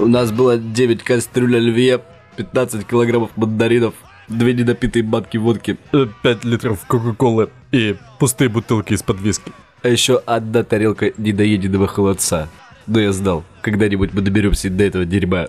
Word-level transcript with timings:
У 0.00 0.06
нас 0.06 0.32
было 0.32 0.56
9 0.56 1.02
кастрюль 1.02 1.56
оливье, 1.56 2.00
15 2.36 2.86
килограммов 2.86 3.36
мандаринов, 3.36 3.92
две 4.28 4.54
недопитые 4.54 5.02
банки 5.02 5.36
водки, 5.36 5.76
5 6.22 6.44
литров 6.44 6.86
Кока-Колы 6.86 7.50
и 7.70 7.96
пустые 8.18 8.48
бутылки 8.48 8.94
из-под 8.94 9.20
виски. 9.20 9.52
а 9.82 9.88
еще 9.88 10.16
одна 10.24 10.62
тарелка 10.62 11.12
недоеденного 11.18 11.86
холодца. 11.86 12.48
Но 12.86 12.98
я 12.98 13.12
знал, 13.12 13.44
когда-нибудь 13.60 14.14
мы 14.14 14.22
доберемся 14.22 14.70
до 14.70 14.84
этого 14.84 15.04
дерьма. 15.04 15.48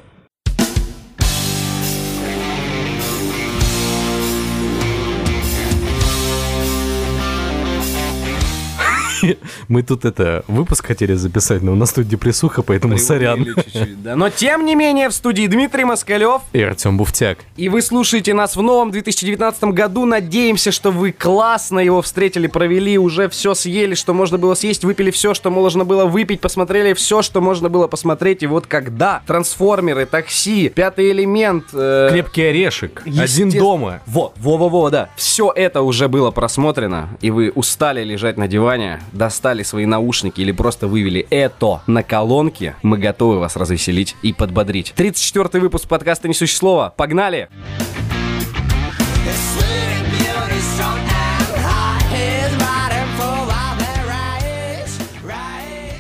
Мы 9.67 9.83
тут 9.83 10.05
это, 10.05 10.43
выпуск 10.47 10.85
хотели 10.87 11.13
записать, 11.13 11.61
но 11.61 11.73
у 11.73 11.75
нас 11.75 11.93
тут 11.93 12.07
депрессуха, 12.07 12.61
поэтому 12.61 12.97
сорян. 12.97 13.45
Да. 14.01 14.15
Но 14.15 14.29
тем 14.29 14.65
не 14.65 14.75
менее 14.75 15.09
в 15.09 15.13
студии 15.13 15.47
Дмитрий 15.47 15.83
Москалев. 15.85 16.41
И 16.53 16.61
Артем 16.61 16.97
Буфтяк. 16.97 17.39
И 17.55 17.69
вы 17.69 17.81
слушаете 17.81 18.33
нас 18.33 18.55
в 18.55 18.61
новом 18.61 18.91
2019 18.91 19.63
году. 19.65 20.05
Надеемся, 20.05 20.71
что 20.71 20.91
вы 20.91 21.11
классно 21.11 21.79
его 21.79 22.01
встретили, 22.01 22.47
провели, 22.47 22.97
уже 22.97 23.29
все 23.29 23.53
съели, 23.53 23.95
что 23.95 24.13
можно 24.13 24.37
было 24.37 24.55
съесть, 24.55 24.83
выпили 24.83 25.11
все, 25.11 25.33
что 25.33 25.51
можно 25.51 25.85
было 25.85 26.05
выпить, 26.05 26.41
посмотрели 26.41 26.93
все, 26.93 27.21
что 27.21 27.41
можно 27.41 27.69
было 27.69 27.87
посмотреть. 27.87 28.43
И 28.43 28.47
вот 28.47 28.65
когда 28.67 29.21
трансформеры, 29.27 30.05
такси, 30.05 30.69
пятый 30.69 31.11
элемент, 31.11 31.65
э, 31.73 32.09
Крепкий 32.11 32.43
орешек. 32.43 33.01
Один 33.05 33.23
естественно- 33.23 33.59
дома. 33.59 34.01
Во, 34.07 34.33
во-во-во, 34.37 34.89
да. 34.89 35.09
Все 35.15 35.51
это 35.55 35.81
уже 35.81 36.07
было 36.07 36.31
просмотрено, 36.31 37.09
и 37.21 37.31
вы 37.31 37.51
устали 37.53 38.03
лежать 38.03 38.37
на 38.37 38.47
диване, 38.47 38.99
достали 39.11 39.63
свои 39.63 39.85
наушники 39.85 40.41
или 40.41 40.51
просто 40.51 40.87
вывели 40.87 41.25
это 41.29 41.81
на 41.87 42.03
колонки, 42.03 42.75
мы 42.83 42.97
готовы 42.97 43.39
вас 43.39 43.55
развеселить 43.55 44.15
и 44.21 44.33
подбодрить. 44.33 44.93
34-й 44.95 45.59
выпуск 45.59 45.87
подкаста 45.87 46.27
«Несущее 46.27 46.57
слово». 46.57 46.93
Погнали! 46.95 47.49
Sweet 47.79 48.20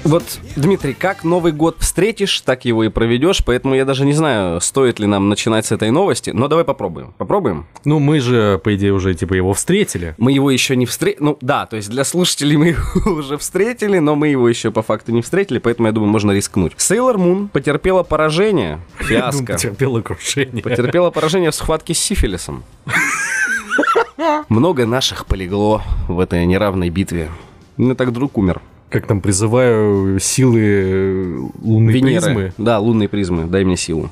Вот, 0.03 0.23
Дмитрий, 0.55 0.93
как 0.93 1.23
Новый 1.23 1.51
год 1.51 1.77
встретишь, 1.79 2.41
так 2.41 2.65
его 2.65 2.83
и 2.83 2.89
проведешь, 2.89 3.43
поэтому 3.45 3.75
я 3.75 3.85
даже 3.85 4.03
не 4.03 4.13
знаю, 4.13 4.59
стоит 4.59 4.99
ли 4.99 5.05
нам 5.05 5.29
начинать 5.29 5.67
с 5.67 5.71
этой 5.71 5.91
новости, 5.91 6.31
но 6.31 6.47
давай 6.47 6.65
попробуем. 6.65 7.13
Попробуем? 7.17 7.67
Ну, 7.85 7.99
мы 7.99 8.19
же, 8.19 8.59
по 8.63 8.75
идее, 8.75 8.93
уже 8.93 9.13
типа 9.13 9.35
его 9.35 9.53
встретили. 9.53 10.15
Мы 10.17 10.31
его 10.31 10.49
еще 10.49 10.75
не 10.75 10.87
встретили. 10.87 11.23
Ну 11.23 11.37
да, 11.41 11.67
то 11.67 11.75
есть 11.75 11.89
для 11.89 12.03
слушателей 12.03 12.57
мы 12.57 12.67
его 12.95 13.11
уже 13.11 13.37
встретили, 13.37 13.99
но 13.99 14.15
мы 14.15 14.29
его 14.29 14.49
еще 14.49 14.71
по 14.71 14.81
факту 14.81 15.11
не 15.11 15.21
встретили, 15.21 15.59
поэтому 15.59 15.87
я 15.87 15.93
думаю, 15.93 16.11
можно 16.11 16.31
рискнуть. 16.31 16.73
Sailor 16.77 17.17
Moon 17.17 17.47
потерпела 17.49 18.01
поражение, 18.01 18.79
фиаско. 18.97 19.53
Потерпела 19.53 20.01
крушение. 20.01 20.63
Потерпела 20.63 21.11
поражение 21.11 21.51
в 21.51 21.55
схватке 21.55 21.93
с 21.93 21.99
сифилисом. 21.99 22.63
Много 24.49 24.85
наших 24.85 25.27
полегло 25.27 25.83
в 26.07 26.19
этой 26.19 26.45
неравной 26.45 26.89
битве. 26.89 27.29
У 27.77 27.83
меня 27.83 27.95
так 27.95 28.11
друг 28.11 28.37
умер. 28.37 28.61
Как 28.91 29.07
там 29.07 29.21
призываю 29.21 30.19
силы 30.19 31.49
лунной 31.61 31.93
Венеры. 31.93 32.21
призмы. 32.25 32.53
Да, 32.57 32.77
лунные 32.79 33.07
призмы, 33.07 33.45
дай 33.45 33.63
мне 33.63 33.77
силу. 33.77 34.11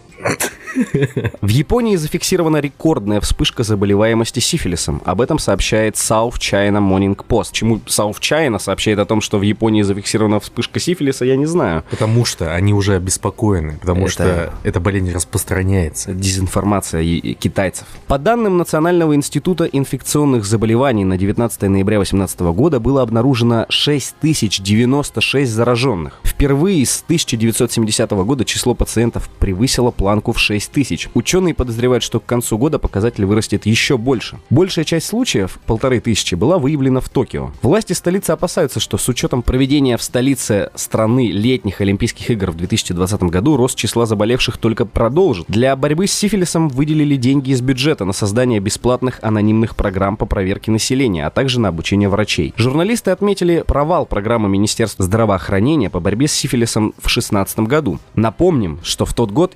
В 1.41 1.47
Японии 1.47 1.95
зафиксирована 1.95 2.57
рекордная 2.57 3.19
вспышка 3.21 3.63
заболеваемости 3.63 4.39
сифилисом. 4.39 5.01
Об 5.05 5.21
этом 5.21 5.39
сообщает 5.39 5.95
South 5.95 6.33
China 6.39 6.79
Morning 6.79 7.15
Post. 7.15 7.49
Чему 7.51 7.77
South 7.87 8.19
China 8.19 8.59
сообщает 8.59 8.99
о 8.99 9.05
том, 9.05 9.21
что 9.21 9.37
в 9.39 9.41
Японии 9.41 9.81
зафиксирована 9.81 10.39
вспышка 10.39 10.79
сифилиса, 10.79 11.25
я 11.25 11.35
не 11.35 11.45
знаю. 11.45 11.83
Потому 11.89 12.25
что 12.25 12.53
они 12.53 12.73
уже 12.73 12.95
обеспокоены, 12.95 13.77
потому 13.79 14.05
Это- 14.05 14.11
что 14.11 14.53
эта 14.63 14.79
болезнь 14.79 15.11
распространяется. 15.11 16.13
Дезинформация 16.13 17.03
китайцев. 17.33 17.87
По 18.07 18.17
данным 18.17 18.57
Национального 18.57 19.15
института 19.15 19.65
инфекционных 19.65 20.45
заболеваний 20.45 21.05
на 21.05 21.17
19 21.17 21.69
ноября 21.69 21.97
2018 21.97 22.51
года 22.53 22.79
было 22.79 23.01
обнаружено 23.01 23.65
6096 23.69 25.51
зараженных. 25.51 26.19
Впервые 26.23 26.85
с 26.85 27.01
1970 27.03 28.11
года 28.23 28.45
число 28.45 28.73
пациентов 28.73 29.29
превысило 29.39 29.91
планку 29.91 30.31
в 30.33 30.39
6000. 30.59 31.09
Ученые 31.13 31.53
подозревают, 31.53 32.03
что 32.03 32.19
к 32.19 32.25
концу 32.25 32.57
года 32.57 32.79
показатель 32.79 33.25
вырастет 33.25 33.65
еще 33.65 33.97
больше. 33.97 34.39
Большая 34.49 34.85
часть 34.85 35.07
случаев, 35.07 35.59
полторы 35.65 35.99
тысячи, 35.99 36.35
была 36.35 36.57
выявлена 36.57 36.99
в 36.99 37.09
Токио. 37.09 37.51
Власти 37.61 37.93
столицы 37.93 38.31
опасаются, 38.31 38.79
что 38.79 38.97
с 38.97 39.07
учетом 39.09 39.41
проведения 39.41 39.97
в 39.97 40.03
столице 40.03 40.71
страны 40.75 41.31
летних 41.31 41.81
Олимпийских 41.81 42.29
игр 42.29 42.51
в 42.51 42.57
2020 42.57 43.23
году 43.23 43.57
рост 43.57 43.77
числа 43.77 44.05
заболевших 44.05 44.57
только 44.57 44.85
продолжит. 44.85 45.45
Для 45.47 45.75
борьбы 45.75 46.07
с 46.07 46.13
сифилисом 46.13 46.69
выделили 46.69 47.15
деньги 47.15 47.51
из 47.51 47.61
бюджета 47.61 48.05
на 48.05 48.13
создание 48.13 48.59
бесплатных 48.59 49.19
анонимных 49.21 49.75
программ 49.75 50.17
по 50.17 50.25
проверке 50.25 50.71
населения, 50.71 51.25
а 51.25 51.29
также 51.29 51.59
на 51.59 51.69
обучение 51.69 52.09
врачей. 52.09 52.53
Журналисты 52.57 53.11
отметили 53.11 53.63
провал 53.65 54.05
программы 54.05 54.49
Министерства 54.49 55.05
здравоохранения 55.05 55.89
по 55.89 55.99
борьбе 55.99 56.27
с 56.27 56.33
сифилисом 56.33 56.91
в 56.97 57.07
2016 57.09 57.59
году. 57.59 57.99
Напомним, 58.15 58.79
что 58.83 59.05
в 59.05 59.13
тот 59.13 59.31
год 59.31 59.55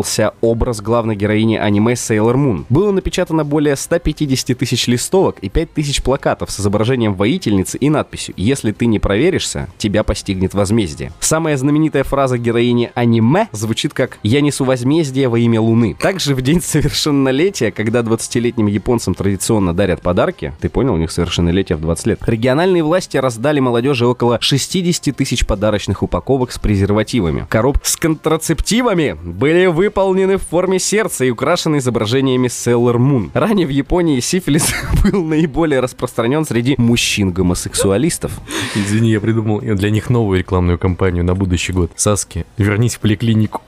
использовался 0.00 0.34
образ 0.40 0.80
главной 0.80 1.16
героини 1.16 1.56
аниме 1.56 1.92
Sailor 1.92 2.34
Moon. 2.34 2.64
Было 2.68 2.90
напечатано 2.90 3.44
более 3.44 3.76
150 3.76 4.56
тысяч 4.56 4.86
листовок 4.86 5.38
и 5.40 5.48
5 5.48 5.72
тысяч 5.72 6.02
плакатов 6.02 6.50
с 6.50 6.60
изображением 6.60 7.14
воительницы 7.14 7.78
и 7.78 7.90
надписью 7.90 8.34
«Если 8.36 8.72
ты 8.72 8.86
не 8.86 8.98
проверишься, 8.98 9.68
тебя 9.78 10.02
постигнет 10.02 10.54
возмездие». 10.54 11.12
Самая 11.20 11.56
знаменитая 11.56 12.04
фраза 12.04 12.38
героини 12.38 12.90
аниме 12.94 13.48
звучит 13.52 13.94
как 13.94 14.18
«Я 14.22 14.40
несу 14.40 14.64
возмездие 14.64 15.28
во 15.28 15.38
имя 15.38 15.60
Луны». 15.60 15.96
Также 15.98 16.34
в 16.34 16.42
день 16.42 16.60
совершеннолетия, 16.62 17.70
когда 17.70 18.00
20-летним 18.00 18.66
японцам 18.66 19.14
традиционно 19.14 19.74
дарят 19.74 20.00
подарки, 20.02 20.52
ты 20.60 20.68
понял, 20.68 20.94
у 20.94 20.98
них 20.98 21.10
совершеннолетие 21.10 21.76
в 21.76 21.80
20 21.80 22.06
лет, 22.06 22.20
региональные 22.26 22.82
власти 22.82 23.16
раздали 23.16 23.60
молодежи 23.60 24.06
около 24.06 24.38
60 24.40 25.14
тысяч 25.14 25.46
подарочных 25.46 26.02
упаковок 26.02 26.52
с 26.52 26.58
презервативами. 26.58 27.46
Коробки 27.48 27.86
с 27.86 27.96
контрацептивами 27.96 29.16
были 29.22 29.66
выполнены 29.90 30.36
в 30.36 30.42
форме 30.42 30.78
сердца 30.78 31.24
и 31.24 31.30
украшены 31.30 31.78
изображениями 31.78 32.46
Sailor 32.46 32.96
Moon. 32.96 33.30
Ранее 33.34 33.66
в 33.66 33.70
Японии 33.70 34.20
сифилис 34.20 34.72
был 35.02 35.24
наиболее 35.24 35.80
распространен 35.80 36.44
среди 36.44 36.76
мужчин-гомосексуалистов. 36.78 38.30
Извини, 38.76 39.10
я 39.10 39.20
придумал 39.20 39.60
для 39.60 39.90
них 39.90 40.08
новую 40.08 40.38
рекламную 40.38 40.78
кампанию 40.78 41.24
на 41.24 41.34
будущий 41.34 41.72
год. 41.72 41.90
Саски, 41.96 42.46
вернись 42.56 42.94
в 42.94 43.00
поликлинику. 43.00 43.62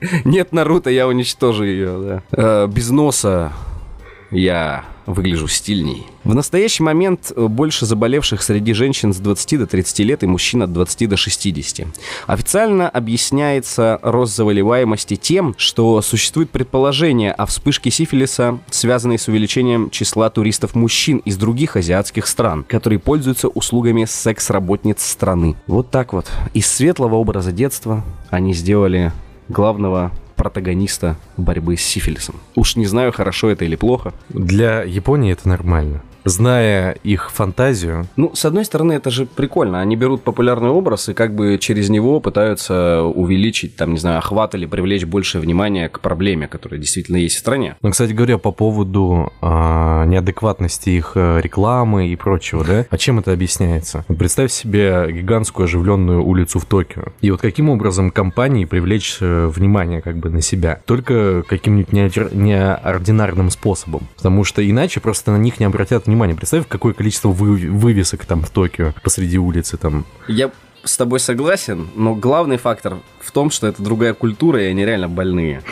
Нет 0.24 0.50
Наруто, 0.50 0.90
я 0.90 1.06
уничтожу 1.06 1.62
ее, 1.62 1.98
да. 2.00 2.22
Э, 2.32 2.66
без 2.66 2.90
носа 2.90 3.52
я 4.30 4.84
выгляжу 5.06 5.48
стильней. 5.48 6.06
В 6.24 6.34
настоящий 6.34 6.82
момент 6.82 7.32
э, 7.34 7.46
больше 7.46 7.86
заболевших 7.86 8.42
среди 8.42 8.74
женщин 8.74 9.14
с 9.14 9.16
20 9.16 9.60
до 9.60 9.66
30 9.66 9.98
лет 10.00 10.22
и 10.22 10.26
мужчин 10.26 10.62
от 10.62 10.72
20 10.72 11.08
до 11.08 11.16
60. 11.16 11.86
Официально 12.26 12.90
объясняется 12.90 13.98
рост 14.02 14.36
заболеваемости 14.36 15.16
тем, 15.16 15.54
что 15.56 16.02
существует 16.02 16.50
предположение 16.50 17.32
о 17.32 17.46
вспышке 17.46 17.90
сифилиса, 17.90 18.58
связанной 18.70 19.18
с 19.18 19.28
увеличением 19.28 19.88
числа 19.88 20.28
туристов-мужчин 20.28 21.18
из 21.24 21.38
других 21.38 21.76
азиатских 21.76 22.26
стран, 22.26 22.64
которые 22.64 22.98
пользуются 22.98 23.48
услугами 23.48 24.04
секс-работниц 24.04 25.02
страны. 25.02 25.56
Вот 25.66 25.90
так 25.90 26.12
вот. 26.12 26.26
Из 26.52 26.66
светлого 26.66 27.14
образа 27.14 27.52
детства 27.52 28.04
они 28.30 28.52
сделали 28.52 29.12
главного 29.48 30.12
протагониста 30.38 31.18
борьбы 31.36 31.76
с 31.76 31.82
сифилисом. 31.82 32.36
Уж 32.54 32.76
не 32.76 32.86
знаю, 32.86 33.12
хорошо 33.12 33.50
это 33.50 33.66
или 33.66 33.76
плохо. 33.76 34.14
Для 34.30 34.82
Японии 34.82 35.32
это 35.32 35.48
нормально. 35.48 36.02
Зная 36.28 36.92
их 37.04 37.30
фантазию, 37.30 38.06
Ну, 38.16 38.32
с 38.34 38.44
одной 38.44 38.64
стороны, 38.64 38.92
это 38.92 39.10
же 39.10 39.24
прикольно. 39.24 39.80
Они 39.80 39.96
берут 39.96 40.22
популярный 40.22 40.68
образ 40.68 41.08
и 41.08 41.14
как 41.14 41.34
бы 41.34 41.58
через 41.58 41.88
него 41.88 42.20
пытаются 42.20 43.02
увеличить, 43.02 43.76
там, 43.76 43.92
не 43.92 43.98
знаю, 43.98 44.18
охват 44.18 44.54
или 44.54 44.66
привлечь 44.66 45.04
больше 45.04 45.38
внимания 45.38 45.88
к 45.88 46.00
проблеме, 46.00 46.46
которая 46.46 46.78
действительно 46.78 47.16
есть 47.16 47.36
в 47.36 47.38
стране. 47.38 47.76
Ну, 47.80 47.90
кстати 47.90 48.12
говоря, 48.12 48.36
по 48.36 48.52
поводу 48.52 49.32
а, 49.40 50.04
неадекватности 50.04 50.90
их 50.90 51.12
э, 51.14 51.40
рекламы 51.42 52.08
и 52.08 52.16
прочего, 52.16 52.62
да? 52.62 52.84
А 52.90 52.98
чем 52.98 53.18
это 53.20 53.32
объясняется? 53.32 54.04
Вот 54.08 54.18
Представь 54.18 54.52
себе 54.52 55.06
гигантскую 55.10 55.64
оживленную 55.64 56.22
улицу 56.22 56.58
в 56.58 56.66
Токио. 56.66 57.04
И 57.22 57.30
вот 57.30 57.40
каким 57.40 57.70
образом 57.70 58.10
компании 58.10 58.66
привлечь 58.66 59.16
э, 59.20 59.46
внимание 59.46 60.02
как 60.02 60.18
бы 60.18 60.28
на 60.28 60.42
себя? 60.42 60.80
Только 60.84 61.42
каким-нибудь 61.48 61.94
неорди- 61.94 62.36
неординарным 62.36 63.50
способом. 63.50 64.08
Потому 64.16 64.44
что 64.44 64.68
иначе 64.68 65.00
просто 65.00 65.32
на 65.32 65.38
них 65.38 65.58
не 65.58 65.64
обратят 65.64 66.04
внимания. 66.06 66.17
Представь, 66.36 66.66
какое 66.68 66.92
количество 66.94 67.28
вы- 67.28 67.70
вывесок 67.70 68.24
там 68.26 68.42
в 68.42 68.50
Токио 68.50 68.94
посреди 69.02 69.38
улицы 69.38 69.76
там. 69.76 70.04
Я 70.26 70.50
с 70.84 70.96
тобой 70.96 71.20
согласен, 71.20 71.88
но 71.96 72.14
главный 72.14 72.56
фактор 72.56 72.98
в 73.20 73.30
том, 73.32 73.50
что 73.50 73.66
это 73.66 73.82
другая 73.82 74.14
культура, 74.14 74.62
и 74.62 74.66
они 74.66 74.84
реально 74.84 75.08
больные. 75.08 75.62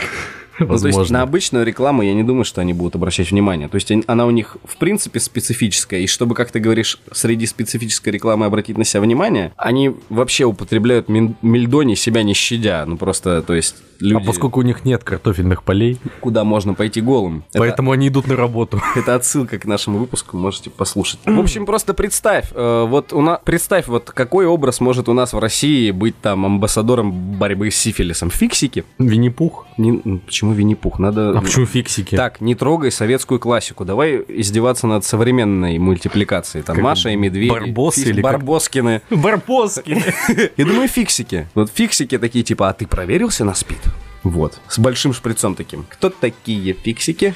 Ну, 0.58 0.66
то 0.66 0.72
есть 0.72 0.84
Возможно. 0.84 1.18
на 1.18 1.22
обычную 1.22 1.64
рекламу 1.66 2.02
я 2.02 2.14
не 2.14 2.22
думаю, 2.22 2.44
что 2.44 2.60
они 2.60 2.72
будут 2.72 2.94
обращать 2.96 3.30
внимание. 3.30 3.68
То 3.68 3.74
есть 3.76 3.92
она 4.06 4.26
у 4.26 4.30
них 4.30 4.56
в 4.64 4.76
принципе 4.76 5.20
специфическая, 5.20 6.00
и 6.00 6.06
чтобы, 6.06 6.34
как 6.34 6.50
ты 6.50 6.60
говоришь, 6.60 6.98
среди 7.12 7.46
специфической 7.46 8.10
рекламы 8.10 8.46
обратить 8.46 8.78
на 8.78 8.84
себя 8.84 9.00
внимание, 9.02 9.52
они 9.56 9.92
вообще 10.08 10.44
употребляют 10.44 11.08
мельдони 11.08 11.94
себя 11.94 12.22
не 12.22 12.34
щадя. 12.34 12.84
Ну 12.86 12.96
просто, 12.96 13.42
то 13.42 13.54
есть 13.54 13.76
люди, 14.00 14.22
А 14.22 14.26
поскольку 14.26 14.60
у 14.60 14.62
них 14.62 14.84
нет 14.84 15.04
картофельных 15.04 15.62
полей, 15.62 15.98
куда 16.20 16.44
можно 16.44 16.74
пойти 16.74 17.00
голым. 17.00 17.44
Это- 17.50 17.58
поэтому 17.58 17.92
они 17.92 18.08
идут 18.08 18.26
на 18.26 18.36
работу. 18.36 18.80
Это 18.96 19.14
отсылка 19.14 19.58
к 19.58 19.64
нашему 19.66 19.98
выпуску, 19.98 20.36
можете 20.36 20.70
послушать. 20.70 21.20
В 21.24 21.38
общем, 21.38 21.66
просто 21.66 21.94
представь, 21.94 22.50
э, 22.54 22.84
вот 22.88 23.12
у 23.12 23.20
нас, 23.20 23.40
представь, 23.44 23.88
вот 23.88 24.10
какой 24.10 24.46
образ 24.46 24.80
может 24.80 25.08
у 25.08 25.12
нас 25.12 25.32
в 25.32 25.38
России 25.38 25.90
быть 25.90 26.18
там 26.20 26.44
амбассадором 26.46 27.12
борьбы 27.12 27.70
с 27.70 27.76
сифилисом? 27.76 28.30
Фиксики? 28.30 28.84
Винни-Пух? 28.98 29.66
Не- 29.78 30.00
ну, 30.04 30.20
почему 30.46 30.52
Винни-Пух? 30.52 30.98
Надо... 30.98 31.36
А 31.36 31.40
почему 31.40 31.66
фиксики? 31.66 32.16
Так, 32.16 32.40
не 32.40 32.54
трогай 32.54 32.92
советскую 32.92 33.40
классику. 33.40 33.84
Давай 33.84 34.24
издеваться 34.28 34.86
над 34.86 35.04
современной 35.04 35.78
мультипликацией. 35.78 36.62
Там 36.62 36.76
Как 36.76 36.84
Маша 36.84 37.10
и 37.10 37.16
Медведь. 37.16 37.50
Барбосы 37.50 38.02
или 38.02 38.22
как? 38.22 38.32
Барбоскины. 38.32 39.02
Барбоски. 39.10 40.02
Я 40.56 40.64
думаю, 40.64 40.88
фиксики. 40.88 41.48
Вот 41.54 41.70
фиксики 41.72 42.18
такие, 42.18 42.44
типа, 42.44 42.68
а 42.68 42.72
ты 42.72 42.86
проверился 42.86 43.44
на 43.44 43.54
спид? 43.54 43.78
Вот. 44.22 44.60
С 44.68 44.78
большим 44.78 45.12
шприцом 45.12 45.54
таким. 45.54 45.84
Кто 45.88 46.10
такие 46.10 46.72
фиксики? 46.74 47.34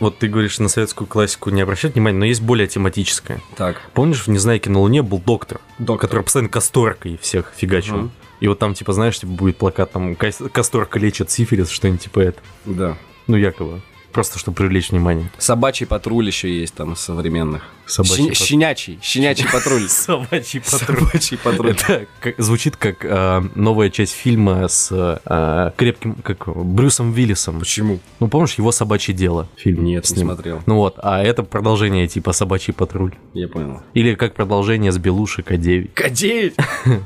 Вот 0.00 0.18
ты 0.18 0.28
говоришь, 0.28 0.58
на 0.58 0.68
советскую 0.68 1.06
классику 1.08 1.50
не 1.50 1.62
обращать 1.62 1.94
внимания, 1.94 2.18
но 2.18 2.24
есть 2.26 2.42
более 2.42 2.66
тематическая. 2.68 3.40
Так. 3.56 3.80
Помнишь, 3.94 4.26
в 4.26 4.28
«Незнайке 4.28 4.68
на 4.68 4.80
Луне» 4.80 5.02
был 5.02 5.18
доктор, 5.18 5.60
Доктор. 5.78 6.08
который 6.08 6.22
постоянно 6.24 6.50
касторкой 6.50 7.18
всех 7.22 7.52
фигачил. 7.56 7.96
Мгм. 7.96 8.10
И 8.42 8.48
вот 8.48 8.58
там, 8.58 8.74
типа, 8.74 8.92
знаешь, 8.92 9.20
типа, 9.20 9.30
будет 9.30 9.56
плакат, 9.56 9.92
там, 9.92 10.16
«Кас- 10.16 10.42
касторка 10.50 10.98
лечит 10.98 11.30
сифилис, 11.30 11.70
что-нибудь 11.70 12.00
типа 12.02 12.18
это. 12.18 12.40
Да. 12.64 12.98
Ну, 13.28 13.36
якобы. 13.36 13.80
Просто, 14.12 14.38
чтобы 14.38 14.56
привлечь 14.56 14.90
внимание. 14.90 15.30
Собачий 15.38 15.86
патруль 15.86 16.26
еще 16.26 16.48
есть 16.60 16.74
там 16.74 16.92
из 16.92 17.00
современных. 17.00 17.62
Собачий 17.86 18.16
Щен- 18.16 18.28
патруль. 18.28 18.46
Щенячий. 18.46 18.98
Щенячий 19.02 19.46
патруль. 19.52 19.80
Собачий 19.88 20.60
патруль. 20.60 20.98
Собачий 20.98 21.38
патруль. 21.38 21.70
Это 21.70 22.06
как- 22.20 22.34
звучит 22.38 22.76
как 22.76 23.04
э, 23.04 23.42
новая 23.54 23.90
часть 23.90 24.12
фильма 24.14 24.68
с 24.68 24.88
э, 24.92 25.70
крепким, 25.76 26.14
как 26.22 26.46
Брюсом 26.46 27.12
Виллисом. 27.12 27.58
Почему? 27.58 27.98
Ну, 28.20 28.28
помнишь, 28.28 28.54
его 28.54 28.70
собачье 28.72 29.14
дело? 29.14 29.48
Фильм 29.56 29.84
Нет, 29.84 30.06
с 30.06 30.10
не 30.12 30.18
ним. 30.18 30.28
смотрел. 30.28 30.62
Ну 30.66 30.76
вот, 30.76 30.94
а 31.02 31.22
это 31.22 31.42
продолжение 31.42 32.06
типа 32.06 32.32
собачий 32.32 32.72
патруль. 32.72 33.14
Я 33.34 33.48
понял. 33.48 33.80
Или 33.94 34.14
как 34.14 34.34
продолжение 34.34 34.92
с 34.92 34.98
Белуши 34.98 35.42
К9. 35.42 35.90
К9! 35.94 36.54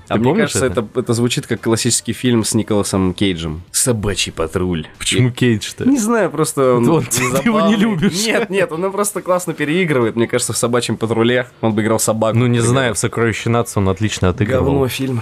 А 0.08 0.16
мне 0.16 0.24
помнишь 0.24 0.52
кажется, 0.52 0.66
это? 0.66 0.86
Это, 0.94 1.14
звучит 1.14 1.46
как 1.46 1.60
классический 1.60 2.12
фильм 2.12 2.44
с 2.44 2.54
Николасом 2.54 3.14
Кейджем. 3.14 3.62
Собачий 3.70 4.32
патруль. 4.32 4.86
Почему 4.98 5.30
Кейдж-то? 5.30 5.84
Не 5.88 5.98
знаю, 5.98 6.30
просто 6.30 6.74
он... 6.74 6.84
Вот, 7.00 7.08
ты 7.10 7.22
его 7.22 7.60
не 7.62 7.76
любишь. 7.76 8.24
Нет, 8.26 8.50
нет, 8.50 8.72
он 8.72 8.90
просто 8.92 9.22
классно 9.22 9.54
переигрывает. 9.54 10.16
Мне 10.16 10.26
кажется, 10.26 10.52
в 10.52 10.56
собачьем 10.56 10.96
патруле 10.96 11.48
он 11.60 11.74
бы 11.74 11.82
играл 11.82 11.98
собаку. 11.98 12.36
Ну, 12.36 12.46
не 12.46 12.58
например. 12.58 12.68
знаю, 12.68 12.94
в 12.94 12.98
«Сокровище 12.98 13.50
нации» 13.50 13.80
он 13.80 13.88
отлично 13.88 14.28
отыгрывал. 14.28 14.64
Говно 14.66 14.88
фильм. 14.88 15.20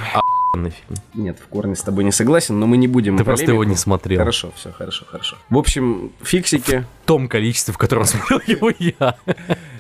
Охуенный 0.55 0.71
фильм. 0.71 1.01
Нет, 1.15 1.39
в 1.41 1.49
корне 1.49 1.75
с 1.75 1.83
тобой 1.83 2.05
не 2.05 2.13
согласен, 2.13 2.59
но 2.59 2.67
мы 2.67 2.77
не 2.77 2.87
будем... 2.89 3.17
Ты 3.17 3.25
просто 3.25 3.51
его 3.51 3.65
не 3.65 3.77
смотрел. 3.77 4.19
Хорошо, 4.21 4.53
все, 4.57 4.73
хорошо, 4.73 5.05
хорошо. 5.09 5.37
В 5.51 5.59
общем, 5.59 6.13
фиксики. 6.23 6.87
В 7.03 7.07
том 7.07 7.29
количестве, 7.29 7.75
в 7.75 7.79
котором 7.79 8.05
смотрел 8.05 8.41
его 8.47 8.73
я. 8.79 9.17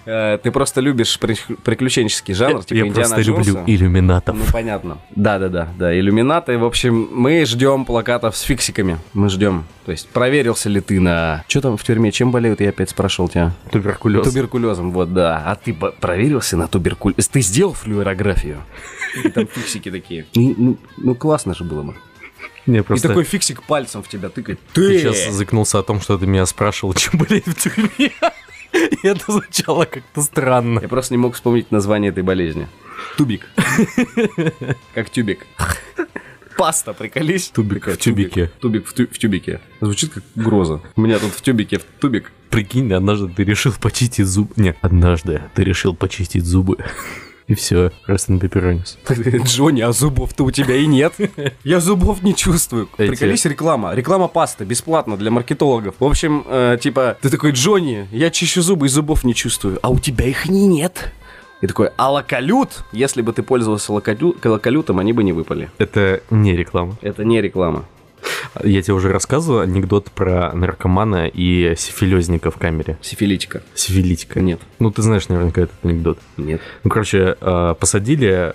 Э, 0.06 0.38
Ты 0.43 0.50
просто 0.50 0.82
любишь 0.82 1.19
при- 1.19 1.37
приключенческий 1.62 2.35
жанр, 2.35 2.65
типа 2.65 2.87
Я 2.87 2.93
просто 2.93 3.23
люблю 3.23 3.62
иллюминатов. 3.67 4.37
Ну, 4.37 4.44
понятно. 4.53 4.99
Да-да-да, 5.17 5.69
да, 5.79 5.99
иллюминаты. 5.99 6.59
В 6.59 6.65
общем, 6.65 7.09
мы 7.12 7.47
ждем 7.47 7.87
плакатов 7.87 8.37
с 8.37 8.43
фиксиками. 8.43 8.99
Мы 9.15 9.31
ждем. 9.31 9.65
То 9.87 9.93
есть, 9.93 10.09
проверился 10.11 10.69
ли 10.69 10.81
ты 10.81 11.00
на... 11.00 11.44
Что 11.49 11.62
там 11.62 11.77
в 11.79 11.85
тюрьме? 11.85 12.12
Чем 12.12 12.31
болеют? 12.31 12.61
Я 12.61 12.70
опять 12.70 12.91
спрашивал 12.91 13.29
тебя. 13.31 13.53
Туберкулез. 13.70 14.25
Туберкулезом, 14.27 14.91
вот, 14.91 15.15
да. 15.15 15.43
А 15.47 15.55
ты 15.56 15.73
проверился 15.73 16.56
на 16.59 16.69
туберкулез? 16.69 17.29
Ты 17.29 17.41
сделал 17.41 17.73
флюорографию? 17.73 18.59
И 19.22 19.28
там 19.28 19.46
фиксики 19.46 19.90
такие. 19.90 20.26
Ну, 20.34 20.55
ну, 20.56 20.78
ну, 20.96 21.14
классно 21.14 21.55
же 21.55 21.64
было 21.64 21.82
бы. 21.82 21.94
Не, 22.66 22.78
И 22.78 22.82
просто 22.82 23.08
такой 23.08 23.25
фиксик 23.25 23.62
пальцем 23.62 24.02
в 24.02 24.08
тебя 24.08 24.28
тыкает. 24.31 24.58
ты 24.72 24.88
Ты! 24.88 24.99
сейчас 24.99 25.32
заикнулся 25.34 25.78
о 25.78 25.82
том, 25.82 26.00
что 26.00 26.16
ты 26.19 26.26
меня 26.26 26.46
спрашивал, 26.46 26.94
чем 26.94 27.19
болеть 27.19 27.46
в 27.46 27.55
тюрьме. 27.55 28.11
И 28.72 29.06
это 29.06 29.31
звучало 29.32 29.84
как-то 29.84 30.22
странно. 30.22 30.81
Я 30.81 30.88
просто 30.88 31.14
не 31.14 31.19
мог 31.19 31.34
вспомнить 31.34 31.70
название 31.70 32.11
этой 32.11 32.22
болезни. 32.22 32.66
Тубик. 33.16 33.46
Как 34.94 35.11
тюбик. 35.11 35.46
Паста, 36.56 36.93
приколись. 36.93 37.49
Тубик 37.49 37.87
в 37.88 37.96
тюбике. 37.99 38.50
Тубик 38.60 38.87
в, 38.87 38.94
тю- 38.94 39.08
в 39.08 39.19
тюбике. 39.19 39.60
Звучит 39.81 40.12
как 40.12 40.22
угроза. 40.37 40.81
У 40.96 41.00
меня 41.00 41.19
тут 41.19 41.32
в 41.32 41.43
тюбике 41.43 41.78
в 41.78 41.84
тубик. 42.00 42.32
Прикинь, 42.50 42.93
однажды 42.93 43.28
ты 43.28 43.43
решил 43.44 43.72
почистить 43.81 44.26
зубы. 44.26 44.52
Нет, 44.56 44.76
однажды 44.81 45.43
ты 45.55 45.64
решил 45.64 45.94
почистить 45.94 46.44
зубы. 46.44 46.78
И 47.46 47.55
все, 47.55 47.93
Рестон 48.06 48.38
Пепперонис. 48.38 48.99
Джонни, 49.44 49.82
а 49.82 49.93
зубов-то 49.93 50.44
у 50.44 50.50
тебя 50.50 50.76
и 50.76 50.87
нет. 50.87 51.12
Я 51.64 51.81
зубов 51.81 52.23
не 52.23 52.35
чувствую. 52.35 52.88
Эти- 52.96 53.11
Приколись, 53.11 53.44
реклама. 53.44 53.94
Реклама 53.94 54.29
пасты, 54.29 54.64
бесплатно 54.64 55.17
для 55.19 55.31
маркетологов. 55.31 55.94
В 55.99 56.05
общем, 56.05 56.44
э, 56.49 56.79
типа, 56.81 57.19
ты 57.20 57.29
такой, 57.29 57.52
Джонни, 57.52 58.08
я 58.12 58.31
чищу 58.31 58.62
зубы 58.62 58.87
и 58.87 58.88
зубов 58.88 59.25
не 59.25 59.35
чувствую. 59.35 59.79
А 59.82 59.91
у 59.91 59.99
тебя 59.99 60.25
их 60.26 60.49
не 60.49 60.67
нет. 60.67 61.12
И 61.61 61.67
такой, 61.67 61.91
а 61.96 62.11
локалют? 62.11 62.85
Если 62.93 63.20
бы 63.23 63.32
ты 63.32 63.43
пользовался 63.43 63.93
локалю- 63.93 64.37
локалютом, 64.43 64.99
они 64.99 65.12
бы 65.12 65.23
не 65.23 65.32
выпали. 65.32 65.70
Это 65.79 66.23
не 66.31 66.56
реклама. 66.56 66.96
Это 67.02 67.25
не 67.25 67.41
реклама. 67.43 67.85
Я 68.62 68.82
тебе 68.82 68.94
уже 68.94 69.11
рассказывал 69.11 69.61
анекдот 69.61 70.11
про 70.11 70.53
наркомана 70.53 71.26
и 71.26 71.75
сифилезника 71.76 72.50
в 72.50 72.56
камере. 72.56 72.99
Сифилитика. 73.03 73.62
Сифилитика. 73.75 74.41
Нет. 74.41 74.61
Ну, 74.79 74.91
ты 74.91 75.03
знаешь 75.03 75.29
наверняка 75.29 75.62
этот 75.62 75.75
анекдот. 75.82 76.19
Нет. 76.37 76.61
Ну, 76.85 76.91
короче, 76.91 77.37
э, 77.41 77.75
посадили, 77.79 78.55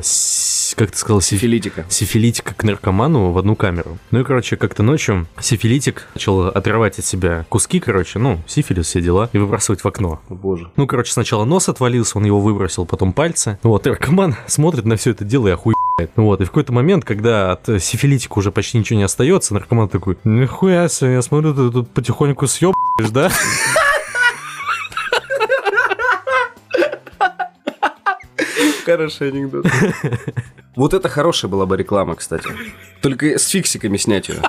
с- 0.00 0.74
как 0.76 0.90
ты 0.90 0.98
сказал, 0.98 1.20
сиф- 1.20 1.40
Сифилитика. 1.40 1.84
сифилитика 1.88 2.54
к 2.54 2.62
наркоману 2.64 3.30
в 3.32 3.38
одну 3.38 3.56
камеру. 3.56 3.98
Ну 4.10 4.20
и, 4.20 4.24
короче, 4.24 4.56
как-то 4.56 4.82
ночью 4.82 5.26
сифилитик 5.40 6.06
начал 6.14 6.48
отрывать 6.48 6.98
от 6.98 7.04
себя 7.04 7.44
куски, 7.48 7.80
короче, 7.80 8.18
ну, 8.18 8.40
сифилис, 8.46 8.86
все 8.86 9.00
дела, 9.00 9.28
и 9.32 9.38
выбрасывать 9.38 9.82
в 9.82 9.86
окно. 9.88 10.20
О, 10.28 10.34
боже. 10.34 10.70
Ну, 10.76 10.86
короче, 10.86 11.12
сначала 11.12 11.44
нос 11.44 11.68
отвалился, 11.68 12.18
он 12.18 12.24
его 12.24 12.40
выбросил, 12.40 12.86
потом 12.86 13.12
пальцы. 13.12 13.58
Вот, 13.62 13.84
наркоман 13.86 14.36
смотрит 14.46 14.84
на 14.84 14.96
все 14.96 15.10
это 15.10 15.24
дело 15.24 15.48
и 15.48 15.52
охуевает. 15.52 15.74
Ну 16.16 16.24
Вот, 16.24 16.40
и 16.40 16.44
в 16.44 16.48
какой-то 16.48 16.72
момент, 16.72 17.04
когда 17.04 17.52
от 17.52 17.66
сифилитика 17.80 18.38
уже 18.38 18.50
почти 18.50 18.78
ничего 18.78 18.98
не 18.98 19.04
остается, 19.04 19.54
наркоман 19.54 19.88
такой, 19.88 20.18
нихуя 20.24 20.88
себе, 20.88 21.14
я 21.14 21.22
смотрю, 21.22 21.54
ты 21.54 21.70
тут 21.70 21.90
потихоньку 21.90 22.46
съебаешь, 22.46 23.10
да? 23.10 23.30
Хороший 28.84 29.28
анекдот. 29.30 29.66
Вот 30.76 30.92
это 30.92 31.08
хорошая 31.08 31.48
была 31.48 31.66
бы 31.66 31.76
реклама, 31.76 32.16
кстати. 32.16 32.48
Только 33.00 33.38
с 33.38 33.46
фиксиками 33.46 33.96
снять 33.96 34.28
ее. 34.28 34.42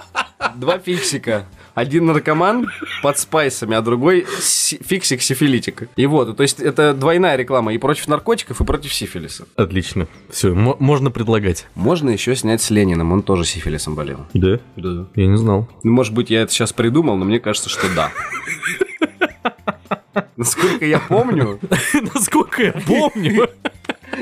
Два 0.56 0.80
фиксика. 0.80 1.46
Один 1.76 2.08
наркоман 2.08 2.68
под 3.04 3.20
спайсами, 3.20 3.76
а 3.76 3.82
другой 3.82 4.26
си- 4.40 4.80
фиксик-сифилитик. 4.84 5.88
И 5.96 6.08
вот, 6.08 6.36
то 6.36 6.42
есть 6.42 6.60
это 6.60 6.96
двойная 6.96 7.36
реклама 7.36 7.76
и 7.76 7.78
против 7.78 8.08
наркотиков, 8.08 8.60
и 8.60 8.64
против 8.64 8.92
сифилиса. 8.92 9.46
Отлично. 9.56 10.08
Все, 10.32 10.52
можно 10.56 11.12
предлагать. 11.12 11.68
Можно 11.76 12.10
еще 12.10 12.36
снять 12.36 12.60
с 12.64 12.72
Лениным, 12.72 13.12
он 13.12 13.22
тоже 13.22 13.46
сифилисом 13.46 13.94
болел. 13.94 14.26
Да? 14.34 14.60
Да. 14.78 15.06
Я 15.14 15.28
не 15.28 15.38
знал. 15.38 15.70
Ну, 15.84 15.92
может 15.92 16.16
быть, 16.16 16.32
я 16.32 16.42
это 16.42 16.52
сейчас 16.52 16.74
придумал, 16.74 17.18
но 17.18 17.26
мне 17.26 17.40
кажется, 17.40 17.70
что 17.70 17.86
да. 17.94 18.12
Насколько 20.38 20.86
я 20.86 21.00
помню, 21.00 21.60
Насколько 22.16 22.64
я 22.64 22.72
помню. 22.72 23.48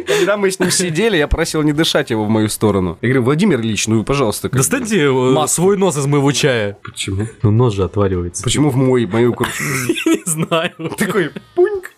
Когда 0.08 0.38
мы 0.38 0.52
с 0.52 0.60
ним 0.60 0.72
сидели, 0.72 1.18
я 1.18 1.28
просил 1.28 1.62
не 1.64 1.74
дышать 1.74 2.10
его 2.10 2.26
в 2.26 2.30
мою 2.30 2.50
сторону. 2.50 2.98
Я 3.02 3.10
говорю, 3.10 3.24
Владимир 3.24 3.60
Ильич, 3.62 3.88
ну, 3.88 4.04
пожалуйста. 4.04 4.50
как 4.50 4.54
бы». 4.54 4.58
Достаньте 4.58 5.06
э, 5.10 5.48
свой 5.48 5.78
нос 5.78 5.98
из 5.98 6.06
моего 6.06 6.32
чая. 6.32 6.78
Почему? 6.84 7.28
Ну, 7.42 7.52
нос 7.52 7.74
же 7.74 7.84
отваливается. 7.84 8.44
Почему 8.44 8.70
в 8.70 8.76
мой, 8.76 9.06
мою 9.06 9.34
кружку? 9.34 9.64
Не 10.06 10.24
знаю. 10.26 10.72
Такой 10.98 11.32
пуньк. 11.56 11.92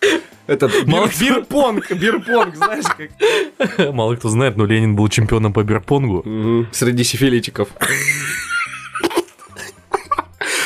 Этот 0.48 0.86
Мало 0.86 1.08
бир- 1.20 1.40
бирпонг, 1.40 1.92
бирпонг, 1.92 2.56
знаешь, 2.56 2.86
как... 2.86 3.94
Мало 3.94 4.16
кто 4.16 4.30
знает, 4.30 4.58
но 4.58 4.66
Ленин 4.66 4.96
был 4.96 5.08
чемпионом 5.10 5.54
по 5.54 5.64
бирпонгу. 5.64 6.68
Среди 6.72 7.04
сифилитиков. 7.04 7.68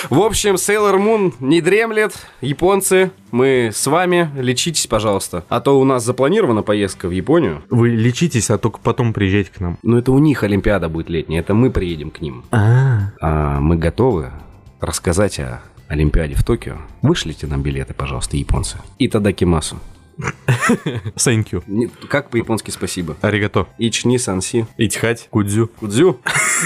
В 0.10 0.20
общем, 0.22 0.56
Sailor 0.56 0.98
Moon 0.98 1.34
не 1.40 1.62
дремлет. 1.62 2.14
Японцы, 2.42 3.12
мы 3.32 3.72
с 3.74 3.86
вами. 3.88 4.30
Лечитесь, 4.38 4.88
пожалуйста. 4.88 5.44
А 5.50 5.60
то 5.60 5.80
у 5.80 5.84
нас 5.84 6.04
запланирована 6.06 6.62
поездка 6.64 7.08
в 7.08 7.12
Японию. 7.12 7.64
Вы 7.70 7.90
лечитесь, 7.90 8.50
а 8.50 8.58
только 8.58 8.80
потом 8.80 9.14
приезжайте 9.14 9.52
к 9.52 9.60
нам. 9.60 9.78
Но 9.84 9.98
это 10.00 10.12
у 10.12 10.20
них 10.20 10.44
Олимпиада 10.44 10.90
будет 10.90 11.10
летняя. 11.10 11.40
Это 11.42 11.54
мы 11.54 11.70
приедем 11.72 12.12
к 12.12 12.22
ним. 12.22 12.44
А, 12.52 13.12
А 13.20 13.60
мы 13.60 13.76
готовы 13.78 14.32
рассказать 14.80 15.40
о 15.40 15.62
Олимпиаде 15.88 16.36
в 16.36 16.44
Токио. 16.44 16.78
Вышлите 17.02 17.48
нам 17.48 17.62
билеты, 17.62 17.94
пожалуйста, 17.94 18.38
японцы. 18.38 18.78
И 19.00 19.08
Тадакимасу. 19.08 19.78
thank 21.16 21.52
you. 21.52 21.64
Не- 21.68 21.88
Как 22.10 22.30
по-японски 22.30 22.72
спасибо? 22.72 23.16
Аригато. 23.22 23.68
Ични 23.78 24.18
санси. 24.18 24.66
Итихать, 24.78 25.28
кудзю. 25.30 25.68
Кудзю. 25.80 26.20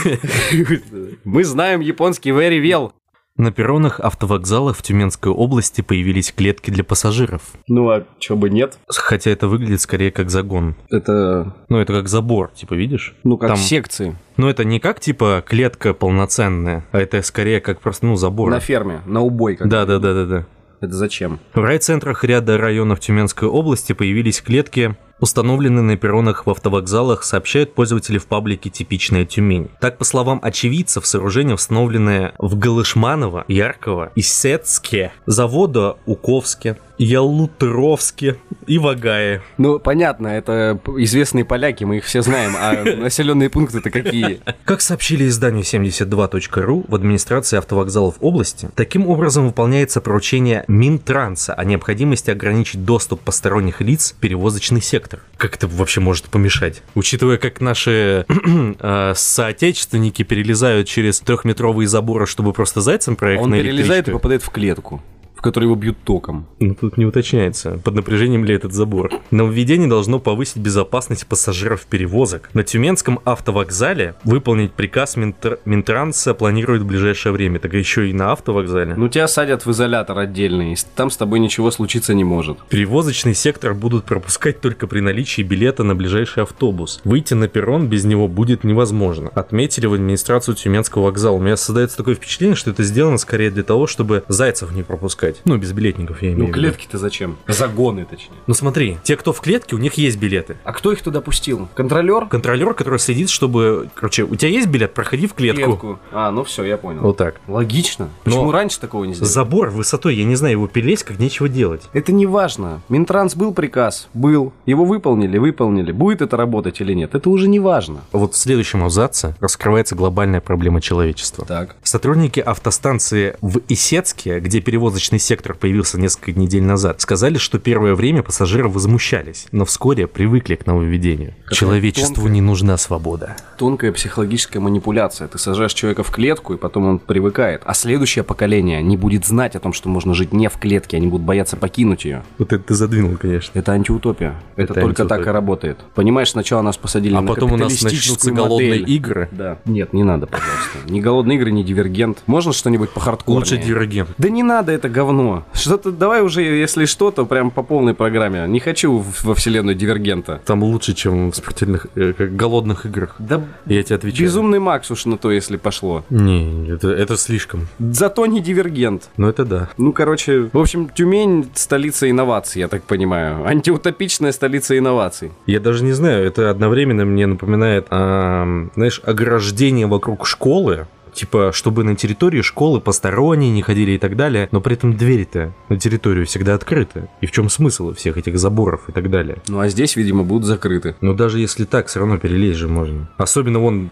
Мы 1.23 1.43
знаем 1.43 1.79
японский 1.81 2.31
very 2.31 2.59
well. 2.61 2.91
На 3.35 3.51
перронах 3.51 3.99
автовокзалов 3.99 4.77
в 4.77 4.83
Тюменской 4.83 5.31
области 5.31 5.81
появились 5.81 6.31
клетки 6.31 6.69
для 6.69 6.83
пассажиров. 6.83 7.41
Ну, 7.67 7.89
а 7.89 8.05
чё 8.19 8.35
бы 8.35 8.51
нет? 8.51 8.77
Хотя 8.87 9.31
это 9.31 9.47
выглядит 9.47 9.81
скорее 9.81 10.11
как 10.11 10.29
загон. 10.29 10.75
Это, 10.91 11.55
Ну, 11.67 11.79
это 11.79 11.93
как 11.93 12.07
забор, 12.09 12.51
типа, 12.53 12.75
видишь? 12.75 13.15
ну, 13.23 13.37
как 13.39 13.49
Там- 13.49 13.57
секции 13.57 14.15
Ну, 14.37 14.47
это 14.49 14.63
не 14.65 14.79
как, 14.79 14.99
типа, 14.99 15.43
клетка 15.47 15.95
полноценная, 15.95 16.85
а 16.91 16.99
это 16.99 17.23
скорее 17.23 17.59
как 17.59 17.81
просто, 17.81 18.05
ну, 18.05 18.15
забор. 18.17 18.51
на 18.51 18.59
ферме, 18.59 19.01
на 19.07 19.21
убой. 19.21 19.55
Как 19.55 19.67
Да, 19.67 19.85
да, 19.85 19.97
да, 19.97 20.13
да, 20.13 20.25
да. 20.25 20.45
Это 20.81 20.93
зачем? 20.93 21.39
В 21.55 21.59
райцентрах 21.59 22.23
ряда 22.23 22.57
районов 22.59 22.99
Тюменской 22.99 23.47
области 23.47 23.93
появились 23.93 24.41
клетки, 24.41 24.95
установленные 25.19 25.83
на 25.83 25.97
перронах 25.97 26.45
в 26.45 26.49
автовокзалах, 26.49 27.23
сообщают 27.23 27.73
пользователи 27.73 28.17
в 28.17 28.27
паблике 28.27 28.69
«Типичная 28.69 29.25
Тюмень». 29.25 29.69
Так, 29.79 29.97
по 29.97 30.03
словам 30.03 30.39
очевидцев, 30.41 31.05
сооружение 31.05 31.55
установленное 31.55 32.33
в 32.37 32.57
Галышманово, 32.57 33.45
Ярково, 33.47 34.11
Исетске, 34.15 35.11
завода 35.25 35.97
Уковске, 36.05 36.77
Ялутровске 36.97 38.37
и 38.67 38.77
Вагае. 38.77 39.41
Ну, 39.57 39.79
понятно, 39.79 40.27
это 40.27 40.79
известные 40.97 41.43
поляки, 41.43 41.83
мы 41.83 41.97
их 41.97 42.05
все 42.05 42.21
знаем, 42.21 42.55
а 42.57 42.83
населенные 42.97 43.49
пункты-то 43.49 43.89
какие? 43.89 44.41
Как 44.63 44.81
сообщили 44.81 45.27
изданию 45.27 45.63
72.ru 45.63 46.85
в 46.87 46.95
администрации 46.95 47.57
автовокзалов 47.57 48.15
области, 48.19 48.69
таким 48.75 49.07
образом 49.07 49.47
выполняется 49.47 50.01
поручение 50.01 50.63
Минтранса 50.67 51.53
о 51.53 51.63
необходимости 51.65 52.31
ограничить 52.31 52.85
доступ 52.85 53.21
посторонних 53.21 53.81
лиц 53.81 54.13
в 54.13 54.19
перевозочный 54.19 54.81
сектор. 54.81 55.02
Как 55.37 55.55
это 55.55 55.67
вообще 55.67 55.99
может 55.99 56.25
помешать? 56.25 56.81
Учитывая, 56.95 57.37
как 57.37 57.61
наши 57.61 58.25
э, 58.27 59.13
соотечественники 59.15 60.23
перелезают 60.23 60.87
через 60.87 61.19
трехметровые 61.19 61.87
заборы, 61.87 62.25
чтобы 62.25 62.53
просто 62.53 62.81
зайцем 62.81 63.15
проехать 63.15 63.45
Он 63.45 63.53
перелезает 63.53 64.07
и 64.07 64.11
попадает 64.11 64.43
в 64.43 64.49
клетку, 64.49 65.01
в 65.43 65.45
которой 65.45 65.65
его 65.65 65.75
бьют 65.75 65.97
током. 66.05 66.47
Ну, 66.61 66.73
тут 66.73 66.95
не 66.95 67.05
уточняется, 67.05 67.77
под 67.83 67.95
напряжением 67.95 68.45
ли 68.45 68.55
этот 68.55 68.71
забор. 68.71 69.11
Нововведение 69.29 69.89
должно 69.89 70.19
повысить 70.19 70.55
безопасность 70.55 71.27
пассажиров 71.27 71.85
перевозок. 71.85 72.49
На 72.53 72.63
Тюменском 72.63 73.19
автовокзале 73.25 74.15
выполнить 74.23 74.71
приказ 74.71 75.17
Минтр- 75.17 75.59
Минтранса 75.65 76.33
планирует 76.33 76.83
в 76.83 76.85
ближайшее 76.85 77.33
время. 77.33 77.59
Так 77.59 77.73
еще 77.73 78.09
и 78.09 78.13
на 78.13 78.31
автовокзале. 78.31 78.95
Ну, 78.95 79.09
тебя 79.09 79.27
садят 79.27 79.65
в 79.65 79.71
изолятор 79.71 80.17
отдельный, 80.17 80.71
и 80.71 80.77
там 80.95 81.11
с 81.11 81.17
тобой 81.17 81.41
ничего 81.41 81.71
случиться 81.71 82.13
не 82.13 82.23
может. 82.23 82.59
Перевозочный 82.69 83.33
сектор 83.33 83.73
будут 83.73 84.05
пропускать 84.05 84.61
только 84.61 84.87
при 84.87 85.01
наличии 85.01 85.41
билета 85.41 85.83
на 85.83 85.93
ближайший 85.93 86.43
автобус. 86.43 87.01
Выйти 87.03 87.33
на 87.33 87.49
перрон 87.49 87.87
без 87.87 88.05
него 88.05 88.29
будет 88.29 88.63
невозможно. 88.63 89.27
Отметили 89.35 89.87
в 89.87 89.93
администрацию 89.93 90.55
Тюменского 90.55 91.03
вокзала. 91.03 91.35
У 91.35 91.41
меня 91.41 91.57
создается 91.57 91.97
такое 91.97 92.15
впечатление, 92.15 92.55
что 92.55 92.71
это 92.71 92.83
сделано 92.83 93.17
скорее 93.17 93.51
для 93.51 93.63
того, 93.63 93.87
чтобы 93.87 94.23
зайцев 94.29 94.71
не 94.71 94.83
пропускать. 94.83 95.32
Ну, 95.45 95.57
безбилетников 95.57 96.21
я 96.21 96.29
имею 96.29 96.39
Ну, 96.39 96.45
в 96.45 96.47
виду. 96.49 96.59
клетки-то 96.59 96.97
зачем? 96.97 97.37
Загоны, 97.47 98.05
точнее. 98.05 98.35
Ну 98.47 98.53
смотри, 98.53 98.97
те, 99.03 99.15
кто 99.17 99.33
в 99.33 99.41
клетке, 99.41 99.75
у 99.75 99.79
них 99.79 99.93
есть 99.95 100.17
билеты. 100.17 100.57
А 100.63 100.73
кто 100.73 100.91
их 100.91 101.01
туда 101.01 101.21
пустил? 101.21 101.67
Контролер? 101.75 102.25
Контролер, 102.27 102.73
который 102.73 102.99
следит, 102.99 103.29
чтобы... 103.29 103.89
Короче, 103.95 104.23
у 104.23 104.35
тебя 104.35 104.49
есть 104.51 104.67
билет, 104.67 104.93
проходи 104.93 105.27
в 105.27 105.33
клетку. 105.33 105.99
А, 106.11 106.31
ну 106.31 106.43
все, 106.43 106.63
я 106.63 106.77
понял. 106.77 107.01
Вот 107.01 107.17
так. 107.17 107.39
Логично. 107.47 108.09
Почему 108.23 108.45
Но- 108.45 108.51
раньше 108.51 108.79
такого 108.79 109.03
не 109.05 109.13
сделали? 109.13 109.31
Забор 109.31 109.69
высотой, 109.69 110.15
я 110.15 110.23
не 110.25 110.35
знаю, 110.35 110.53
его 110.53 110.67
перелезть 110.67 111.03
как 111.03 111.19
нечего 111.19 111.49
делать. 111.49 111.83
Это 111.93 112.11
не 112.11 112.25
важно. 112.25 112.81
Минтранс 112.89 113.35
был 113.35 113.53
приказ? 113.53 114.07
Был. 114.13 114.53
Его 114.65 114.85
выполнили? 114.85 115.37
Выполнили. 115.37 115.91
Будет 115.91 116.21
это 116.21 116.37
работать 116.37 116.81
или 116.81 116.93
нет? 116.93 117.15
Это 117.15 117.29
уже 117.29 117.47
не 117.47 117.59
важно. 117.59 118.01
Вот 118.11 118.33
в 118.33 118.37
следующем 118.37 118.83
абзаце 118.83 119.35
раскрывается 119.39 119.95
глобальная 119.95 120.41
проблема 120.41 120.81
человечества. 120.81 121.45
Так. 121.45 121.75
Сотрудники 121.83 122.39
автостанции 122.39 123.35
в 123.41 123.59
Исетске, 123.69 124.39
где 124.39 124.61
перевозочный 124.61 125.19
сектор 125.23 125.55
появился 125.55 125.99
несколько 125.99 126.33
недель 126.39 126.63
назад, 126.63 127.01
сказали, 127.01 127.37
что 127.37 127.59
первое 127.59 127.95
время 127.95 128.23
пассажиры 128.23 128.67
возмущались, 128.69 129.47
но 129.51 129.65
вскоре 129.65 130.07
привыкли 130.07 130.55
к 130.55 130.65
нововведению. 130.65 131.33
Какая 131.43 131.55
Человечеству 131.59 132.15
тонкая. 132.15 132.33
не 132.33 132.41
нужна 132.41 132.77
свобода. 132.77 133.35
Тонкая 133.57 133.91
психологическая 133.91 134.61
манипуляция. 134.61 135.27
Ты 135.27 135.37
сажаешь 135.37 135.73
человека 135.73 136.03
в 136.03 136.11
клетку, 136.11 136.53
и 136.53 136.57
потом 136.57 136.85
он 136.87 136.99
привыкает. 136.99 137.61
А 137.65 137.73
следующее 137.73 138.23
поколение 138.23 138.81
не 138.83 138.97
будет 138.97 139.25
знать 139.25 139.55
о 139.55 139.59
том, 139.59 139.73
что 139.73 139.89
можно 139.89 140.13
жить 140.13 140.33
не 140.33 140.49
в 140.49 140.57
клетке. 140.57 140.97
Они 140.97 141.07
будут 141.07 141.25
бояться 141.25 141.55
покинуть 141.57 142.05
ее. 142.05 142.23
Вот 142.37 142.51
это 142.53 142.63
ты 142.63 142.73
задвинул, 142.73 143.17
конечно. 143.17 143.57
Это 143.57 143.71
антиутопия. 143.73 144.35
Это, 144.55 144.73
Это 144.73 144.81
только 144.81 145.03
так 145.05 145.11
антиутопия. 145.19 145.31
и 145.31 145.33
работает. 145.33 145.77
Понимаешь, 145.95 146.29
сначала 146.31 146.61
нас 146.61 146.77
посадили 146.77 147.15
А 147.15 147.21
на 147.21 147.27
потом 147.27 147.53
у 147.53 147.57
нас 147.57 147.81
начнутся 147.81 148.31
голодные 148.31 148.69
модель. 148.81 148.89
игры. 148.91 149.29
Да. 149.31 149.59
Нет, 149.65 149.93
не 149.93 150.03
надо, 150.03 150.27
пожалуйста. 150.27 150.79
Ни 150.89 150.99
голодные 150.99 151.37
игры, 151.37 151.51
ни 151.51 151.63
дивергент. 151.63 152.23
Можно 152.27 152.53
что-нибудь 152.53 152.89
по 152.89 152.99
хардкорнее? 152.99 153.39
Лучше 153.39 153.57
диригент. 153.57 154.09
Да 154.17 154.29
не 154.29 154.43
надо 154.43 154.71
это 154.71 154.89
говно. 155.03 155.43
Что-то 155.53 155.91
давай 155.91 156.21
уже, 156.21 156.41
если 156.41 156.85
что, 156.85 157.11
то 157.11 157.25
прям 157.25 157.51
по 157.51 157.61
полной 157.63 157.93
программе. 157.93 158.45
Не 158.47 158.59
хочу 158.61 158.99
в- 158.99 159.23
во 159.25 159.33
вселенную 159.35 159.75
дивергента. 159.75 160.39
Там 160.45 160.63
лучше, 160.63 160.93
чем 160.93 161.31
в 161.31 161.35
спортивных, 161.35 161.87
э, 161.95 162.13
как 162.17 162.35
голодных 162.35 162.85
играх. 162.85 163.15
Да 163.19 163.41
Я 163.65 163.83
тебе 163.83 163.97
отвечаю. 163.97 164.23
безумный 164.23 164.59
Макс 164.59 164.89
уж 164.91 165.05
на 165.05 165.17
то, 165.17 165.29
если 165.31 165.57
пошло. 165.57 166.03
Не, 166.09 166.69
это, 166.69 166.89
это 166.89 167.17
слишком. 167.17 167.67
Зато 167.79 168.25
не 168.27 168.39
дивергент. 168.41 169.09
Ну 169.17 169.27
это 169.27 169.43
да. 169.45 169.69
Ну, 169.77 169.91
короче, 169.91 170.49
в 170.53 170.57
общем, 170.57 170.87
Тюмень 170.89 171.49
столица 171.53 172.09
инноваций, 172.09 172.61
я 172.61 172.67
так 172.69 172.83
понимаю. 172.83 173.45
Антиутопичная 173.45 174.31
столица 174.31 174.77
инноваций. 174.77 175.31
Я 175.47 175.59
даже 175.59 175.83
не 175.83 175.91
знаю, 175.93 176.25
это 176.25 176.49
одновременно 176.49 177.03
мне 177.05 177.27
напоминает, 177.27 177.87
ам, 177.89 178.71
знаешь, 178.75 179.01
ограждение 179.03 179.87
вокруг 179.87 180.25
школы. 180.25 180.87
Типа, 181.13 181.51
чтобы 181.53 181.83
на 181.83 181.95
территории 181.95 182.41
школы 182.41 182.81
посторонние 182.81 183.51
не 183.51 183.61
ходили 183.61 183.91
и 183.91 183.97
так 183.97 184.15
далее, 184.15 184.49
но 184.51 184.61
при 184.61 184.73
этом 184.73 184.95
двери-то 184.97 185.53
на 185.69 185.77
территорию 185.79 186.25
всегда 186.25 186.55
открыты. 186.55 187.09
И 187.21 187.25
в 187.25 187.31
чем 187.31 187.49
смысл 187.49 187.93
всех 187.93 188.17
этих 188.17 188.37
заборов 188.39 188.89
и 188.89 188.91
так 188.91 189.09
далее? 189.09 189.37
Ну, 189.47 189.59
а 189.59 189.67
здесь, 189.67 189.95
видимо, 189.95 190.23
будут 190.23 190.45
закрыты. 190.47 190.95
Но 191.01 191.13
даже 191.13 191.39
если 191.39 191.65
так, 191.65 191.87
все 191.87 191.99
равно 191.99 192.17
перелезть 192.17 192.57
же 192.59 192.67
можно. 192.67 193.09
Особенно 193.17 193.59
вон 193.59 193.91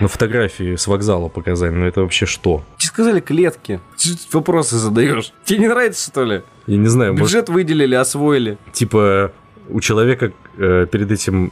на 0.00 0.08
фотографии 0.08 0.76
с 0.76 0.86
вокзала 0.86 1.28
показали, 1.28 1.70
ну 1.72 1.86
это 1.86 2.02
вообще 2.02 2.26
что? 2.26 2.62
Тебе 2.78 2.88
сказали 2.88 3.20
клетки. 3.20 3.80
Ты 3.96 4.10
вопросы 4.32 4.76
задаешь? 4.76 5.32
Тебе 5.44 5.60
не 5.60 5.68
нравится, 5.68 6.10
что 6.10 6.24
ли? 6.24 6.42
Я 6.66 6.76
не 6.76 6.88
знаю, 6.88 7.12
может, 7.12 7.26
Бюджет 7.26 7.48
выделили, 7.48 7.94
освоили. 7.94 8.58
типа 8.72 9.32
у 9.68 9.80
человека 9.80 10.32
э, 10.58 10.86
перед 10.90 11.10
этим, 11.10 11.50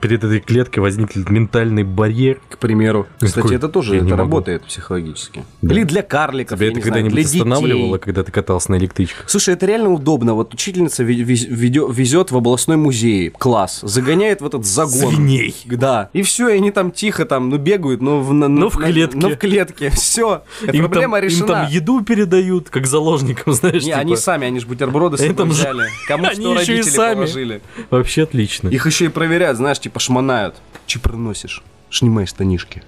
перед 0.00 0.24
этой 0.24 0.40
клеткой 0.40 0.82
возникнет 0.82 1.28
ментальный 1.30 1.84
барьер. 1.84 2.40
К 2.48 2.58
примеру. 2.58 3.06
Кстати, 3.20 3.34
Какой? 3.42 3.56
это 3.56 3.68
тоже 3.68 3.96
это 3.96 4.04
могу. 4.04 4.16
работает 4.16 4.64
психологически. 4.64 5.44
Да. 5.62 5.74
Или 5.74 5.84
для 5.84 6.02
карликов, 6.02 6.58
Тебя 6.58 6.66
я 6.66 6.72
это 6.72 6.80
когда-нибудь 6.80 7.24
останавливало, 7.24 7.98
когда 7.98 8.22
ты 8.22 8.32
катался 8.32 8.70
на 8.72 8.76
электричках? 8.76 9.28
Слушай, 9.28 9.54
это 9.54 9.66
реально 9.66 9.90
удобно. 9.90 10.34
Вот 10.34 10.54
учительница 10.54 11.02
везет 11.04 12.30
в 12.30 12.36
областной 12.36 12.76
музей 12.76 13.30
класс, 13.30 13.80
загоняет 13.82 14.40
в 14.40 14.46
этот 14.46 14.64
загон. 14.64 15.14
Свиней. 15.14 15.54
Да. 15.66 16.10
И 16.12 16.22
все, 16.22 16.48
и 16.48 16.56
они 16.56 16.70
там 16.70 16.90
тихо 16.90 17.24
там, 17.24 17.48
ну, 17.50 17.58
бегают, 17.58 18.00
но 18.00 18.20
в, 18.20 18.32
на- 18.32 18.48
Но 18.48 18.68
в 18.70 18.76
клетке. 18.76 19.16
но 19.16 19.30
в 19.30 19.36
клетке. 19.36 19.90
Все. 19.90 20.42
Проблема 20.66 21.16
там, 21.18 21.24
решена. 21.24 21.40
Им 21.42 21.46
там 21.48 21.68
еду 21.70 22.02
передают, 22.02 22.70
как 22.70 22.86
заложникам, 22.86 23.52
знаешь, 23.52 23.82
Не, 23.82 23.90
типа. 23.90 23.98
они 23.98 24.16
сами, 24.16 24.46
они 24.46 24.60
же 24.60 24.66
бутерброды 24.66 25.16
с 25.18 25.20
собой 25.26 25.46
взяли. 25.46 25.84
Кому 26.08 26.24
Они 26.26 26.34
что 26.40 26.60
еще 26.60 26.78
и 26.78 26.82
сами. 26.82 27.14
положили. 27.14 27.60
Вообще 27.90 28.22
отлично. 28.24 28.45
Их 28.70 28.86
еще 28.86 29.06
и 29.06 29.08
проверяют, 29.08 29.56
знаешь, 29.56 29.78
типа 29.78 30.00
шмонают. 30.00 30.56
Че 30.86 31.00
проносишь? 31.00 31.62
Снимай 31.90 32.26
штанишки. 32.26 32.82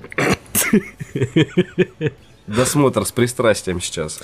Досмотр 2.46 3.04
с 3.04 3.12
пристрастием 3.12 3.80
сейчас. 3.80 4.20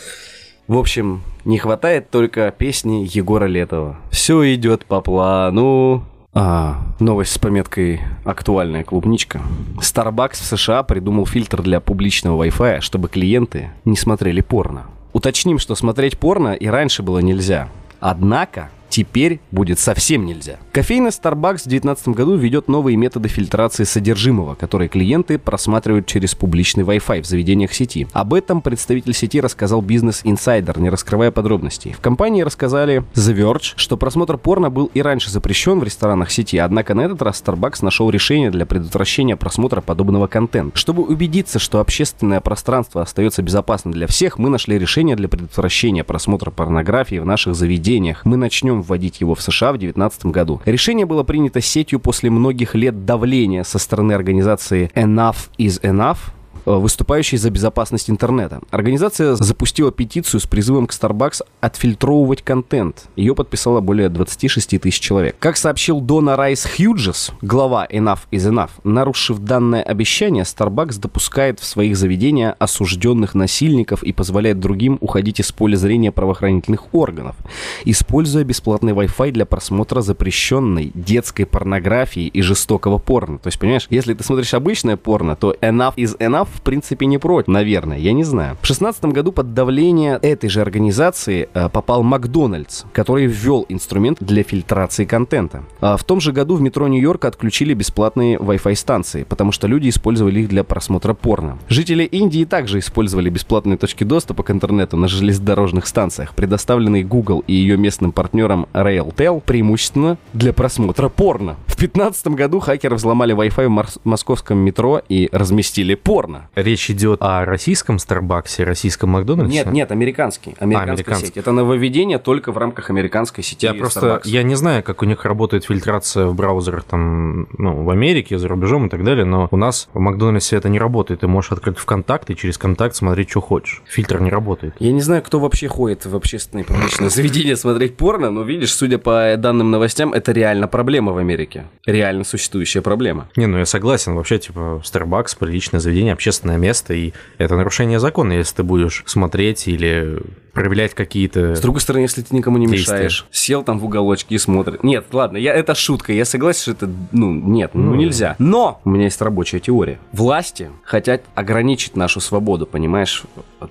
В 0.66 0.78
общем, 0.78 1.22
не 1.44 1.58
хватает 1.58 2.10
только 2.10 2.50
песни 2.50 3.06
Егора 3.10 3.44
Летова. 3.44 3.98
Все 4.10 4.54
идет 4.54 4.86
по 4.86 5.00
плану. 5.02 6.04
А, 6.32 6.82
новость 6.98 7.32
с 7.32 7.38
пометкой 7.38 8.00
«Актуальная 8.24 8.82
клубничка». 8.82 9.40
Starbucks 9.76 10.32
в 10.32 10.44
США 10.44 10.82
придумал 10.82 11.26
фильтр 11.26 11.62
для 11.62 11.80
публичного 11.80 12.44
Wi-Fi, 12.44 12.80
чтобы 12.80 13.08
клиенты 13.08 13.70
не 13.84 13.96
смотрели 13.96 14.40
порно. 14.40 14.86
Уточним, 15.12 15.60
что 15.60 15.76
смотреть 15.76 16.18
порно 16.18 16.54
и 16.54 16.66
раньше 16.66 17.04
было 17.04 17.20
нельзя. 17.20 17.68
Однако, 18.00 18.70
теперь 18.94 19.40
будет 19.50 19.80
совсем 19.80 20.24
нельзя. 20.24 20.58
Кофейня 20.70 21.08
Starbucks 21.08 21.62
в 21.62 21.68
2019 21.68 22.08
году 22.10 22.36
ведет 22.36 22.68
новые 22.68 22.96
методы 22.96 23.28
фильтрации 23.28 23.82
содержимого, 23.82 24.54
которые 24.54 24.88
клиенты 24.88 25.36
просматривают 25.36 26.06
через 26.06 26.36
публичный 26.36 26.84
Wi-Fi 26.84 27.22
в 27.22 27.26
заведениях 27.26 27.72
сети. 27.72 28.06
Об 28.12 28.34
этом 28.34 28.62
представитель 28.62 29.12
сети 29.12 29.40
рассказал 29.40 29.82
Business 29.82 30.22
Insider, 30.22 30.80
не 30.80 30.90
раскрывая 30.90 31.32
подробностей. 31.32 31.92
В 31.92 31.98
компании 31.98 32.42
рассказали 32.42 33.02
The 33.14 33.34
Verge, 33.34 33.72
что 33.74 33.96
просмотр 33.96 34.38
порно 34.38 34.70
был 34.70 34.88
и 34.94 35.02
раньше 35.02 35.28
запрещен 35.28 35.80
в 35.80 35.82
ресторанах 35.82 36.30
сети, 36.30 36.58
однако 36.58 36.94
на 36.94 37.00
этот 37.00 37.20
раз 37.20 37.42
Starbucks 37.44 37.78
нашел 37.84 38.10
решение 38.10 38.52
для 38.52 38.64
предотвращения 38.64 39.34
просмотра 39.34 39.80
подобного 39.80 40.28
контента. 40.28 40.78
Чтобы 40.78 41.02
убедиться, 41.02 41.58
что 41.58 41.80
общественное 41.80 42.40
пространство 42.40 43.02
остается 43.02 43.42
безопасным 43.42 43.92
для 43.92 44.06
всех, 44.06 44.38
мы 44.38 44.50
нашли 44.50 44.78
решение 44.78 45.16
для 45.16 45.26
предотвращения 45.26 46.04
просмотра 46.04 46.52
порнографии 46.52 47.16
в 47.16 47.26
наших 47.26 47.56
заведениях. 47.56 48.24
Мы 48.24 48.36
начнем 48.36 48.83
вводить 48.84 49.20
его 49.20 49.34
в 49.34 49.42
США 49.42 49.72
в 49.72 49.78
2019 49.78 50.26
году. 50.26 50.60
Решение 50.64 51.06
было 51.06 51.22
принято 51.22 51.60
сетью 51.60 52.00
после 52.00 52.30
многих 52.30 52.74
лет 52.74 53.04
давления 53.04 53.64
со 53.64 53.78
стороны 53.78 54.12
организации 54.12 54.90
Enough 54.94 55.48
is 55.58 55.80
Enough, 55.82 56.18
э, 56.64 56.70
выступающий 56.70 57.36
за 57.36 57.50
безопасность 57.50 58.10
интернета. 58.10 58.60
Организация 58.70 59.34
запустила 59.34 59.92
петицию 59.92 60.40
с 60.40 60.46
призывом 60.46 60.86
к 60.86 60.92
Starbucks 60.92 61.42
отфильтровывать 61.60 62.42
контент. 62.42 63.08
Ее 63.16 63.34
подписало 63.34 63.80
более 63.80 64.08
26 64.08 64.80
тысяч 64.80 65.00
человек. 65.00 65.36
Как 65.38 65.56
сообщил 65.56 66.00
Дона 66.00 66.36
Райс 66.36 66.64
Хьюджес, 66.64 67.32
глава 67.42 67.86
Enough 67.90 68.20
is 68.30 68.50
Enough, 68.50 68.70
нарушив 68.84 69.38
данное 69.38 69.82
обещание, 69.82 70.44
Starbucks 70.44 71.00
допускает 71.00 71.60
в 71.60 71.64
своих 71.64 71.96
заведениях 71.96 72.54
осужденных 72.58 73.34
насильников 73.34 74.02
и 74.02 74.12
позволяет 74.12 74.60
другим 74.60 74.98
уходить 75.00 75.40
из 75.40 75.52
поля 75.52 75.76
зрения 75.76 76.12
правоохранительных 76.12 76.94
органов, 76.94 77.36
используя 77.84 78.44
бесплатный 78.44 78.92
Wi-Fi 78.92 79.30
для 79.32 79.46
просмотра 79.46 80.00
запрещенной 80.00 80.92
детской 80.94 81.44
порнографии 81.44 82.26
и 82.26 82.42
жестокого 82.42 82.98
порно. 82.98 83.38
То 83.38 83.48
есть, 83.48 83.58
понимаешь, 83.58 83.86
если 83.90 84.14
ты 84.14 84.24
смотришь 84.24 84.54
обычное 84.54 84.96
порно, 84.96 85.36
то 85.36 85.52
Enough 85.60 85.94
is 85.96 86.16
Enough 86.18 86.48
в 86.54 86.60
принципе 86.62 87.06
не 87.06 87.18
против, 87.18 87.48
наверное, 87.48 87.98
я 87.98 88.12
не 88.12 88.24
знаю. 88.24 88.56
В 88.60 88.66
16 88.66 89.04
году 89.06 89.32
под 89.32 89.54
давление 89.54 90.18
этой 90.22 90.48
же 90.48 90.60
организации 90.60 91.48
э, 91.52 91.68
попал 91.68 92.02
Макдональдс, 92.02 92.84
который 92.92 93.26
ввел 93.26 93.66
инструмент 93.68 94.18
для 94.20 94.42
фильтрации 94.42 95.04
контента. 95.04 95.64
А 95.80 95.96
в 95.96 96.04
том 96.04 96.20
же 96.20 96.32
году 96.32 96.56
в 96.56 96.60
метро 96.62 96.88
Нью-Йорка 96.88 97.28
отключили 97.28 97.74
бесплатные 97.74 98.36
Wi-Fi 98.36 98.74
станции, 98.74 99.24
потому 99.24 99.52
что 99.52 99.66
люди 99.66 99.88
использовали 99.88 100.40
их 100.40 100.48
для 100.48 100.64
просмотра 100.64 101.14
порно. 101.14 101.58
Жители 101.68 102.04
Индии 102.04 102.44
также 102.44 102.78
использовали 102.78 103.28
бесплатные 103.30 103.76
точки 103.76 104.04
доступа 104.04 104.42
к 104.42 104.50
интернету 104.50 104.96
на 104.96 105.08
железнодорожных 105.08 105.86
станциях, 105.86 106.34
предоставленные 106.34 107.04
Google 107.04 107.42
и 107.46 107.54
ее 107.54 107.76
местным 107.76 108.12
партнером 108.12 108.66
Railtel 108.72 109.40
преимущественно 109.40 110.18
для 110.32 110.52
просмотра 110.52 111.08
порно. 111.08 111.56
В 111.66 111.76
15 111.76 112.28
году 112.28 112.60
хакеры 112.60 112.96
взломали 112.96 113.34
Wi-Fi 113.34 113.68
в 113.68 114.06
московском 114.06 114.58
метро 114.58 115.02
и 115.08 115.28
разместили 115.32 115.94
порно. 115.94 116.43
Речь 116.54 116.90
идет 116.90 117.20
о 117.22 117.44
российском 117.44 117.98
Старбаксе, 117.98 118.64
российском 118.64 119.10
Макдональдсе? 119.10 119.58
Нет, 119.58 119.66
нет, 119.72 119.92
американский. 119.92 120.54
Американская 120.58 120.94
американский. 120.94 121.26
сеть. 121.26 121.36
Это 121.36 121.52
нововведение 121.52 122.18
только 122.18 122.52
в 122.52 122.58
рамках 122.58 122.90
американской 122.90 123.42
сети. 123.42 123.66
Я 123.66 123.74
просто, 123.74 124.00
Starbucks. 124.00 124.22
я 124.24 124.42
не 124.42 124.54
знаю, 124.54 124.82
как 124.82 125.02
у 125.02 125.04
них 125.04 125.24
работает 125.24 125.64
фильтрация 125.64 126.26
в 126.26 126.34
браузерах 126.34 126.84
там, 126.84 127.48
ну, 127.58 127.84
в 127.84 127.90
Америке, 127.90 128.38
за 128.38 128.48
рубежом 128.48 128.86
и 128.86 128.88
так 128.88 129.04
далее, 129.04 129.24
но 129.24 129.48
у 129.50 129.56
нас 129.56 129.88
в 129.92 129.98
Макдональдсе 129.98 130.56
это 130.56 130.68
не 130.68 130.78
работает. 130.78 131.20
Ты 131.20 131.28
можешь 131.28 131.52
открыть 131.52 131.78
ВКонтакте 131.78 132.32
и 132.32 132.36
через 132.36 132.58
контакт 132.58 132.94
смотреть, 132.94 133.30
что 133.30 133.40
хочешь. 133.40 133.82
Фильтр 133.86 134.20
не 134.20 134.30
работает. 134.30 134.74
Я 134.78 134.92
не 134.92 135.00
знаю, 135.00 135.22
кто 135.22 135.40
вообще 135.40 135.68
ходит 135.68 136.06
в 136.06 136.14
общественные 136.14 136.64
публичные 136.64 137.10
заведения 137.14 137.56
смотреть 137.56 137.96
порно, 137.96 138.30
но 138.30 138.42
видишь, 138.42 138.74
судя 138.74 138.98
по 138.98 139.34
данным 139.36 139.70
новостям, 139.70 140.12
это 140.12 140.32
реально 140.32 140.68
проблема 140.68 141.12
в 141.12 141.18
Америке. 141.18 141.64
Реально 141.86 142.24
существующая 142.24 142.82
проблема. 142.82 143.28
Не, 143.36 143.46
ну 143.46 143.58
я 143.58 143.66
согласен, 143.66 144.14
вообще, 144.14 144.38
типа, 144.38 144.82
Starbucks, 144.84 145.36
приличное 145.38 145.80
заведение, 145.80 146.12
общественное 146.34 146.56
место, 146.58 146.94
и 146.94 147.12
это 147.38 147.56
нарушение 147.56 148.00
закона, 148.00 148.32
если 148.32 148.56
ты 148.56 148.62
будешь 148.64 149.04
смотреть 149.06 149.68
или 149.68 150.18
проявлять 150.52 150.94
какие-то... 150.94 151.54
С 151.54 151.60
другой 151.60 151.80
стороны, 151.80 152.02
если 152.02 152.22
ты 152.22 152.34
никому 152.34 152.58
не 152.58 152.66
Действия. 152.66 152.94
мешаешь, 152.94 153.26
сел 153.30 153.62
там 153.62 153.78
в 153.78 153.84
уголочке 153.84 154.34
и 154.34 154.38
смотрит. 154.38 154.82
Нет, 154.84 155.06
ладно, 155.12 155.36
я, 155.36 155.52
это 155.54 155.74
шутка, 155.74 156.12
я 156.12 156.24
согласен, 156.24 156.62
что 156.62 156.70
это, 156.72 156.90
ну, 157.12 157.32
нет, 157.32 157.70
ну, 157.74 157.90
Ну. 157.90 157.94
нельзя. 157.94 158.34
Но 158.38 158.80
у 158.84 158.90
меня 158.90 159.04
есть 159.04 159.20
рабочая 159.20 159.60
теория. 159.60 159.98
Власти 160.12 160.70
хотят 160.84 161.22
ограничить 161.34 161.96
нашу 161.96 162.20
свободу, 162.20 162.66
понимаешь? 162.66 163.22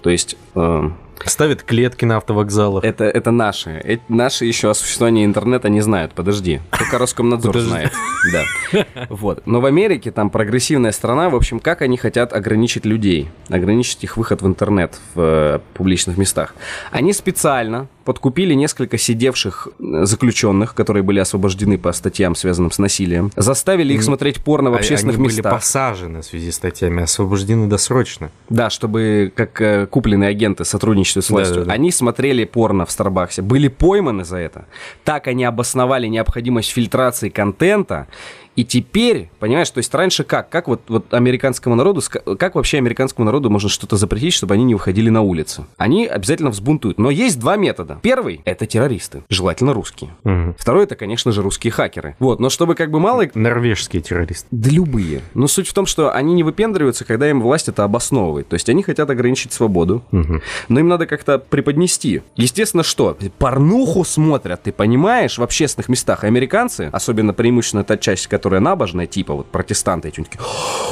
То 0.01 0.09
есть... 0.09 0.37
э, 0.55 0.89
Ставят 1.25 1.63
клетки 1.63 2.05
на 2.05 2.17
автовокзалах. 2.17 2.83
Это, 2.83 3.05
это 3.05 3.31
наши. 3.31 3.79
Эти- 3.83 4.01
наши 4.09 4.45
еще 4.45 4.69
о 4.69 4.73
существовании 4.73 5.25
интернета 5.25 5.69
не 5.69 5.81
знают. 5.81 6.13
Подожди. 6.13 6.61
Только 6.77 6.97
Роскомнадзор 6.97 7.51
Подожди. 7.53 7.69
знает. 7.69 7.91
Да. 8.31 8.85
Вот. 9.09 9.45
Но 9.45 9.61
в 9.61 9.65
Америке, 9.65 10.11
там 10.11 10.29
прогрессивная 10.29 10.91
страна, 10.91 11.29
в 11.29 11.35
общем, 11.35 11.59
как 11.59 11.81
они 11.81 11.97
хотят 11.97 12.33
ограничить 12.33 12.85
людей, 12.85 13.29
ограничить 13.49 14.03
их 14.03 14.17
выход 14.17 14.41
в 14.41 14.47
интернет 14.47 14.99
в 15.15 15.19
э, 15.21 15.59
публичных 15.73 16.17
местах. 16.17 16.55
Они 16.91 17.13
специально 17.13 17.87
подкупили 18.03 18.53
несколько 18.53 18.97
сидевших 18.97 19.67
э, 19.79 20.05
заключенных, 20.05 20.75
которые 20.75 21.03
были 21.03 21.19
освобождены 21.19 21.77
по 21.77 21.91
статьям, 21.91 22.35
связанным 22.35 22.71
с 22.71 22.79
насилием, 22.79 23.31
заставили 23.35 23.93
их 23.93 24.03
смотреть 24.03 24.43
порно 24.43 24.71
в 24.71 24.75
общественных 24.75 25.15
Они 25.15 25.25
были 25.25 25.35
местах. 25.37 25.53
посажены 25.53 26.21
в 26.21 26.25
связи 26.25 26.51
с 26.51 26.55
статьями, 26.55 27.03
освобождены 27.03 27.67
досрочно. 27.67 28.31
Да, 28.49 28.69
чтобы 28.69 29.31
как 29.35 29.59
э, 29.61 29.87
купленные 29.87 30.29
агенты 30.29 30.65
сотрудничествуют 30.65 31.25
с 31.25 31.29
властью. 31.29 31.55
Да-да-да. 31.55 31.73
Они 31.73 31.91
смотрели 31.91 32.45
порно 32.45 32.85
в 32.85 32.91
Старбаксе, 32.91 33.41
были 33.41 33.67
пойманы 33.67 34.23
за 34.25 34.37
это. 34.37 34.65
Так 35.03 35.27
они 35.27 35.43
обосновали 35.43 36.07
необходимость 36.07 36.71
фильтрации 36.71 37.29
контента. 37.29 38.07
И 38.55 38.63
теперь, 38.63 39.29
понимаешь, 39.39 39.69
то 39.69 39.79
есть 39.79 39.93
раньше 39.93 40.23
как? 40.23 40.49
Как 40.49 40.67
вот, 40.67 40.81
вот 40.87 41.13
американскому 41.13 41.75
народу, 41.75 42.01
как 42.37 42.55
вообще 42.55 42.77
американскому 42.77 43.25
народу 43.25 43.49
можно 43.49 43.69
что-то 43.69 43.97
запретить, 43.97 44.33
чтобы 44.33 44.53
они 44.53 44.63
не 44.63 44.75
выходили 44.75 45.09
на 45.09 45.21
улицу? 45.21 45.65
Они 45.77 46.05
обязательно 46.05 46.51
взбунтуют. 46.51 46.97
Но 46.99 47.09
есть 47.09 47.39
два 47.39 47.55
метода. 47.55 47.99
Первый– 48.01 48.41
это 48.45 48.65
террористы, 48.67 49.23
желательно 49.29 49.73
русские. 49.73 50.11
Мгм. 50.23 50.55
Второй– 50.57 50.83
это, 50.85 50.95
конечно 50.95 51.31
же, 51.31 51.41
русские 51.41 51.71
хакеры. 51.71 52.15
Вот, 52.19 52.39
но 52.39 52.49
чтобы 52.49 52.75
как 52.75 52.91
бы 52.91 52.99
мало 52.99 53.23
Норвежские 53.33 54.01
террористы. 54.01 54.47
да 54.51 54.69
любые. 54.69 55.21
Но 55.33 55.47
суть 55.47 55.67
в 55.67 55.73
том, 55.73 55.85
что 55.85 56.13
они 56.13 56.33
не 56.33 56.43
выпендриваются, 56.43 57.05
когда 57.05 57.29
им 57.29 57.41
власть 57.41 57.69
это 57.69 57.83
обосновывает. 57.83 58.47
То 58.49 58.53
есть 58.55 58.69
они 58.69 58.83
хотят 58.83 59.09
ограничить 59.09 59.53
свободу, 59.53 60.03
Мгм. 60.11 60.41
но 60.69 60.79
им 60.79 60.87
надо 60.87 61.05
как-то 61.07 61.39
преподнести. 61.39 62.21
Естественно, 62.35 62.83
что? 62.83 63.17
Порнуху 63.39 64.03
смотрят, 64.03 64.63
ты 64.63 64.71
понимаешь, 64.71 65.37
в 65.37 65.43
общественных 65.43 65.89
местах. 65.89 66.23
И 66.23 66.27
американцы, 66.27 66.89
особенно 66.91 67.33
преимущественно 67.33 67.83
та 67.83 67.97
часть, 67.97 68.27
которая 68.27 68.42
набожная, 68.49 69.07
типа 69.07 69.33
вот 69.33 69.47
протестанты, 69.47 70.09
эти 70.09 70.21
такие, 70.23 70.39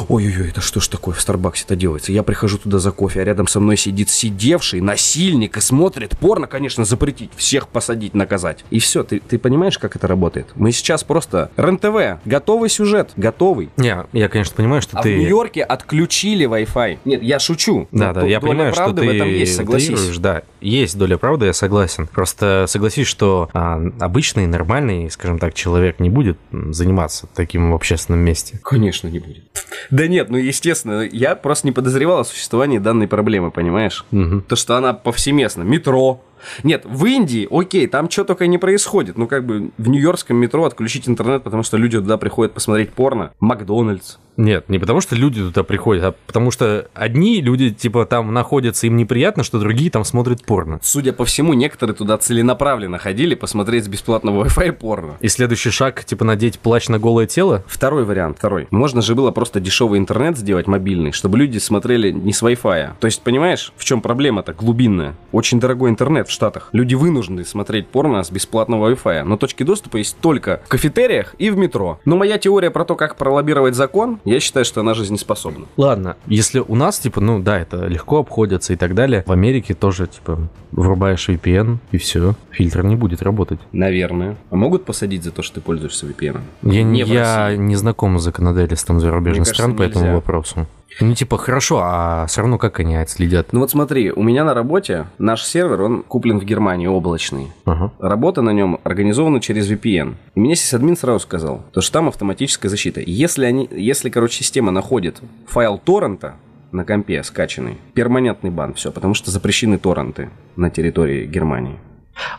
ой-ой-ой, 0.07 0.49
это 0.49 0.61
что 0.61 0.79
ж 0.79 0.87
такое 0.87 1.13
в 1.15 1.21
Старбаксе-то 1.21 1.75
делается? 1.75 2.11
Я 2.11 2.23
прихожу 2.23 2.57
туда 2.57 2.79
за 2.79 2.91
кофе, 2.91 3.21
а 3.21 3.23
рядом 3.23 3.47
со 3.47 3.59
мной 3.59 3.77
сидит 3.77 4.09
сидевший 4.09 4.81
насильник 4.81 5.57
и 5.57 5.61
смотрит 5.61 6.17
порно, 6.17 6.47
конечно, 6.47 6.85
запретить, 6.85 7.31
всех 7.35 7.67
посадить, 7.67 8.13
наказать. 8.13 8.63
И 8.69 8.79
все, 8.79 9.03
ты, 9.03 9.19
ты 9.19 9.37
понимаешь, 9.37 9.77
как 9.77 9.95
это 9.95 10.07
работает? 10.07 10.47
Мы 10.55 10.71
сейчас 10.71 11.03
просто... 11.03 11.51
РЕН-ТВ, 11.57 12.21
готовый 12.25 12.69
сюжет, 12.69 13.11
готовый. 13.15 13.69
Не, 13.77 14.05
я, 14.13 14.29
конечно, 14.29 14.55
понимаю, 14.55 14.81
что 14.81 14.97
А 14.97 15.03
ты... 15.03 15.15
в 15.15 15.17
Нью-Йорке 15.19 15.63
отключили 15.63 16.47
Wi-Fi. 16.47 16.99
Нет, 17.05 17.23
я 17.23 17.39
шучу. 17.39 17.87
Да, 17.91 18.07
Но 18.13 18.21
да, 18.21 18.25
я 18.25 18.39
понимаю, 18.39 18.73
что 18.73 18.91
ты 18.91 19.01
в 19.05 19.09
этом 19.09 19.27
есть, 19.27 19.55
согласись. 19.55 20.17
да, 20.17 20.43
есть 20.59 20.97
доля 20.97 21.17
правды, 21.17 21.47
я 21.47 21.53
согласен. 21.53 22.07
Просто 22.07 22.65
согласись, 22.67 23.07
что 23.07 23.49
а, 23.53 23.81
обычный, 23.99 24.47
нормальный, 24.47 25.09
скажем 25.09 25.39
так, 25.39 25.53
человек 25.53 25.99
не 25.99 26.09
будет 26.09 26.37
заниматься 26.51 27.27
таким 27.41 27.71
в 27.71 27.75
общественном 27.75 28.19
месте. 28.19 28.59
Конечно, 28.63 29.07
не 29.07 29.17
будет. 29.17 29.43
Да 29.89 30.07
нет, 30.07 30.29
ну 30.29 30.37
естественно, 30.37 31.01
я 31.11 31.35
просто 31.35 31.65
не 31.65 31.71
подозревал 31.71 32.19
о 32.19 32.23
существовании 32.23 32.77
данной 32.77 33.07
проблемы, 33.07 33.49
понимаешь? 33.49 34.05
Мгм. 34.11 34.43
То, 34.43 34.55
что 34.55 34.75
она 34.77 34.93
повсеместна. 34.93 35.63
Метро. 35.63 36.23
Нет, 36.63 36.83
в 36.85 37.05
Индии, 37.05 37.47
окей, 37.49 37.87
там 37.87 38.09
что 38.09 38.23
только 38.23 38.47
не 38.47 38.57
происходит. 38.57 39.17
Ну, 39.17 39.27
как 39.27 39.45
бы 39.45 39.71
в 39.77 39.89
нью-йоркском 39.89 40.37
метро 40.37 40.65
отключить 40.65 41.07
интернет, 41.07 41.43
потому 41.43 41.63
что 41.63 41.77
люди 41.77 41.97
туда 41.97 42.17
приходят 42.17 42.53
посмотреть 42.53 42.91
порно. 42.91 43.31
Макдональдс. 43.39 44.17
Нет, 44.37 44.69
не 44.69 44.79
потому 44.79 45.01
что 45.01 45.15
люди 45.15 45.41
туда 45.41 45.63
приходят, 45.63 46.03
а 46.03 46.15
потому 46.25 46.51
что 46.51 46.87
одни 46.93 47.41
люди, 47.41 47.69
типа, 47.69 48.05
там 48.05 48.33
находятся, 48.33 48.87
им 48.87 48.95
неприятно, 48.95 49.43
что 49.43 49.59
другие 49.59 49.91
там 49.91 50.05
смотрят 50.05 50.43
порно. 50.45 50.79
Судя 50.81 51.13
по 51.13 51.25
всему, 51.25 51.53
некоторые 51.53 51.95
туда 51.95 52.17
целенаправленно 52.17 52.97
ходили 52.97 53.35
посмотреть 53.35 53.85
с 53.85 53.87
бесплатного 53.87 54.45
Wi-Fi 54.45 54.71
порно. 54.71 55.17
И 55.19 55.27
следующий 55.27 55.69
шаг, 55.69 56.03
типа, 56.05 56.25
надеть 56.25 56.59
плащ 56.59 56.87
на 56.87 56.97
голое 56.97 57.27
тело? 57.27 57.63
Второй 57.67 58.05
вариант, 58.05 58.37
второй. 58.37 58.67
Можно 58.71 59.01
же 59.01 59.15
было 59.15 59.31
просто 59.31 59.59
дешевый 59.59 59.99
интернет 59.99 60.37
сделать 60.37 60.65
мобильный, 60.65 61.11
чтобы 61.11 61.37
люди 61.37 61.57
смотрели 61.57 62.11
не 62.11 62.33
с 62.33 62.41
Wi-Fi. 62.41 62.91
То 62.99 63.05
есть, 63.05 63.21
понимаешь, 63.21 63.73
в 63.75 63.83
чем 63.83 64.01
проблема-то 64.01 64.53
глубинная? 64.53 65.15
Очень 65.31 65.59
дорогой 65.59 65.89
интернет 65.89 66.27
в 66.31 66.33
Штатах. 66.33 66.69
Люди 66.71 66.95
вынуждены 66.95 67.45
смотреть 67.45 67.87
порно 67.87 68.23
с 68.23 68.31
бесплатного 68.31 68.91
Wi-Fi. 68.91 69.23
Но 69.23 69.37
точки 69.37 69.63
доступа 69.63 69.97
есть 69.97 70.17
только 70.19 70.61
в 70.65 70.69
кафетериях 70.69 71.35
и 71.37 71.49
в 71.49 71.57
метро. 71.57 71.99
Но 72.05 72.15
моя 72.17 72.37
теория 72.37 72.71
про 72.71 72.85
то, 72.85 72.95
как 72.95 73.15
пролоббировать 73.15 73.75
закон, 73.75 74.19
я 74.25 74.39
считаю, 74.39 74.65
что 74.65 74.81
она 74.81 74.93
жизнеспособна. 74.93 75.65
Ладно, 75.77 76.15
если 76.25 76.59
у 76.59 76.75
нас, 76.75 76.99
типа, 76.99 77.21
ну 77.21 77.39
да, 77.39 77.59
это 77.59 77.85
легко 77.87 78.19
обходится 78.19 78.73
и 78.73 78.75
так 78.75 78.95
далее, 78.95 79.23
в 79.25 79.31
Америке 79.31 79.73
тоже, 79.73 80.07
типа, 80.07 80.47
врубаешь 80.71 81.27
VPN 81.29 81.77
и 81.91 81.97
все, 81.97 82.35
фильтр 82.49 82.83
не 82.83 82.95
будет 82.95 83.21
работать. 83.21 83.59
Наверное. 83.71 84.37
А 84.49 84.55
могут 84.55 84.85
посадить 84.85 85.23
за 85.23 85.31
то, 85.31 85.41
что 85.41 85.55
ты 85.55 85.61
пользуешься 85.61 86.05
VPN? 86.05 86.39
Я, 86.63 86.83
Не 86.83 87.01
я 87.01 87.55
не 87.55 87.75
знаком 87.75 88.17
с 88.19 88.23
законодательством 88.23 88.99
зарубежных 88.99 89.47
кажется, 89.47 89.63
стран 89.63 89.75
по 89.75 89.81
этому 89.83 90.05
нельзя. 90.05 90.15
вопросу. 90.15 90.67
Ну, 90.99 91.13
типа, 91.15 91.37
хорошо, 91.37 91.81
а 91.83 92.25
все 92.27 92.41
равно 92.41 92.57
как 92.57 92.79
они 92.79 92.95
отследят? 92.95 93.53
Ну 93.53 93.61
вот 93.61 93.71
смотри, 93.71 94.11
у 94.11 94.23
меня 94.23 94.43
на 94.43 94.53
работе 94.53 95.07
наш 95.17 95.43
сервер, 95.43 95.81
он 95.81 96.03
куплен 96.03 96.39
в 96.39 96.43
Германии, 96.43 96.87
облачный. 96.87 97.47
Ага. 97.65 97.91
Работа 97.99 98.41
на 98.41 98.51
нем 98.51 98.79
организована 98.83 99.39
через 99.39 99.71
VPN. 99.71 100.15
И 100.35 100.39
мне 100.39 100.55
сисадмин 100.55 100.97
сразу 100.97 101.19
сказал, 101.19 101.63
то 101.71 101.81
что 101.81 101.93
там 101.93 102.07
автоматическая 102.09 102.69
защита. 102.69 103.01
Если, 103.05 103.45
они, 103.45 103.67
если, 103.71 104.09
короче, 104.09 104.43
система 104.43 104.71
находит 104.71 105.21
файл 105.47 105.77
торрента 105.77 106.35
на 106.71 106.85
компе 106.85 107.23
скачанный, 107.23 107.77
перманентный 107.93 108.49
бан, 108.49 108.73
все, 108.73 108.91
потому 108.91 109.13
что 109.13 109.31
запрещены 109.31 109.77
торренты 109.77 110.29
на 110.55 110.69
территории 110.69 111.25
Германии. 111.25 111.77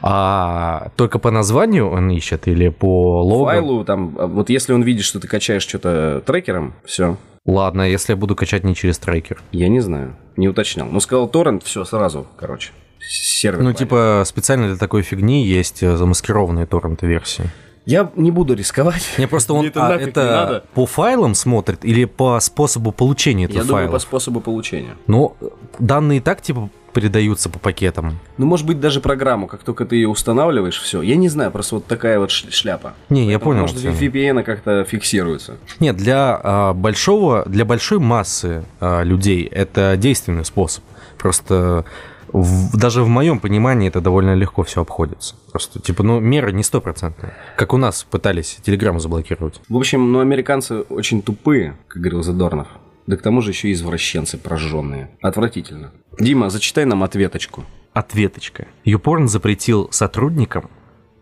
А 0.01 0.91
только 0.97 1.19
по 1.19 1.31
названию 1.31 1.91
он 1.91 2.11
ищет 2.11 2.47
или 2.47 2.69
по 2.69 3.23
логу? 3.23 3.47
Файлу 3.47 3.85
там, 3.85 4.11
вот 4.11 4.51
если 4.51 4.73
он 4.73 4.83
видит, 4.83 5.05
что 5.05 5.19
ты 5.19 5.29
качаешь 5.29 5.63
что-то 5.63 6.23
трекером, 6.25 6.75
все, 6.85 7.17
Ладно, 7.45 7.83
если 7.83 8.13
я 8.13 8.17
буду 8.17 8.37
качать 8.37 8.63
не 8.65 8.75
через 8.75 8.99
трекер. 8.99 9.43
Я 9.51 9.69
не 9.69 9.81
знаю, 9.81 10.17
не 10.37 10.49
уточнял. 10.49 10.87
Ну, 10.87 11.01
сказал 11.01 11.29
торрент, 11.29 11.65
все 11.65 11.85
сразу, 11.85 12.27
короче. 12.37 12.71
Сервер. 13.01 13.63
Ну, 13.63 13.73
типа, 13.73 14.23
специально 14.25 14.69
для 14.69 14.77
такой 14.77 15.03
фигни 15.03 15.45
есть 15.45 15.83
э, 15.83 15.97
замаскированные 15.97 16.67
торрент-версии. 16.67 17.51
Я 17.85 18.13
не 18.15 18.31
буду 18.31 18.55
рисковать. 18.55 19.03
Не, 19.19 19.27
просто 19.27 19.55
он 19.55 19.61
Мне 19.61 19.71
это 19.71 19.89
а, 19.89 19.97
это 19.97 20.65
по 20.73 20.87
файлам 20.87 21.35
смотрит 21.35 21.85
или 21.85 22.05
по 22.05 22.39
способу 22.39 22.93
получения 22.93 23.47
этого 23.47 23.59
Я 23.59 23.65
думаю, 23.65 23.85
файла? 23.87 23.93
по 23.93 23.99
способу 23.99 24.41
получения. 24.41 24.97
Ну, 25.09 25.37
данные 25.81 26.19
и 26.19 26.21
так, 26.21 26.43
типа, 26.43 26.71
передаются 26.93 27.49
по 27.49 27.59
пакетам. 27.59 28.19
Ну, 28.39 28.47
может 28.47 28.67
быть, 28.67 28.81
даже 28.81 29.01
программу, 29.01 29.47
как 29.47 29.63
только 29.63 29.85
ты 29.85 29.97
ее 29.97 30.09
устанавливаешь, 30.09 30.81
все. 30.81 31.03
Я 31.03 31.17
не 31.17 31.29
знаю, 31.29 31.51
просто 31.51 31.77
вот 31.77 31.87
такая 31.87 32.19
вот 32.19 32.31
шляпа. 32.31 32.95
Не, 33.09 33.27
я 33.31 33.39
Поэтому, 33.39 33.67
понял. 33.67 33.83
Может. 33.83 34.01
VPN 34.01 34.43
как-то 34.43 34.85
фиксируется. 34.85 35.57
Нет, 35.81 35.97
для 35.97 36.39
а, 36.43 36.73
большого, 36.75 37.45
для 37.47 37.65
большой 37.65 37.99
массы 37.99 38.65
а, 38.81 39.03
людей 39.03 39.45
это 39.45 39.97
действенный 39.97 40.45
способ. 40.45 40.85
Просто 41.19 41.85
в- 42.33 42.77
даже 42.77 43.03
в 43.03 43.09
моем 43.09 43.39
понимании 43.41 43.89
это 43.89 44.01
довольно 44.01 44.35
легко 44.35 44.63
все 44.63 44.81
обходится. 44.81 45.35
Просто, 45.51 45.81
типа, 45.81 46.03
ну, 46.03 46.19
меры 46.21 46.53
не 46.53 46.63
стопроцентные. 46.63 47.35
Как 47.57 47.73
у 47.75 47.77
нас 47.77 48.05
пытались 48.11 48.59
телеграмму 48.63 48.99
заблокировать. 49.01 49.61
В 49.69 49.77
общем, 49.77 50.13
ну, 50.13 50.21
американцы 50.21 50.81
очень 50.81 51.23
тупые, 51.23 51.77
как 51.89 52.03
говорил 52.03 52.23
Задорнов. 52.23 52.69
Да 53.07 53.17
к 53.17 53.23
тому 53.23 53.41
же 53.43 53.51
еще 53.51 53.69
и 53.69 53.73
извращенцы 53.73 54.39
прожженные. 54.39 55.11
Отвратительно. 55.21 55.93
Дима, 56.19 56.51
зачитай 56.51 56.85
нам 56.85 57.03
ответочку. 57.03 57.65
Ответочка. 57.93 58.69
Юпорн 58.85 59.29
запретил 59.29 59.89
сотрудникам 59.91 60.71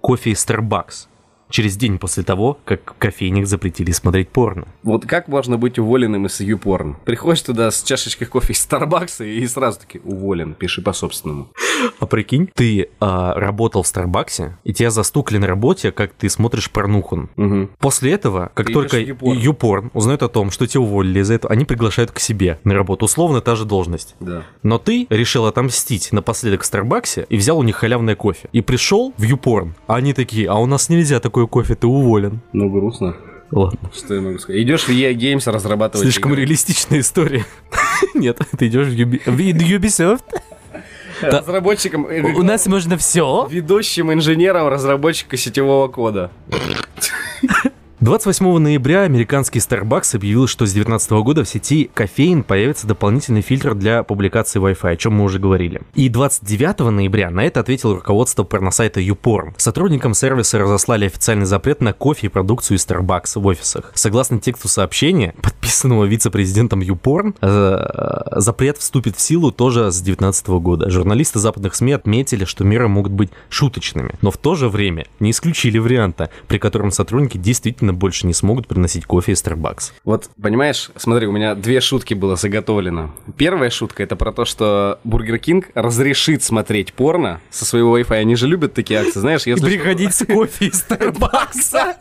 кофе 0.00 0.30
из 0.30 0.46
Starbucks 0.46 1.09
через 1.50 1.76
день 1.76 1.98
после 1.98 2.22
того, 2.22 2.58
как 2.64 2.94
в 2.94 2.98
кофейнях 2.98 3.46
запретили 3.46 3.90
смотреть 3.90 4.28
порно. 4.30 4.68
Вот 4.82 5.06
как 5.06 5.28
можно 5.28 5.58
быть 5.58 5.78
уволенным 5.78 6.26
из 6.26 6.40
YouPorn? 6.40 6.96
Приходишь 7.04 7.42
туда 7.42 7.70
с 7.70 7.82
чашечкой 7.82 8.28
кофе 8.28 8.52
из 8.52 8.60
Старбакса 8.60 9.24
и 9.24 9.46
сразу 9.46 9.80
таки 9.80 10.00
уволен, 10.04 10.54
пиши 10.54 10.82
по-собственному. 10.82 11.50
А 11.98 12.06
прикинь, 12.06 12.50
ты 12.54 12.88
а, 13.00 13.34
работал 13.34 13.82
в 13.82 13.86
Старбаксе, 13.86 14.56
и 14.64 14.72
тебя 14.72 14.90
застукали 14.90 15.38
на 15.38 15.46
работе, 15.46 15.92
как 15.92 16.12
ты 16.12 16.28
смотришь 16.28 16.70
порнуху. 16.70 17.10
Угу. 17.36 17.70
После 17.78 18.12
этого, 18.12 18.50
как 18.54 18.66
Ты 18.66 18.72
только 18.72 19.00
YouPorn. 19.00 19.36
Юпорн 19.36 19.90
узнает 19.94 20.22
о 20.22 20.28
том, 20.28 20.50
что 20.50 20.66
тебя 20.66 20.82
уволили 20.82 21.20
из-за 21.20 21.34
этого, 21.34 21.52
они 21.52 21.64
приглашают 21.64 22.12
к 22.12 22.18
себе 22.18 22.58
на 22.64 22.74
работу. 22.74 23.06
Условно 23.06 23.40
та 23.40 23.56
же 23.56 23.64
должность. 23.64 24.14
Да. 24.20 24.44
Но 24.62 24.78
ты 24.78 25.06
решил 25.10 25.46
отомстить 25.46 26.12
напоследок 26.12 26.62
в 26.62 26.66
Старбаксе 26.66 27.26
и 27.28 27.36
взял 27.36 27.58
у 27.58 27.62
них 27.62 27.76
халявное 27.76 28.14
кофе. 28.14 28.48
И 28.52 28.60
пришел 28.60 29.12
в 29.16 29.22
Юпорн, 29.22 29.74
а 29.86 29.96
они 29.96 30.12
такие, 30.12 30.48
а 30.48 30.56
у 30.56 30.66
нас 30.66 30.88
нельзя 30.88 31.18
такое 31.40 31.46
кофе, 31.46 31.74
ты 31.74 31.86
уволен. 31.86 32.40
Ну, 32.52 32.68
грустно. 32.68 33.16
Ладно. 33.50 33.90
Что 33.96 34.14
я 34.14 34.20
могу 34.20 34.38
сказать? 34.38 34.60
Идешь 34.62 34.82
в 34.84 34.90
EA 34.90 35.12
Games 35.14 35.50
разрабатывать 35.50 36.04
Слишком 36.04 36.32
игры. 36.32 36.42
реалистичная 36.42 37.00
история. 37.00 37.44
Нет, 38.14 38.38
ты 38.58 38.68
идешь 38.68 38.88
в 38.88 38.92
Юби- 38.92 39.22
в 39.24 39.38
Ubisoft. 39.38 40.22
Разработчиком, 41.20 42.06
У 42.36 42.42
нас 42.42 42.66
можно 42.66 42.96
все. 42.96 43.46
ведущим 43.50 44.12
инженером 44.12 44.68
разработчика 44.68 45.36
сетевого 45.36 45.88
кода. 45.88 46.30
28 48.00 48.56
ноября 48.56 49.02
американский 49.02 49.58
Starbucks 49.58 50.16
объявил, 50.16 50.46
что 50.46 50.64
с 50.64 50.72
2019 50.72 51.10
года 51.22 51.44
в 51.44 51.48
сети 51.50 51.90
кофеин 51.92 52.44
появится 52.44 52.86
дополнительный 52.86 53.42
фильтр 53.42 53.74
для 53.74 54.04
публикации 54.04 54.58
Wi-Fi, 54.58 54.92
о 54.92 54.96
чем 54.96 55.16
мы 55.16 55.24
уже 55.24 55.38
говорили. 55.38 55.82
И 55.94 56.08
29 56.08 56.78
ноября 56.78 57.28
на 57.28 57.44
это 57.44 57.60
ответил 57.60 57.92
руководство 57.92 58.42
порносайта 58.42 59.00
YouPorn. 59.00 59.52
Сотрудникам 59.58 60.14
сервиса 60.14 60.58
разослали 60.58 61.04
официальный 61.04 61.44
запрет 61.44 61.82
на 61.82 61.92
кофе 61.92 62.28
и 62.28 62.30
продукцию 62.30 62.78
из 62.78 62.86
Starbucks 62.86 63.38
в 63.38 63.44
офисах. 63.44 63.92
Согласно 63.94 64.40
тексту 64.40 64.68
сообщения, 64.68 65.34
подписанного 65.42 66.06
вице-президентом 66.06 66.80
YouPorn, 66.80 67.34
э, 67.42 68.40
запрет 68.40 68.78
вступит 68.78 69.16
в 69.16 69.20
силу 69.20 69.52
тоже 69.52 69.92
с 69.92 70.00
2019 70.00 70.58
года. 70.60 70.88
Журналисты 70.88 71.38
западных 71.38 71.74
СМИ 71.74 71.92
отметили, 71.92 72.46
что 72.46 72.64
меры 72.64 72.88
могут 72.88 73.12
быть 73.12 73.28
шуточными, 73.50 74.14
но 74.22 74.30
в 74.30 74.38
то 74.38 74.54
же 74.54 74.70
время 74.70 75.04
не 75.18 75.32
исключили 75.32 75.76
варианта, 75.76 76.30
при 76.48 76.56
котором 76.56 76.92
сотрудники 76.92 77.36
действительно 77.36 77.89
больше 77.92 78.26
не 78.26 78.34
смогут 78.34 78.66
приносить 78.66 79.06
кофе 79.06 79.32
из 79.32 79.42
Starbucks. 79.42 79.92
Вот, 80.04 80.30
понимаешь, 80.40 80.90
смотри, 80.96 81.26
у 81.26 81.32
меня 81.32 81.54
две 81.54 81.80
шутки 81.80 82.14
было 82.14 82.36
заготовлено. 82.36 83.10
Первая 83.36 83.70
шутка 83.70 84.02
это 84.02 84.16
про 84.16 84.32
то, 84.32 84.44
что 84.44 84.98
Бургер 85.04 85.38
Кинг 85.38 85.68
разрешит 85.74 86.42
смотреть 86.42 86.92
порно 86.92 87.40
со 87.50 87.64
своего 87.64 87.98
Wi-Fi. 87.98 88.16
Они 88.16 88.36
же 88.36 88.46
любят 88.46 88.74
такие 88.74 89.00
акции, 89.00 89.20
знаешь, 89.20 89.46
если... 89.46 89.64
Приходить 89.64 90.14
с 90.14 90.24
кофе 90.24 90.66
из 90.66 90.84
Starbucks. 90.88 91.96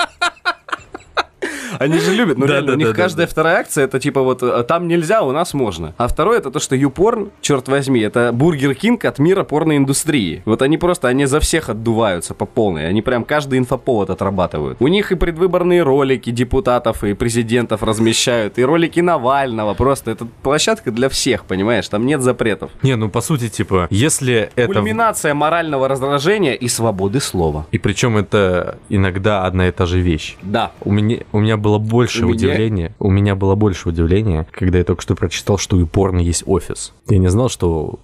Они 1.78 2.00
же 2.00 2.14
любят, 2.14 2.38
ну 2.38 2.46
Да, 2.46 2.54
реально, 2.54 2.68
да, 2.68 2.74
у 2.74 2.78
них 2.78 2.88
да, 2.88 2.94
да, 2.94 3.02
каждая 3.02 3.28
вторая 3.28 3.60
акция 3.60 3.84
это 3.86 4.00
типа 4.00 4.22
вот 4.22 4.44
э, 4.44 4.64
там 4.64 4.88
нельзя, 4.88 5.22
у 5.22 5.32
нас 5.32 5.54
можно. 5.54 5.94
А 5.98 6.08
второе 6.08 6.40
это 6.40 6.52
то, 6.52 6.60
что 6.60 6.76
YouPorn, 6.76 7.30
черт 7.42 7.68
возьми, 7.68 8.02
это 8.02 8.32
Бургер 8.34 8.76
Кинг 8.76 9.06
от 9.06 9.20
мира 9.20 9.44
порноиндустрии. 9.44 10.42
Вот 10.46 10.62
они 10.62 10.78
просто, 10.78 11.08
они 11.08 11.26
за 11.26 11.40
всех 11.40 11.70
отдуваются 11.70 12.34
по 12.34 12.46
полной. 12.46 12.88
Они 12.88 13.02
прям 13.02 13.24
каждый 13.24 13.60
инфоповод 13.60 14.10
отрабатывают. 14.10 14.78
У 14.80 14.88
них 14.88 15.12
и 15.12 15.16
предвыборные 15.16 15.84
ролики 15.84 16.32
депутатов 16.32 17.04
и 17.04 17.14
президентов 17.14 17.84
размещают, 17.84 18.58
и 18.58 18.64
ролики 18.64 19.00
Навального. 19.00 19.74
Просто 19.74 20.12
это 20.12 20.28
площадка 20.44 20.92
для 20.92 21.10
всех, 21.10 21.46
понимаешь? 21.46 21.88
Там 21.88 22.06
нет 22.06 22.22
запретов. 22.22 22.72
Не, 22.82 22.96
ну 22.96 23.10
по 23.10 23.22
сути, 23.22 23.50
типа, 23.50 23.88
если 23.90 24.50
это... 24.56 24.74
Кульминация 24.74 25.34
морального 25.34 25.88
раздражения 25.88 26.54
и 26.54 26.68
свободы 26.68 27.20
слова. 27.20 27.66
И 27.72 27.78
причем 27.78 28.18
это 28.18 28.78
иногда 28.90 29.46
одна 29.46 29.68
и 29.68 29.72
та 29.72 29.86
же 29.86 30.00
вещь. 30.00 30.36
Да. 30.42 30.72
У 30.82 30.92
меня, 30.92 31.20
у 31.32 31.40
меня 31.40 31.58
было 31.60 31.78
больше 31.78 32.26
У 32.26 32.30
меня- 32.30 32.36
удивления. 32.36 32.96
У 33.00 33.10
меня 33.12 33.36
было 33.36 33.56
больше 33.56 33.90
удивления, 33.90 34.48
когда 34.52 34.78
я 34.80 34.84
только 34.84 35.02
что 35.02 35.16
прочитал, 35.16 35.58
что 35.58 35.78
у 35.78 35.86
порно 35.86 36.20
есть 36.20 36.44
офис. 36.46 36.94
Я 37.08 37.18
не 37.20 37.28
знал, 37.30 37.50
что 37.50 38.00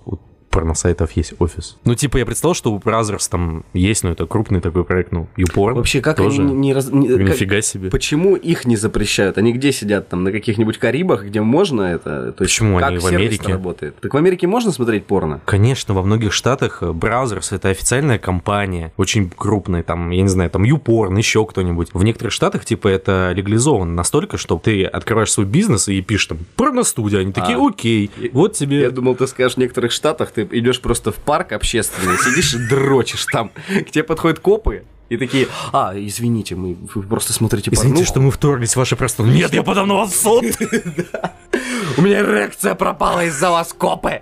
порносайтов 0.55 1.11
есть 1.11 1.33
офис. 1.39 1.77
Ну, 1.83 1.95
типа, 1.95 2.17
я 2.17 2.25
представил, 2.25 2.53
что 2.55 2.71
у 2.71 2.79
Brothers 2.79 3.27
там 3.29 3.65
есть, 3.73 4.03
но 4.05 4.11
это 4.11 4.25
крупный 4.25 4.61
такой 4.61 4.85
проект, 4.85 5.11
ну, 5.11 5.27
YouPorn 5.37 5.73
Вообще, 5.73 5.99
как 6.01 6.15
тоже. 6.17 6.41
они 6.41 6.53
не 6.53 6.73
раз... 6.73 6.89
не- 6.91 7.09
как- 7.09 7.19
Нифига 7.19 7.61
себе. 7.61 7.89
Почему 7.89 8.35
их 8.37 8.65
не 8.65 8.77
запрещают? 8.77 9.37
Они 9.37 9.51
где 9.51 9.71
сидят? 9.73 10.07
Там 10.09 10.23
на 10.23 10.31
каких-нибудь 10.31 10.77
Карибах, 10.77 11.25
где 11.25 11.41
можно 11.41 11.81
это? 11.81 12.31
То 12.31 12.43
есть, 12.43 12.53
Почему 12.55 12.79
как 12.79 12.87
они 12.89 12.99
в 12.99 13.05
Америке? 13.05 13.51
работает? 13.51 13.99
Так 13.99 14.13
в 14.13 14.17
Америке 14.17 14.47
можно 14.47 14.71
смотреть 14.71 15.05
порно? 15.05 15.41
Конечно, 15.45 15.93
во 15.93 16.01
многих 16.03 16.31
штатах 16.31 16.77
э, 16.81 16.87
Brothers 16.87 17.53
это 17.53 17.69
официальная 17.69 18.17
компания, 18.17 18.93
очень 18.97 19.29
крупная, 19.29 19.83
там, 19.83 20.09
я 20.11 20.21
не 20.21 20.29
знаю, 20.29 20.49
там 20.49 20.63
YouPorn, 20.63 21.17
еще 21.17 21.45
кто-нибудь. 21.45 21.89
В 21.93 22.03
некоторых 22.03 22.31
штатах, 22.33 22.63
типа, 22.63 22.87
это 22.87 23.33
легализовано 23.35 23.93
настолько, 23.93 24.37
что 24.37 24.57
ты 24.57 24.85
открываешь 24.85 25.31
свой 25.31 25.45
бизнес 25.45 25.89
и 25.89 26.01
пишешь 26.01 26.27
там 26.27 26.37
порностудия, 26.55 27.19
они 27.19 27.33
такие, 27.33 27.57
А. 27.57 27.67
окей, 27.67 28.09
вот 28.31 28.53
тебе... 28.53 28.81
Я 28.81 28.91
думал, 28.91 29.15
ты 29.15 29.27
скажешь, 29.27 29.55
в 29.55 29.57
некоторых 29.57 29.91
штатах 29.91 30.31
ты 30.31 30.44
идешь 30.51 30.81
просто 30.81 31.11
в 31.11 31.15
парк 31.15 31.51
общественный, 31.51 32.17
сидишь 32.17 32.53
и 32.53 32.57
дрочишь 32.67 33.25
там. 33.25 33.51
К 33.67 33.91
тебе 33.91 34.03
подходят 34.03 34.39
копы 34.39 34.83
и 35.09 35.17
такие, 35.17 35.47
а, 35.71 35.93
извините, 35.95 36.55
мы 36.55 36.75
вы 36.93 37.03
просто 37.03 37.31
смотрите 37.33 37.69
Извините, 37.71 37.89
порнуху. 37.89 38.11
что 38.11 38.19
мы 38.21 38.31
вторглись 38.31 38.73
в 38.73 38.77
ваше 38.77 38.95
пространство. 38.95 39.37
Нет, 39.37 39.53
я 39.53 39.61
подам 39.63 39.87
на 39.87 39.95
вас 39.95 40.11
в 40.11 40.21
суд! 40.21 40.45
У 41.97 42.01
меня 42.01 42.19
эрекция 42.19 42.75
пропала 42.75 43.25
из-за 43.25 43.51
вас, 43.51 43.71
копы! 43.73 44.21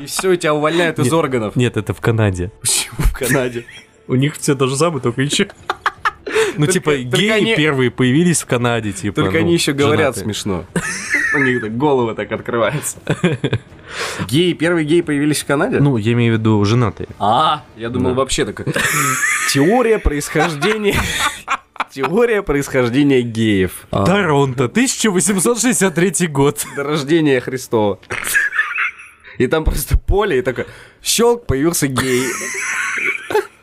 И 0.00 0.06
все, 0.06 0.36
тебя 0.36 0.54
увольняют 0.54 0.98
из 0.98 1.12
органов. 1.12 1.56
Нет, 1.56 1.76
это 1.76 1.94
в 1.94 2.00
Канаде. 2.00 2.50
Почему 2.60 2.96
в 2.98 3.12
Канаде? 3.12 3.64
У 4.08 4.14
них 4.14 4.36
все 4.36 4.54
то 4.54 4.66
же 4.66 4.76
самое, 4.76 5.00
только 5.00 5.22
еще. 5.22 5.48
Ну, 6.56 6.66
типа, 6.66 6.96
геи 6.96 7.54
первые 7.56 7.90
появились 7.90 8.42
в 8.42 8.46
Канаде, 8.46 8.92
типа. 8.92 9.16
Только 9.16 9.38
ну, 9.38 9.44
они 9.44 9.54
еще 9.54 9.72
говорят 9.72 10.16
смешно. 10.16 10.64
У 11.34 11.38
них 11.38 11.60
так 11.60 11.76
головы 11.76 12.14
так 12.14 12.30
открываются. 12.32 12.98
Геи, 14.28 14.52
первые 14.54 14.86
геи 14.86 15.02
появились 15.02 15.42
в 15.42 15.46
Канаде? 15.46 15.78
Ну, 15.80 15.96
я 15.96 16.12
имею 16.12 16.36
в 16.36 16.38
виду 16.38 16.64
женатые. 16.64 17.08
А, 17.18 17.64
я 17.76 17.90
думал 17.90 18.14
вообще 18.14 18.44
такой. 18.44 18.66
Теория 19.52 19.98
происхождения... 19.98 20.96
Теория 21.90 22.42
происхождения 22.42 23.20
геев. 23.20 23.86
А, 23.90 24.06
Торонто, 24.06 24.64
1863 24.64 26.26
год. 26.28 26.64
До 26.74 26.84
рождения 26.84 27.38
Христова. 27.38 27.98
И 29.36 29.46
там 29.46 29.64
просто 29.64 29.98
поле, 29.98 30.38
и 30.38 30.42
такой, 30.42 30.66
щелк, 31.02 31.44
появился 31.46 31.88
гей. 31.88 32.24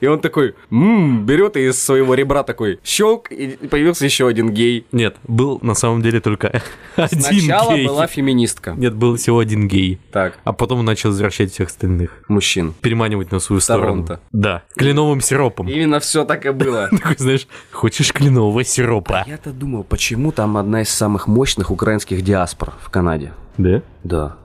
И 0.01 0.07
он 0.07 0.19
такой, 0.19 0.55
ммм, 0.69 1.25
берет 1.25 1.57
и 1.57 1.67
из 1.67 1.81
своего 1.81 2.13
ребра 2.13 2.43
такой, 2.43 2.79
щелк, 2.83 3.31
и 3.31 3.57
появился 3.67 4.05
еще 4.05 4.27
один 4.27 4.51
гей. 4.51 4.85
Нет, 4.91 5.17
был 5.27 5.59
на 5.61 5.73
самом 5.75 6.01
деле 6.01 6.19
только 6.21 6.61
один 6.95 7.21
Сначала 7.21 7.75
гей. 7.75 7.87
была 7.87 8.07
феминистка. 8.07 8.73
Нет, 8.77 8.95
был 8.95 9.15
всего 9.17 9.39
один 9.39 9.67
гей. 9.67 9.99
Так, 10.11 10.37
А 10.43 10.53
потом 10.53 10.79
он 10.79 10.85
начал 10.85 11.09
возвращать 11.09 11.51
всех 11.51 11.67
остальных. 11.67 12.23
мужчин. 12.27 12.73
Переманивать 12.81 13.31
на 13.31 13.39
свою 13.39 13.59
сторону. 13.59 14.05
Торонто. 14.05 14.19
Да. 14.31 14.63
Кленовым 14.75 15.21
сиропом. 15.21 15.67
Именно 15.67 15.99
все 15.99 16.23
так 16.25 16.45
и 16.45 16.51
было. 16.51 16.87
Такой, 16.91 17.15
знаешь, 17.17 17.47
хочешь 17.71 18.13
кленового 18.13 18.63
сиропа? 18.63 19.23
Я-то 19.27 19.51
думал, 19.51 19.83
почему 19.83 20.31
там 20.31 20.57
одна 20.57 20.81
из 20.81 20.89
самых 20.89 21.27
мощных 21.27 21.71
украинских 21.71 22.21
диаспор 22.21 22.73
в 22.81 22.89
Канаде? 22.89 23.33
Да? 23.57 23.81
Да. 24.03 24.37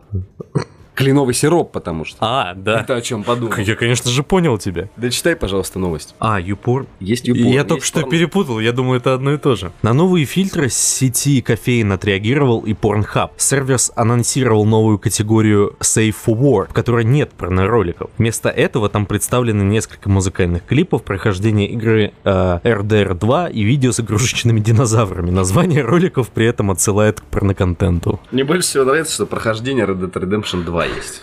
Кленовый 0.94 1.34
сироп, 1.34 1.72
потому 1.72 2.04
что. 2.04 2.16
А, 2.20 2.54
да. 2.54 2.80
Это 2.80 2.96
о 2.96 3.00
чем 3.00 3.24
подумал. 3.24 3.56
Я, 3.56 3.74
конечно 3.74 4.10
же, 4.10 4.22
понял 4.22 4.58
тебя. 4.58 4.88
Дочитай, 4.96 5.34
пожалуйста, 5.34 5.78
новость. 5.78 6.14
А, 6.18 6.40
юпор. 6.40 6.86
Есть 7.00 7.26
юпор. 7.26 7.42
Я 7.42 7.52
есть 7.54 7.68
только 7.68 7.84
что 7.84 8.00
порно. 8.00 8.10
перепутал, 8.10 8.60
я 8.60 8.72
думаю, 8.72 9.00
это 9.00 9.14
одно 9.14 9.32
и 9.32 9.38
то 9.38 9.56
же. 9.56 9.72
На 9.82 9.92
новые 9.92 10.24
фильтры 10.24 10.68
сети 10.68 11.40
кофеин 11.40 11.92
отреагировал 11.92 12.60
и 12.60 12.72
Pornhub. 12.72 13.30
Сервис 13.36 13.90
анонсировал 13.96 14.64
новую 14.64 14.98
категорию 14.98 15.76
Safe 15.80 16.14
for 16.14 16.38
War, 16.38 16.70
в 16.70 16.72
которой 16.72 17.04
нет 17.04 17.32
порнороликов. 17.32 18.10
Вместо 18.18 18.48
этого 18.48 18.88
там 18.88 19.06
представлены 19.06 19.62
несколько 19.62 20.08
музыкальных 20.08 20.64
клипов, 20.64 21.02
прохождение 21.02 21.68
игры 21.68 22.12
э, 22.24 22.58
RDR 22.62 23.14
2 23.14 23.48
и 23.48 23.62
видео 23.62 23.92
с 23.92 24.00
игрушечными 24.00 24.60
динозаврами. 24.60 25.30
Название 25.30 25.82
роликов 25.82 26.28
при 26.30 26.46
этом 26.46 26.70
отсылает 26.70 27.20
к 27.20 27.24
порноконтенту. 27.24 28.20
Мне 28.30 28.44
больше 28.44 28.68
всего 28.68 28.84
нравится, 28.84 29.14
что 29.14 29.26
прохождение 29.26 29.84
Red 29.86 30.00
Dead 30.00 30.12
Redemption 30.12 30.64
2 30.64 30.83
есть. 30.84 31.22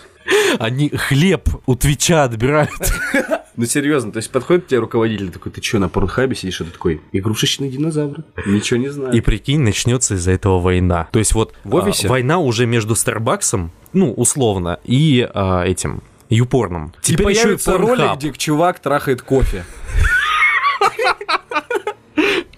Они 0.58 0.88
хлеб 0.90 1.48
у 1.66 1.74
Твича 1.74 2.24
отбирают. 2.24 2.70
Ну 3.54 3.66
серьезно, 3.66 4.12
то 4.12 4.16
есть 4.16 4.30
подходит 4.30 4.64
к 4.64 4.68
тебе 4.68 4.78
руководитель 4.80 5.30
такой, 5.30 5.52
ты 5.52 5.62
что, 5.62 5.78
на 5.78 5.90
порнхабе 5.90 6.34
сидишь, 6.34 6.62
и 6.62 6.64
ты 6.64 6.70
такой, 6.70 7.02
игрушечные 7.12 7.70
динозавры, 7.70 8.24
ничего 8.46 8.80
не 8.80 8.88
знаю. 8.88 9.12
И 9.12 9.20
прикинь, 9.20 9.60
начнется 9.60 10.14
из-за 10.14 10.30
этого 10.30 10.58
война. 10.58 11.08
То 11.12 11.18
есть 11.18 11.34
вот 11.34 11.52
В 11.62 11.74
офисе? 11.74 12.06
а, 12.06 12.10
война 12.10 12.38
уже 12.38 12.64
между 12.64 12.94
Старбаксом, 12.94 13.70
ну, 13.92 14.10
условно, 14.10 14.80
и 14.84 15.28
а, 15.34 15.64
этим, 15.64 16.02
Юпорном. 16.30 16.94
И 17.06 17.14
появится 17.14 17.76
ролик, 17.76 18.16
где 18.16 18.32
чувак 18.32 18.78
трахает 18.78 19.20
кофе. 19.20 19.66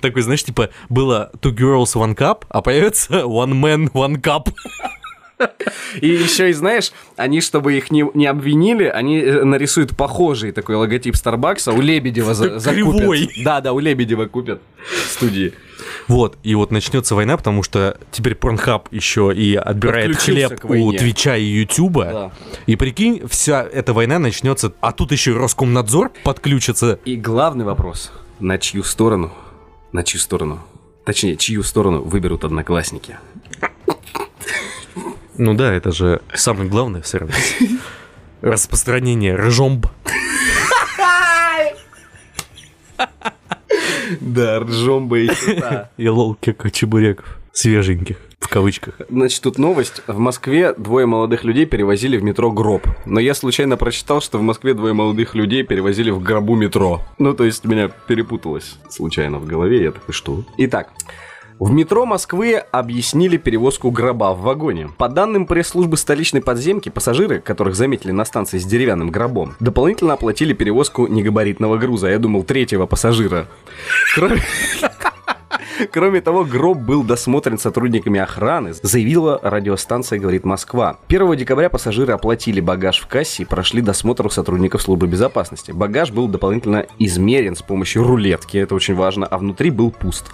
Такой, 0.00 0.22
знаешь, 0.22 0.44
типа, 0.44 0.70
было 0.88 1.30
Two 1.40 1.52
Girls 1.52 1.94
One 1.94 2.14
Cup, 2.14 2.44
а 2.50 2.62
появится 2.62 3.22
One 3.22 3.52
Man 3.60 3.90
One 3.92 4.20
Cup. 4.20 4.52
И 6.00 6.08
еще 6.08 6.50
и 6.50 6.52
знаешь, 6.52 6.92
они, 7.16 7.40
чтобы 7.40 7.74
их 7.74 7.90
не, 7.90 8.04
не 8.14 8.26
обвинили, 8.26 8.84
они 8.84 9.18
э, 9.18 9.44
нарисуют 9.44 9.96
похожий 9.96 10.52
такой 10.52 10.76
логотип 10.76 11.16
Старбакса, 11.16 11.72
у 11.72 11.80
Лебедева 11.80 12.34
за, 12.34 12.58
закупят. 12.58 12.96
Кривой. 12.96 13.30
Да, 13.44 13.60
да, 13.60 13.72
у 13.72 13.78
Лебедева 13.78 14.26
купят 14.26 14.60
в 14.86 15.10
студии. 15.10 15.52
Вот, 16.08 16.36
и 16.42 16.54
вот 16.54 16.70
начнется 16.70 17.14
война, 17.14 17.36
потому 17.36 17.62
что 17.62 17.98
теперь 18.10 18.34
Порнхаб 18.34 18.88
еще 18.92 19.32
и 19.34 19.54
отбирает 19.54 20.16
хлеб 20.16 20.64
у. 20.64 20.92
Твича 20.92 21.36
и 21.36 21.44
Ютуба. 21.44 22.04
Да. 22.04 22.32
И 22.66 22.76
прикинь, 22.76 23.26
вся 23.28 23.62
эта 23.62 23.92
война 23.92 24.18
начнется, 24.18 24.72
а 24.80 24.92
тут 24.92 25.12
еще 25.12 25.32
и 25.32 25.34
Роскомнадзор 25.34 26.12
подключится. 26.22 26.98
И 27.04 27.16
главный 27.16 27.64
вопрос, 27.64 28.12
на 28.40 28.58
чью 28.58 28.84
сторону, 28.84 29.32
на 29.92 30.02
чью 30.04 30.20
сторону, 30.20 30.60
точнее, 31.04 31.36
чью 31.36 31.62
сторону 31.62 32.02
выберут 32.02 32.44
одноклассники. 32.44 33.18
Ну 35.36 35.54
да, 35.54 35.72
это 35.72 35.90
же 35.92 36.20
самый 36.32 36.68
главный 36.68 37.02
сервис. 37.04 37.34
Распространение 38.40 39.34
ржомб. 39.34 39.86
Да, 44.20 44.60
ржомба 44.60 45.18
и 45.18 45.30
И 45.96 46.08
лолки 46.08 46.56
чебуреков. 46.72 47.38
Свеженьких, 47.52 48.16
в 48.40 48.48
кавычках. 48.48 48.94
Значит, 49.08 49.42
тут 49.42 49.58
новость. 49.58 50.02
В 50.08 50.18
Москве 50.18 50.74
двое 50.74 51.06
молодых 51.06 51.44
людей 51.44 51.66
перевозили 51.66 52.16
в 52.16 52.24
метро 52.24 52.50
гроб. 52.50 52.86
Но 53.06 53.20
я 53.20 53.32
случайно 53.34 53.76
прочитал, 53.76 54.20
что 54.20 54.38
в 54.38 54.42
Москве 54.42 54.74
двое 54.74 54.92
молодых 54.92 55.36
людей 55.36 55.62
перевозили 55.62 56.10
в 56.10 56.20
гробу 56.20 56.56
метро. 56.56 57.00
Ну, 57.18 57.32
то 57.32 57.44
есть, 57.44 57.64
меня 57.64 57.88
перепуталось 57.88 58.76
случайно 58.90 59.38
в 59.38 59.46
голове. 59.46 59.84
Я 59.84 59.92
такой, 59.92 60.12
что? 60.12 60.44
Итак, 60.58 60.90
в 61.58 61.70
метро 61.70 62.04
Москвы 62.04 62.56
объяснили 62.56 63.36
перевозку 63.36 63.90
гроба 63.90 64.34
в 64.34 64.42
вагоне. 64.42 64.90
По 64.98 65.08
данным 65.08 65.46
пресс-службы 65.46 65.96
столичной 65.96 66.42
подземки, 66.42 66.88
пассажиры, 66.88 67.40
которых 67.40 67.76
заметили 67.76 68.10
на 68.10 68.24
станции 68.24 68.58
с 68.58 68.64
деревянным 68.64 69.10
гробом, 69.10 69.54
дополнительно 69.60 70.14
оплатили 70.14 70.52
перевозку 70.52 71.06
негабаритного 71.06 71.76
груза. 71.76 72.08
Я 72.08 72.18
думал, 72.18 72.42
третьего 72.42 72.86
пассажира. 72.86 73.46
Кроме... 74.14 74.42
Кроме 75.90 76.20
того, 76.20 76.44
гроб 76.44 76.78
был 76.78 77.02
досмотрен 77.02 77.58
сотрудниками 77.58 78.20
охраны, 78.20 78.74
заявила 78.74 79.40
радиостанция 79.42 80.18
«Говорит 80.18 80.44
Москва». 80.44 80.98
1 81.08 81.36
декабря 81.36 81.68
пассажиры 81.68 82.12
оплатили 82.12 82.60
багаж 82.60 83.00
в 83.00 83.06
кассе 83.06 83.42
и 83.42 83.46
прошли 83.46 83.82
досмотр 83.82 84.26
у 84.26 84.30
сотрудников 84.30 84.82
службы 84.82 85.06
безопасности. 85.06 85.72
Багаж 85.72 86.12
был 86.12 86.28
дополнительно 86.28 86.86
измерен 86.98 87.56
с 87.56 87.62
помощью 87.62 88.04
рулетки, 88.04 88.56
это 88.56 88.74
очень 88.74 88.94
важно, 88.94 89.26
а 89.26 89.38
внутри 89.38 89.70
был 89.70 89.90
пуст. 89.90 90.26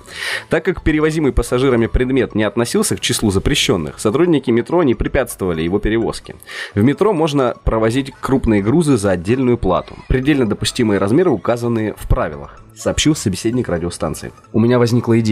Так 0.48 0.64
как 0.64 0.82
перевозимый 0.82 1.32
пассажирами 1.32 1.86
предмет 1.86 2.34
не 2.34 2.44
относился 2.44 2.96
к 2.96 3.00
числу 3.00 3.30
запрещенных, 3.30 3.98
сотрудники 3.98 4.50
метро 4.50 4.82
не 4.82 4.94
препятствовали 4.94 5.62
его 5.62 5.78
перевозке. 5.78 6.36
В 6.74 6.82
метро 6.82 7.12
можно 7.12 7.54
провозить 7.64 8.12
крупные 8.20 8.62
грузы 8.62 8.96
за 8.96 9.12
отдельную 9.12 9.56
плату. 9.56 9.96
Предельно 10.08 10.46
допустимые 10.46 10.98
размеры 10.98 11.30
указаны 11.30 11.94
в 11.96 12.08
правилах, 12.08 12.60
сообщил 12.74 13.14
собеседник 13.14 13.68
радиостанции. 13.68 14.32
У 14.52 14.60
меня 14.60 14.78
возникла 14.78 15.18
идея. 15.20 15.29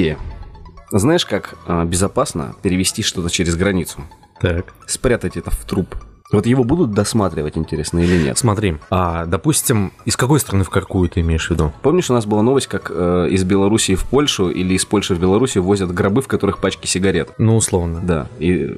Знаешь, 0.91 1.27
как 1.27 1.57
а, 1.67 1.85
безопасно 1.85 2.55
перевести 2.63 3.03
что-то 3.03 3.31
через 3.31 3.57
границу? 3.57 4.03
Так. 4.41 4.73
Спрятать 4.87 5.37
это 5.37 5.51
в 5.51 5.65
труп. 5.65 5.95
Вот 6.31 6.47
его 6.47 6.63
будут 6.63 6.93
досматривать, 6.93 7.57
интересно, 7.57 8.01
или 8.01 8.23
нет? 8.23 8.37
Смотри, 8.37 8.77
а, 8.91 9.25
допустим, 9.25 9.93
из 10.05 10.17
какой 10.17 10.41
страны 10.41 10.65
в 10.65 10.71
какую 10.71 11.09
ты 11.09 11.21
имеешь 11.21 11.49
в 11.49 11.51
виду? 11.51 11.73
Помнишь, 11.83 12.11
у 12.11 12.15
нас 12.15 12.27
была 12.27 12.43
новость, 12.43 12.67
как 12.67 12.91
э, 12.95 13.29
из 13.31 13.45
Белоруссии 13.45 13.95
в 13.95 14.05
Польшу 14.05 14.51
или 14.51 14.75
из 14.75 14.85
Польши 14.85 15.15
в 15.15 15.21
Белоруссию 15.21 15.65
возят 15.65 15.93
гробы, 15.93 16.21
в 16.21 16.29
которых 16.29 16.59
пачки 16.59 16.87
сигарет? 16.87 17.31
Ну, 17.39 17.57
условно. 17.57 18.01
Да, 18.03 18.27
и 18.39 18.77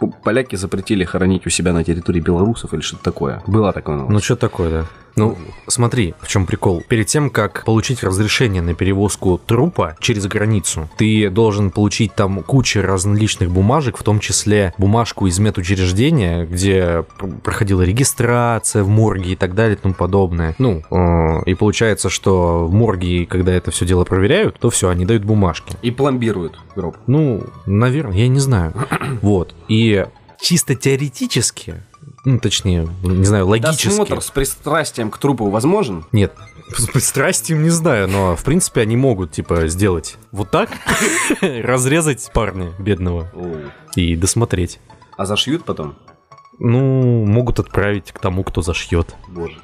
э, 0.00 0.06
поляки 0.24 0.56
запретили 0.56 1.04
хоронить 1.04 1.46
у 1.46 1.50
себя 1.50 1.74
на 1.74 1.84
территории 1.84 2.20
белорусов 2.20 2.72
или 2.72 2.80
что-то 2.80 3.04
такое. 3.04 3.42
Была 3.46 3.72
такая 3.72 3.96
новость. 3.96 4.12
Ну, 4.12 4.20
что 4.20 4.36
такое, 4.36 4.70
да? 4.70 4.86
Ну, 5.16 5.38
смотри, 5.66 6.14
в 6.20 6.28
чем 6.28 6.44
прикол. 6.44 6.84
Перед 6.86 7.06
тем, 7.06 7.30
как 7.30 7.64
получить 7.64 8.04
разрешение 8.04 8.60
на 8.60 8.74
перевозку 8.74 9.40
трупа 9.44 9.96
через 9.98 10.26
границу, 10.26 10.90
ты 10.98 11.30
должен 11.30 11.70
получить 11.70 12.14
там 12.14 12.42
кучу 12.42 12.82
различных 12.82 13.50
бумажек, 13.50 13.96
в 13.96 14.02
том 14.02 14.20
числе 14.20 14.74
бумажку 14.76 15.26
из 15.26 15.38
медучреждения, 15.38 16.44
где 16.44 16.85
пр- 17.18 17.36
проходила 17.42 17.82
регистрация 17.82 18.82
в 18.82 18.88
морге 18.88 19.32
и 19.32 19.36
так 19.36 19.54
далее 19.54 19.76
и 19.76 19.80
тому 19.80 19.94
подобное. 19.94 20.54
Ну, 20.58 20.82
э, 20.90 21.42
и 21.46 21.54
получается, 21.54 22.08
что 22.08 22.66
в 22.66 22.72
морге, 22.72 23.26
когда 23.26 23.52
это 23.52 23.70
все 23.70 23.86
дело 23.86 24.04
проверяют, 24.04 24.58
то 24.58 24.70
все, 24.70 24.88
они 24.88 25.04
дают 25.04 25.24
бумажки. 25.24 25.76
И 25.82 25.90
пломбируют 25.90 26.58
гроб. 26.74 26.96
Ну, 27.06 27.44
наверное, 27.66 28.16
я 28.16 28.28
не 28.28 28.40
знаю. 28.40 28.72
Вот. 29.22 29.54
И 29.68 30.04
чисто 30.40 30.74
теоретически, 30.74 31.82
ну, 32.24 32.38
точнее, 32.38 32.88
не 33.02 33.24
знаю, 33.24 33.46
логически. 33.46 33.86
Досмотр 33.86 34.20
с 34.20 34.30
пристрастием 34.30 35.10
к 35.10 35.18
трупу 35.18 35.48
возможен? 35.48 36.04
Нет, 36.12 36.34
с 36.76 36.86
пристрастием 36.86 37.62
не 37.62 37.70
знаю, 37.70 38.08
но 38.08 38.36
в 38.36 38.44
принципе 38.44 38.82
они 38.82 38.96
могут, 38.96 39.32
типа, 39.32 39.68
сделать 39.68 40.16
вот 40.32 40.50
так, 40.50 40.70
разрезать 41.40 42.30
парня 42.32 42.72
бедного 42.78 43.30
и 43.94 44.16
досмотреть. 44.16 44.80
А 45.16 45.24
зашьют 45.24 45.64
потом? 45.64 45.96
Ну, 46.58 47.24
могут 47.26 47.58
отправить 47.58 48.12
к 48.12 48.18
тому, 48.18 48.44
кто 48.44 48.62
зашьет. 48.62 49.14
Боже. 49.28 49.60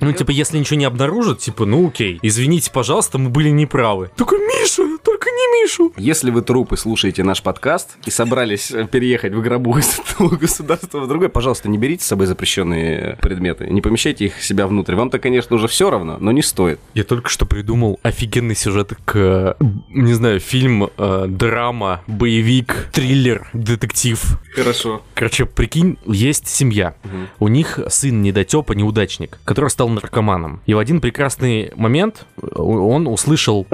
Ну, 0.00 0.12
типа, 0.12 0.32
если 0.32 0.58
ничего 0.58 0.78
не 0.78 0.84
обнаружат, 0.84 1.38
типа, 1.38 1.64
ну 1.64 1.86
окей, 1.88 2.18
извините, 2.20 2.70
пожалуйста, 2.70 3.16
мы 3.16 3.30
были 3.30 3.48
неправы. 3.48 4.10
Только 4.16 4.36
Миша, 4.36 4.93
только 5.04 5.28
не 5.30 5.62
Мишу. 5.62 5.92
Если 5.96 6.30
вы 6.30 6.42
трупы 6.42 6.76
слушаете 6.76 7.22
наш 7.22 7.42
подкаст 7.42 7.96
и 8.06 8.10
собрались 8.10 8.70
э, 8.70 8.86
переехать 8.86 9.34
в 9.34 9.42
гробу 9.42 9.78
из 9.78 10.00
одного 10.00 10.36
государства 10.36 11.00
в 11.00 11.06
другое, 11.08 11.28
пожалуйста, 11.28 11.68
не 11.68 11.78
берите 11.78 12.04
с 12.04 12.08
собой 12.08 12.26
запрещенные 12.26 13.18
предметы, 13.20 13.66
не 13.66 13.80
помещайте 13.80 14.26
их 14.26 14.42
себя 14.42 14.66
внутрь. 14.66 14.94
Вам-то, 14.94 15.18
конечно, 15.18 15.56
уже 15.56 15.68
все 15.68 15.90
равно, 15.90 16.16
но 16.18 16.32
не 16.32 16.42
стоит. 16.42 16.80
Я 16.94 17.04
только 17.04 17.28
что 17.28 17.44
придумал 17.46 18.00
офигенный 18.02 18.56
сюжет 18.56 18.94
к, 19.04 19.56
не 19.90 20.14
знаю, 20.14 20.40
фильм, 20.40 20.90
э, 20.96 21.26
драма, 21.28 22.02
боевик, 22.06 22.88
триллер, 22.92 23.48
детектив. 23.52 24.38
Хорошо. 24.54 25.02
Короче, 25.14 25.44
прикинь, 25.44 25.98
есть 26.06 26.48
семья. 26.48 26.94
У 27.38 27.48
них 27.48 27.78
сын 27.88 28.22
недотепа, 28.22 28.72
неудачник, 28.72 29.38
который 29.44 29.68
стал 29.68 29.90
наркоманом. 29.90 30.62
И 30.66 30.74
в 30.74 30.78
один 30.78 31.00
прекрасный 31.00 31.72
момент 31.76 32.24
э, 32.40 32.46
он 32.56 33.06
услышал 33.06 33.66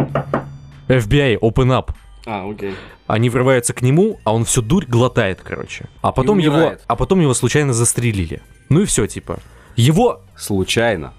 FBI, 0.91 1.39
open 1.39 1.69
up. 1.69 1.91
А, 2.27 2.49
окей. 2.49 2.75
Они 3.07 3.31
врываются 3.31 3.73
к 3.73 3.83
нему, 3.83 4.21
а 4.25 4.35
он 4.35 4.45
всю 4.45 4.63
дурь 4.63 4.87
глотает, 4.87 5.41
короче. 5.43 5.87
А 6.03 6.13
потом 6.13 6.39
его, 6.39 6.75
а 6.87 6.97
потом 6.97 7.21
его 7.21 7.35
случайно 7.35 7.73
застрелили. 7.73 8.43
Ну 8.69 8.83
и 8.83 8.85
все, 8.85 9.07
типа. 9.07 9.39
Его 9.77 10.21
Случайно. 10.37 11.13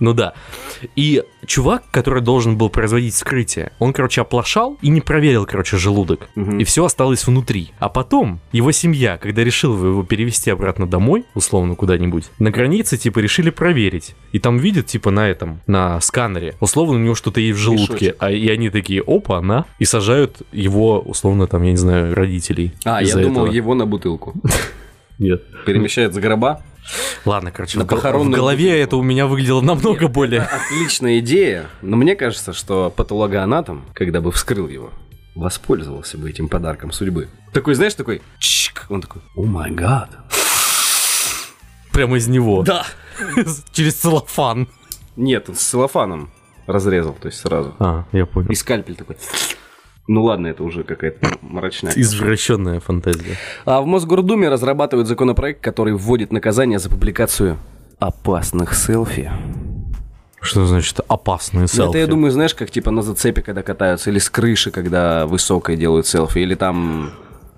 Ну 0.00 0.14
да. 0.14 0.32
И 0.96 1.22
чувак, 1.46 1.84
который 1.90 2.22
должен 2.22 2.56
был 2.56 2.70
производить 2.70 3.14
вскрытие, 3.14 3.72
он, 3.78 3.92
короче, 3.92 4.22
оплошал 4.22 4.78
и 4.82 4.88
не 4.88 5.00
проверил, 5.00 5.46
короче, 5.46 5.76
желудок. 5.76 6.28
Мгм. 6.34 6.58
И 6.58 6.64
все 6.64 6.84
осталось 6.84 7.26
внутри. 7.26 7.72
А 7.78 7.88
потом 7.88 8.40
его 8.52 8.72
семья, 8.72 9.18
когда 9.18 9.44
решила 9.44 9.86
его 9.86 10.02
перевести 10.02 10.50
обратно 10.50 10.86
домой, 10.86 11.24
условно 11.34 11.74
куда-нибудь, 11.74 12.30
на 12.38 12.50
границе, 12.50 12.96
типа, 12.96 13.18
решили 13.18 13.50
проверить. 13.50 14.14
И 14.32 14.38
там 14.38 14.58
видят, 14.58 14.86
типа, 14.86 15.10
на 15.10 15.28
этом, 15.28 15.60
на 15.66 16.00
сканере, 16.00 16.54
условно, 16.60 16.94
у 16.94 16.98
него 16.98 17.14
что-то 17.14 17.40
есть 17.40 17.58
в 17.58 17.62
желудке. 17.62 17.92
Мешочек. 17.92 18.16
А, 18.18 18.30
и 18.30 18.48
они 18.48 18.70
такие, 18.70 19.02
опа, 19.06 19.38
она. 19.38 19.66
И 19.78 19.84
сажают 19.84 20.42
его, 20.52 21.00
условно, 21.00 21.46
там, 21.46 21.62
я 21.62 21.72
не 21.72 21.76
знаю, 21.76 22.14
родителей. 22.14 22.72
А, 22.84 23.02
я 23.02 23.14
думал, 23.16 23.42
этого. 23.42 23.54
его 23.54 23.74
на 23.74 23.86
бутылку. 23.86 24.34
Нет. 25.18 25.42
Перемещает 25.66 26.14
за 26.14 26.20
гроба. 26.20 26.62
Ладно, 27.24 27.52
короче, 27.52 27.78
На 27.78 27.84
в, 27.84 27.88
похоронную 27.88 28.32
в 28.32 28.36
голове 28.36 28.80
это 28.80 28.96
у 28.96 29.02
меня 29.02 29.26
выглядело 29.26 29.60
намного 29.60 30.08
более... 30.08 30.42
Отличная 30.42 31.18
идея, 31.20 31.66
но 31.82 31.96
мне 31.96 32.16
кажется, 32.16 32.52
что 32.52 32.90
патологоанатом, 32.90 33.84
когда 33.94 34.20
бы 34.20 34.32
вскрыл 34.32 34.68
его, 34.68 34.90
воспользовался 35.34 36.18
бы 36.18 36.30
этим 36.30 36.48
подарком 36.48 36.92
судьбы. 36.92 37.28
Такой, 37.52 37.74
знаешь, 37.74 37.94
такой, 37.94 38.22
чик, 38.38 38.86
он 38.88 39.02
такой, 39.02 39.22
о 39.36 39.44
май 39.44 39.70
гад. 39.70 40.10
Прямо 41.92 42.16
из 42.16 42.28
него. 42.28 42.62
Да. 42.62 42.86
Через 43.72 43.96
целлофан. 43.96 44.68
Нет, 45.16 45.48
он 45.48 45.56
с 45.56 45.60
целлофаном 45.60 46.30
разрезал, 46.66 47.14
то 47.14 47.26
есть 47.26 47.40
сразу. 47.40 47.74
А, 47.78 48.04
я 48.12 48.26
понял. 48.26 48.48
И 48.50 48.54
скальпель 48.54 48.94
такой. 48.94 49.16
Ну 50.08 50.24
ладно, 50.24 50.48
это 50.48 50.64
уже 50.64 50.82
какая-то 50.82 51.38
мрачная. 51.40 51.92
Извращенная 51.94 52.80
фантазия. 52.80 53.36
А 53.64 53.80
в 53.80 53.86
Мосгордуме 53.86 54.48
разрабатывают 54.48 55.06
законопроект, 55.06 55.60
который 55.60 55.94
вводит 55.94 56.32
наказание 56.32 56.78
за 56.78 56.90
публикацию 56.90 57.58
опасных 57.98 58.74
селфи. 58.74 59.30
Что 60.40 60.66
значит 60.66 61.00
опасные 61.06 61.68
селфи? 61.68 61.90
Это, 61.90 61.98
я 61.98 62.06
думаю, 62.06 62.30
знаешь, 62.30 62.54
как 62.54 62.70
типа 62.70 62.90
на 62.90 63.02
зацепе, 63.02 63.42
когда 63.42 63.62
катаются, 63.62 64.10
или 64.10 64.18
с 64.18 64.30
крыши, 64.30 64.70
когда 64.70 65.26
высокой 65.26 65.76
делают 65.76 66.06
селфи, 66.06 66.38
или 66.38 66.54
там... 66.54 67.12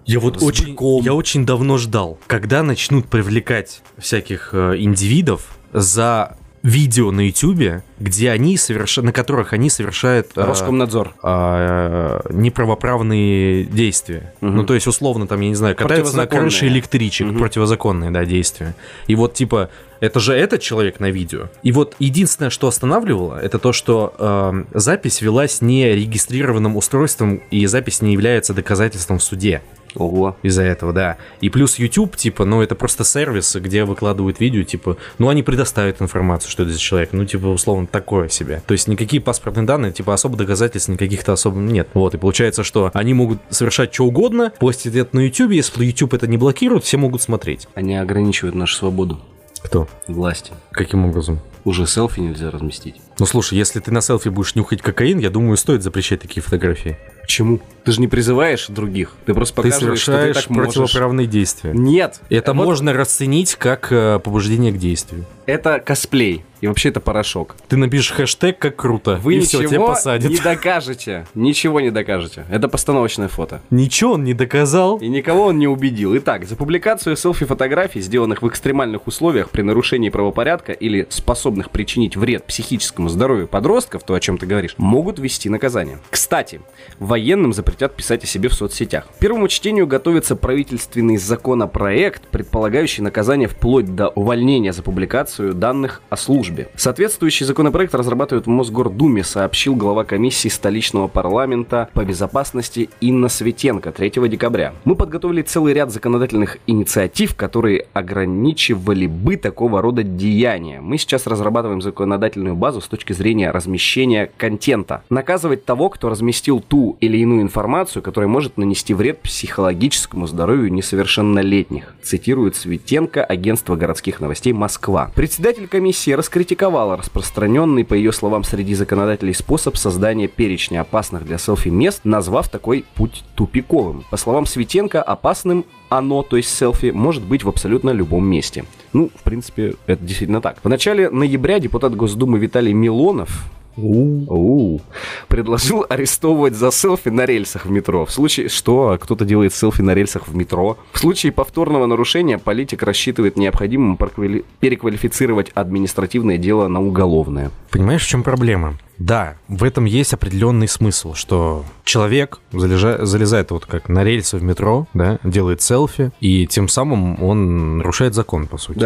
Я 0.05 0.19
вот 0.19 0.41
С 0.41 0.43
очень, 0.43 0.71
быком. 0.73 1.01
я 1.05 1.15
очень 1.15 1.47
давно 1.47 1.79
ждал, 1.79 2.19
когда 2.27 2.65
начнут 2.65 3.07
привлекать 3.07 3.83
всяких 3.99 4.51
э, 4.53 4.75
индивидов 4.79 5.57
за 5.73 6.37
видео 6.63 7.11
на 7.11 7.27
Ютубе, 7.27 7.83
где 7.99 8.31
они 8.31 8.57
совершают, 8.57 9.07
на 9.07 9.13
которых 9.13 9.53
они 9.53 9.69
совершают 9.69 10.31
э, 10.37 10.45
Роскомнадзор. 10.45 11.15
э, 11.23 12.21
неправоправные 12.31 13.65
действия. 13.65 14.33
Мгм. 14.41 14.57
Ну, 14.57 14.65
то 14.65 14.75
есть, 14.75 14.87
условно, 14.87 15.27
там, 15.27 15.41
я 15.41 15.49
не 15.49 15.55
знаю, 15.55 15.75
катаются 15.77 16.17
на 16.17 16.27
крыше 16.27 16.69
электричек, 16.69 17.27
Мгм. 17.29 17.39
противозаконные, 17.39 18.11
да, 18.11 18.25
действия. 18.25 18.75
И 19.07 19.15
вот, 19.15 19.35
типа, 19.35 19.71
это 20.01 20.21
же 20.21 20.35
этот 20.35 20.61
человек 20.63 21.01
на 21.01 21.11
видео. 21.11 21.49
И 21.63 21.73
вот 21.73 21.95
единственное, 21.99 22.51
что 22.51 22.69
останавливало, 22.69 23.39
это 23.41 23.59
то, 23.59 23.73
что 23.73 24.15
э, 24.19 24.65
запись 24.79 25.21
велась 25.21 25.61
не 25.63 25.93
регистрированным 25.95 26.77
устройством, 26.77 27.43
и 27.51 27.67
запись 27.67 28.03
не 28.03 28.13
является 28.13 28.55
доказательством 28.55 29.19
в 29.19 29.23
суде. 29.23 29.63
Ого. 29.95 30.37
Из-за 30.43 30.63
этого, 30.63 30.93
да. 30.93 31.19
И 31.41 31.51
плюс 31.51 31.79
YouTube, 31.79 32.17
типа, 32.17 32.45
ну, 32.45 32.63
это 32.63 32.75
просто 32.75 33.05
сервис, 33.05 33.55
где 33.57 33.85
выкладывают 33.85 34.41
видео, 34.41 34.63
типа, 34.63 34.97
ну, 35.19 35.29
они 35.29 35.43
предоставят 35.43 36.01
информацию, 36.01 36.51
что 36.51 36.63
это 36.63 36.73
за 36.73 36.79
человек. 36.79 37.11
Ну, 37.13 37.25
типа, 37.25 37.47
условно, 37.47 37.87
такое 37.87 38.29
себе. 38.29 38.63
То 38.67 38.73
есть 38.73 38.89
никакие 38.89 39.23
паспортные 39.23 39.67
данные, 39.67 39.93
типа, 39.93 40.15
особо 40.15 40.37
доказательств 40.37 40.89
никаких-то 40.89 41.33
особо 41.33 41.59
нет. 41.59 41.89
Вот, 41.95 42.15
и 42.15 42.19
получается, 42.19 42.65
что 42.65 42.91
они 42.95 43.15
могут 43.15 43.39
совершать 43.51 43.93
что 43.93 44.05
угодно, 44.05 44.53
постить 44.59 44.95
это 44.95 45.17
на 45.17 45.21
YouTube, 45.21 45.53
если 45.53 45.85
YouTube 45.85 46.15
это 46.15 46.27
не 46.27 46.37
блокирует, 46.37 46.85
все 46.85 46.97
могут 46.97 47.23
смотреть. 47.23 47.69
Они 47.75 47.97
ограничивают 47.97 48.55
нашу 48.55 48.77
свободу. 48.77 49.21
Кто? 49.63 49.89
Власти. 50.09 50.53
Каким 50.73 51.05
образом? 51.05 51.41
Уже 51.65 51.87
селфи 51.87 52.21
нельзя 52.21 52.51
разместить. 52.51 52.97
Ну, 53.19 53.27
слушай, 53.27 53.57
если 53.57 53.79
ты 53.79 53.93
на 53.93 54.01
селфи 54.01 54.29
будешь 54.29 54.57
нюхать 54.57 54.83
кокаин, 54.83 55.19
я 55.19 55.31
думаю, 55.31 55.57
стоит 55.57 55.83
запрещать 55.83 56.21
такие 56.21 56.43
фотографии. 56.43 56.99
Почему? 57.33 57.61
Ты 57.85 57.93
же 57.93 58.01
не 58.03 58.09
призываешь 58.09 58.67
других. 58.69 59.15
Ты 59.25 59.33
просто 59.33 59.63
ты 59.63 59.63
показываешь, 59.63 60.01
что 60.01 60.13
ты 60.13 60.19
совершаешь 60.19 60.45
так 60.45 60.51
можешь. 60.51 60.75
противоправные 60.75 61.27
действия. 61.27 61.73
Нет. 61.73 62.21
Это 62.29 62.53
Вот 62.53 62.65
можно 62.67 62.93
расценить 62.93 63.55
как 63.55 63.91
э, 63.91 64.19
побуждение 64.23 64.71
к 64.71 64.77
действию. 64.77 65.25
Это 65.47 65.81
косплей. 65.81 66.45
И 66.63 66.69
вообще 66.69 66.91
это 66.91 67.01
порошок. 67.01 67.57
Ты 67.67 67.77
напишешь 67.77 68.13
хэштег 68.13 68.57
«Как 68.57 68.77
круто», 68.77 69.19
Вы 69.21 69.35
и 69.35 69.39
ничего 69.39 69.63
все, 69.63 69.69
тебя 69.69 69.81
посадят. 69.81 70.31
не 70.31 70.39
докажете. 70.39 71.27
Ничего 71.35 71.81
не 71.81 71.91
докажете. 71.91 72.47
Это 72.49 72.69
постановочное 72.69 73.27
фото. 73.27 73.61
Ничего 73.71 74.13
он 74.13 74.23
не 74.23 74.33
доказал. 74.33 74.99
И 74.99 75.09
никого 75.09 75.47
он 75.47 75.59
не 75.59 75.67
убедил. 75.67 76.17
Итак, 76.19 76.45
за 76.45 76.55
публикацию 76.55 77.17
селфи-фотографий, 77.17 78.01
сделанных 78.01 78.43
в 78.43 78.49
экстремальных 78.49 79.09
условиях 79.09 79.51
при 79.51 79.63
нарушении 79.63 80.09
правопорядка 80.09 80.71
или 80.71 81.05
способных 81.11 81.71
причинить 81.71 82.17
вред 82.17 82.45
психическому 82.45 83.09
здоровью 83.09 83.49
подростков, 83.49 84.05
то, 84.05 84.15
о 84.15 84.21
чем 84.21 84.39
ты 84.39 84.47
говоришь, 84.47 84.77
могут 84.79 85.19
вести 85.19 85.49
наказание. 85.49 85.99
Кстати, 86.11 86.61
военным 87.01 87.53
запретят 87.53 87.97
писать 87.97 88.23
о 88.23 88.29
себе 88.29 88.49
в 88.49 88.55
соцсетях. 88.55 89.09
К 89.09 89.19
первому 89.19 89.49
чтению 89.49 89.89
готовится 89.89 90.37
правительственный 90.37 91.17
законопроект, 91.17 92.23
предполагающий 92.29 93.03
наказание 93.03 93.49
вплоть 93.49 93.97
до 93.97 94.11
увольнения 94.11 94.73
за 94.73 94.85
публикацию 94.85 95.55
данных 95.55 96.03
о 96.09 96.17
службе. 96.17 96.52
Соответствующий 96.77 97.47
законопроект 97.47 97.95
разрабатывают 97.95 98.47
в 98.47 98.51
Мосгордуме, 98.51 99.25
сообщил 99.25 99.75
глава 99.75 100.05
комиссии 100.05 100.49
столичного 100.49 101.09
парламента 101.09 101.89
по 101.95 102.05
безопасности 102.05 102.91
Инна 103.01 103.29
Светенко 103.29 103.93
3 103.93 104.29
декабря. 104.29 104.75
Мы 104.85 104.95
подготовили 104.95 105.43
целый 105.43 105.75
ряд 105.75 105.91
законодательных 105.91 106.59
инициатив, 106.67 107.35
которые 107.35 107.87
ограничивали 107.93 109.07
бы 109.07 109.37
такого 109.37 109.81
рода 109.83 110.03
деяния. 110.03 110.81
Мы 110.81 110.99
сейчас 110.99 111.27
разрабатываем 111.27 111.83
законодательную 111.83 112.57
базу 112.57 112.81
с 112.81 112.89
точки 112.89 113.13
зрения 113.13 113.51
размещения 113.51 114.31
контента. 114.37 115.03
Наказывать 115.11 115.65
того, 115.65 115.89
кто 115.89 116.09
разместил 116.09 116.61
ту 116.61 116.97
или 117.01 117.19
иную 117.19 117.43
информацию, 117.43 118.03
которая 118.03 118.29
может 118.29 118.57
нанести 118.57 118.95
вред 118.95 119.21
психологическому 119.21 120.27
здоровью 120.27 120.73
несовершеннолетних, 120.73 121.95
цитирует 122.03 122.57
Светенко 122.57 123.25
агентство 123.25 123.77
городских 123.77 124.21
новостей 124.21 124.53
Москва. 124.53 125.11
Председатель 125.15 125.67
комиссии 125.67 126.13
раскритиковала 126.43 126.97
распространенный, 126.97 127.85
по 127.85 127.95
ее 127.95 128.11
словам, 128.11 128.43
среди 128.43 128.75
законодателей 128.75 129.33
способ 129.33 129.77
создания 129.77 130.27
перечня 130.27 130.81
опасных 130.81 131.25
для 131.25 131.39
селфи 131.39 131.69
мест, 131.69 132.01
назвав 132.03 132.49
такой 132.49 132.85
путь 132.97 133.23
тупиковым. 133.37 134.05
По 134.11 134.17
словам 134.17 134.45
Светенко, 134.47 135.01
опасным 135.01 135.65
оно, 135.89 136.25
то 136.25 136.37
есть 136.37 136.53
селфи, 136.53 136.91
может 136.91 137.23
быть 137.23 137.45
в 137.45 137.49
абсолютно 137.49 137.91
любом 137.91 138.27
месте. 138.27 138.65
Ну, 138.93 139.11
в 139.15 139.23
принципе, 139.23 139.75
это 139.87 140.03
действительно 140.03 140.41
так. 140.41 140.57
В 140.65 140.69
начале 140.69 141.11
ноября 141.11 141.61
депутат 141.61 141.95
Госдумы 141.95 142.41
Виталий 142.41 142.73
Милонов 142.73 143.45
Оу. 143.77 144.81
предложил 145.29 145.87
арестовывать 145.89 146.55
за 146.55 146.71
селфи 146.71 147.09
на 147.09 147.25
рельсах 147.27 147.67
в 147.67 147.71
метро. 147.71 148.05
В 148.05 148.13
случае, 148.13 148.49
что 148.49 148.99
кто-то 149.01 149.25
делает 149.25 149.55
селфи 149.55 149.81
на 149.83 149.95
рельсах 149.95 150.29
в 150.29 150.37
метро. 150.37 150.77
В 150.93 150.99
случае 150.99 151.33
повторного 151.33 151.87
нарушения 151.87 152.39
политик 152.39 152.83
рассчитывает 152.83 153.37
необходимым 153.37 153.97
проквали- 153.97 154.45
переквалифицировать 154.61 155.51
административное 155.55 156.39
дело 156.39 156.69
на 156.69 156.83
уголовное. 156.83 157.51
Понимаешь, 157.71 158.05
в 158.05 158.09
чем 158.09 158.23
проблема? 158.23 158.79
Да, 158.99 159.35
в 159.49 159.65
этом 159.65 159.85
есть 159.87 160.13
определенный 160.13 160.69
смысл, 160.69 161.15
что 161.15 161.65
человек 161.85 162.41
залежа- 162.53 163.05
залезает 163.05 163.51
вот 163.51 163.67
как 163.67 163.89
на 163.89 164.05
рельсы 164.05 164.37
в 164.37 164.43
метро, 164.43 164.87
да, 164.95 165.19
делает 165.25 165.61
селфи, 165.63 166.13
и 166.21 166.47
тем 166.47 166.69
самым 166.69 167.21
он 167.23 167.79
нарушает 167.79 168.15
закон, 168.15 168.47
по 168.47 168.59
сути. 168.59 168.79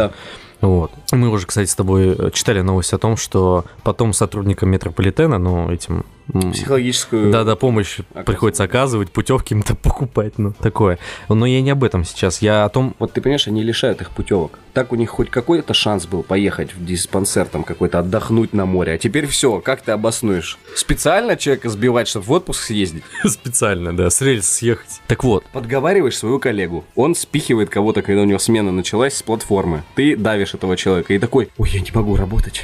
Вот. 0.66 0.90
Мы 1.12 1.28
уже, 1.28 1.46
кстати, 1.46 1.68
с 1.68 1.74
тобой 1.74 2.16
э, 2.18 2.30
читали 2.32 2.60
новость 2.60 2.92
о 2.92 2.98
том, 2.98 3.16
что 3.16 3.64
потом 3.84 4.12
сотрудникам 4.12 4.70
метрополитена, 4.70 5.38
ну, 5.38 5.70
этим... 5.70 6.04
Психологическую... 6.32 7.30
Да-да, 7.30 7.56
помощь 7.56 7.98
приходится 8.24 8.64
оказывать, 8.64 9.10
путевки 9.10 9.54
им-то 9.54 9.74
покупать, 9.82 10.38
ну, 10.38 10.52
такое. 10.52 10.98
Но 11.28 11.46
я 11.46 11.60
не 11.60 11.70
об 11.70 11.84
этом 11.84 12.04
сейчас, 12.04 12.42
я 12.42 12.64
о 12.64 12.68
том... 12.68 12.94
Вот 12.98 13.12
ты 13.12 13.20
понимаешь, 13.20 13.46
они 13.46 13.62
лишают 13.62 14.00
их 14.00 14.10
путевок. 14.10 14.58
Так 14.72 14.92
у 14.92 14.96
них 14.96 15.10
хоть 15.10 15.30
какой-то 15.30 15.72
шанс 15.72 16.06
был 16.06 16.22
поехать 16.22 16.74
в 16.74 16.84
диспансер 16.84 17.46
там 17.46 17.64
какой-то, 17.64 18.00
отдохнуть 18.00 18.52
на 18.52 18.66
море. 18.66 18.92
А 18.92 18.98
теперь 18.98 19.26
все, 19.26 19.60
как 19.60 19.82
ты 19.82 19.92
обоснуешь? 19.92 20.58
Специально 20.74 21.36
человека 21.36 21.70
сбивать, 21.70 22.08
чтобы 22.08 22.26
в 22.26 22.32
отпуск 22.32 22.62
съездить? 22.62 23.04
Специально, 23.24 23.96
да, 23.96 24.10
с 24.10 24.20
рельс 24.20 24.46
съехать. 24.46 25.00
Так 25.06 25.24
вот, 25.24 25.44
Подговариваешь 25.52 26.18
своего 26.18 26.38
коллегу. 26.38 26.84
Он 26.94 27.14
спихивает 27.14 27.70
кого-то, 27.70 28.02
когда 28.02 28.22
у 28.22 28.24
него 28.24 28.38
смена 28.38 28.72
началась 28.72 29.14
с 29.14 29.22
платформы. 29.22 29.84
Ты 29.94 30.16
давишь 30.16 30.54
этого 30.54 30.76
человека 30.76 31.14
и 31.14 31.18
такой, 31.18 31.48
ой, 31.56 31.70
я 31.70 31.80
не 31.80 31.90
могу 31.94 32.16
работать. 32.16 32.62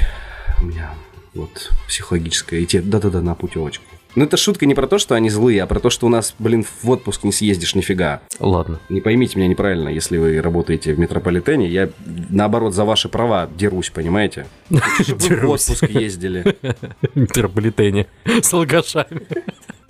У 0.61 0.65
меня 0.65 0.91
вот 1.33 1.71
психологическое. 1.87 2.59
И 2.59 2.65
тебе, 2.65 2.81
да-да-да, 2.83 3.21
на 3.21 3.35
путевочку. 3.35 3.85
Ну, 4.15 4.25
это 4.25 4.37
шутка 4.37 4.67
не 4.67 4.75
про 4.75 4.85
то, 4.85 4.99
что 4.99 5.15
они 5.15 5.29
злые, 5.31 5.63
а 5.63 5.67
про 5.67 5.79
то, 5.79 5.89
что 5.89 6.05
у 6.05 6.09
нас, 6.09 6.35
блин, 6.37 6.63
в 6.83 6.89
отпуск 6.89 7.23
не 7.23 7.31
съездишь 7.31 7.73
нифига. 7.73 8.21
ладно. 8.39 8.79
Не 8.89 9.01
поймите 9.01 9.39
меня 9.39 9.47
неправильно, 9.47 9.89
если 9.89 10.17
вы 10.17 10.39
работаете 10.39 10.93
в 10.93 10.99
метрополитене, 10.99 11.67
я, 11.67 11.89
наоборот, 12.29 12.75
за 12.75 12.85
ваши 12.85 13.09
права 13.09 13.49
дерусь, 13.57 13.89
понимаете? 13.89 14.45
Вы 14.69 14.79
в 14.79 15.17
Дерусь. 15.17 15.69
отпуск 15.69 15.89
ездили. 15.89 16.55
в 17.01 17.15
метрополитене 17.15 18.05
с 18.25 18.53
алкашами. 18.53 19.23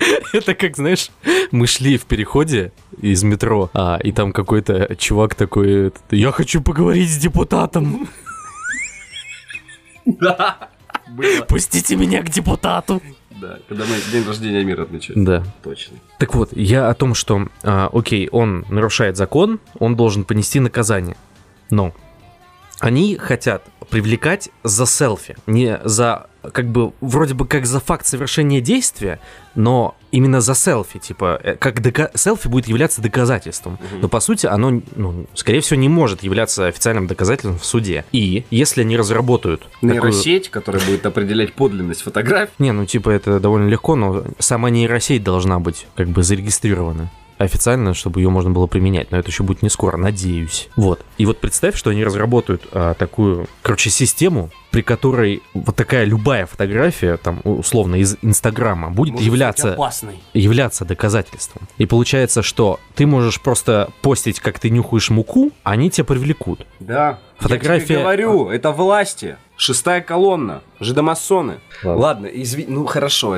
Это 0.34 0.56
как, 0.56 0.77
знаешь, 0.77 1.12
мы 1.51 1.67
шли 1.67 1.97
в 1.97 2.06
переходе 2.06 2.71
из 3.01 3.23
метро, 3.23 3.69
а, 3.73 3.99
и 4.01 4.12
там 4.12 4.32
какой-то 4.32 4.95
чувак 4.97 5.36
такой, 5.36 5.91
я 6.12 6.32
хочу 6.32 6.62
поговорить 6.62 7.10
с 7.10 7.17
депутатом. 7.17 8.08
Было. 11.13 11.43
Пустите 11.47 11.95
меня 11.95 12.22
к 12.24 12.30
депутату. 12.30 13.01
Да, 13.30 13.59
когда 13.68 13.86
мы 13.86 13.95
день 14.11 14.26
рождения 14.26 14.64
мира 14.64 14.84
отмечаем. 14.84 15.26
Да. 15.26 15.43
Точно. 15.64 15.97
Так 16.20 16.34
вот, 16.34 16.49
я 16.53 16.89
о 16.89 16.93
том, 16.93 17.14
что, 17.14 17.47
а, 17.64 17.89
окей, 17.91 18.30
он 18.32 18.66
нарушает 18.70 19.18
закон, 19.18 19.59
он 19.80 19.95
должен 19.95 20.24
понести 20.24 20.59
наказание. 20.59 21.18
Но 21.70 21.93
Они 22.84 23.15
хотят 23.15 23.63
привлекать 23.89 24.49
за 24.63 24.86
селфи, 24.86 25.38
не 25.47 25.79
за 25.86 26.27
как 26.51 26.67
бы 26.67 26.91
вроде 26.99 27.34
бы 27.34 27.47
как 27.47 27.65
за 27.65 27.79
факт 27.79 28.05
совершения 28.05 28.59
действия, 28.59 29.21
но 29.55 29.95
именно 30.11 30.41
за 30.41 30.53
селфи, 30.53 30.99
типа 30.99 31.39
э, 31.41 31.55
как 31.55 31.79
дока- 31.81 32.11
селфи 32.15 32.49
будет 32.49 32.67
являться 32.67 33.01
доказательством, 33.01 33.79
но 34.01 34.09
по 34.09 34.19
сути 34.19 34.47
оно, 34.47 34.81
ну, 34.97 35.27
скорее 35.34 35.61
всего, 35.61 35.79
не 35.79 35.88
может 35.88 36.23
являться 36.23 36.67
официальным 36.67 37.07
доказательством 37.07 37.57
в 37.57 37.63
суде. 37.65 38.03
И 38.11 38.43
если 38.51 38.81
они 38.81 38.97
разработают 38.97 39.61
такую- 39.61 39.93
Нейросеть, 39.93 40.49
которая 40.49 40.84
будет 40.86 41.05
определять 41.05 41.53
подлинность 41.53 42.01
фотографий. 42.01 42.51
не, 42.59 42.73
ну 42.73 42.86
типа 42.86 43.11
это 43.11 43.39
довольно 43.39 43.69
легко, 43.69 43.95
но 43.95 44.25
сама 44.39 44.69
нейросеть 44.69 45.23
должна 45.23 45.59
быть 45.59 45.88
как 45.95 46.09
бы 46.09 46.21
зарегистрирована 46.23 47.09
официально, 47.38 47.93
чтобы 47.93 48.21
ее 48.21 48.29
можно 48.29 48.51
было 48.51 48.67
применять, 48.67 49.11
но 49.11 49.17
это 49.17 49.29
еще 49.29 49.43
будет 49.43 49.61
не 49.61 49.69
скоро, 49.69 49.97
надеюсь. 49.97 50.69
Вот. 50.75 51.03
И 51.17 51.25
вот 51.25 51.39
представь, 51.39 51.75
что 51.75 51.89
они 51.89 52.03
разработают 52.03 52.63
а, 52.71 52.93
такую, 52.93 53.47
короче, 53.61 53.89
систему, 53.89 54.49
при 54.71 54.81
которой 54.81 55.43
вот 55.53 55.75
такая 55.75 56.03
любая 56.05 56.45
фотография, 56.45 57.17
там, 57.17 57.41
условно, 57.43 57.95
из 57.95 58.17
Инстаграма, 58.21 58.89
будет 58.89 59.19
являться 59.19 59.73
опасной. 59.73 60.19
являться 60.34 60.84
доказательством. 60.86 61.67
И 61.77 61.86
получается, 61.86 62.41
что 62.41 62.79
ты 62.95 63.05
можешь 63.05 63.39
просто 63.39 63.89
постить, 64.01 64.39
как 64.39 64.59
ты 64.59 64.69
нюхаешь 64.69 65.09
муку, 65.09 65.51
а 65.63 65.71
они 65.71 65.89
тебя 65.91 66.05
привлекут. 66.05 66.65
Да. 66.79 67.19
Фотография- 67.38 67.81
Я 67.81 67.86
тебе 67.86 67.99
говорю, 67.99 68.49
это 68.49 68.71
власти. 68.71 69.38
Шестая 69.57 70.01
колонна. 70.01 70.61
Жидомасоны. 70.79 71.59
Ладно, 71.84 72.25
изви... 72.27 72.65
ну 72.67 72.86
хорошо. 72.86 73.38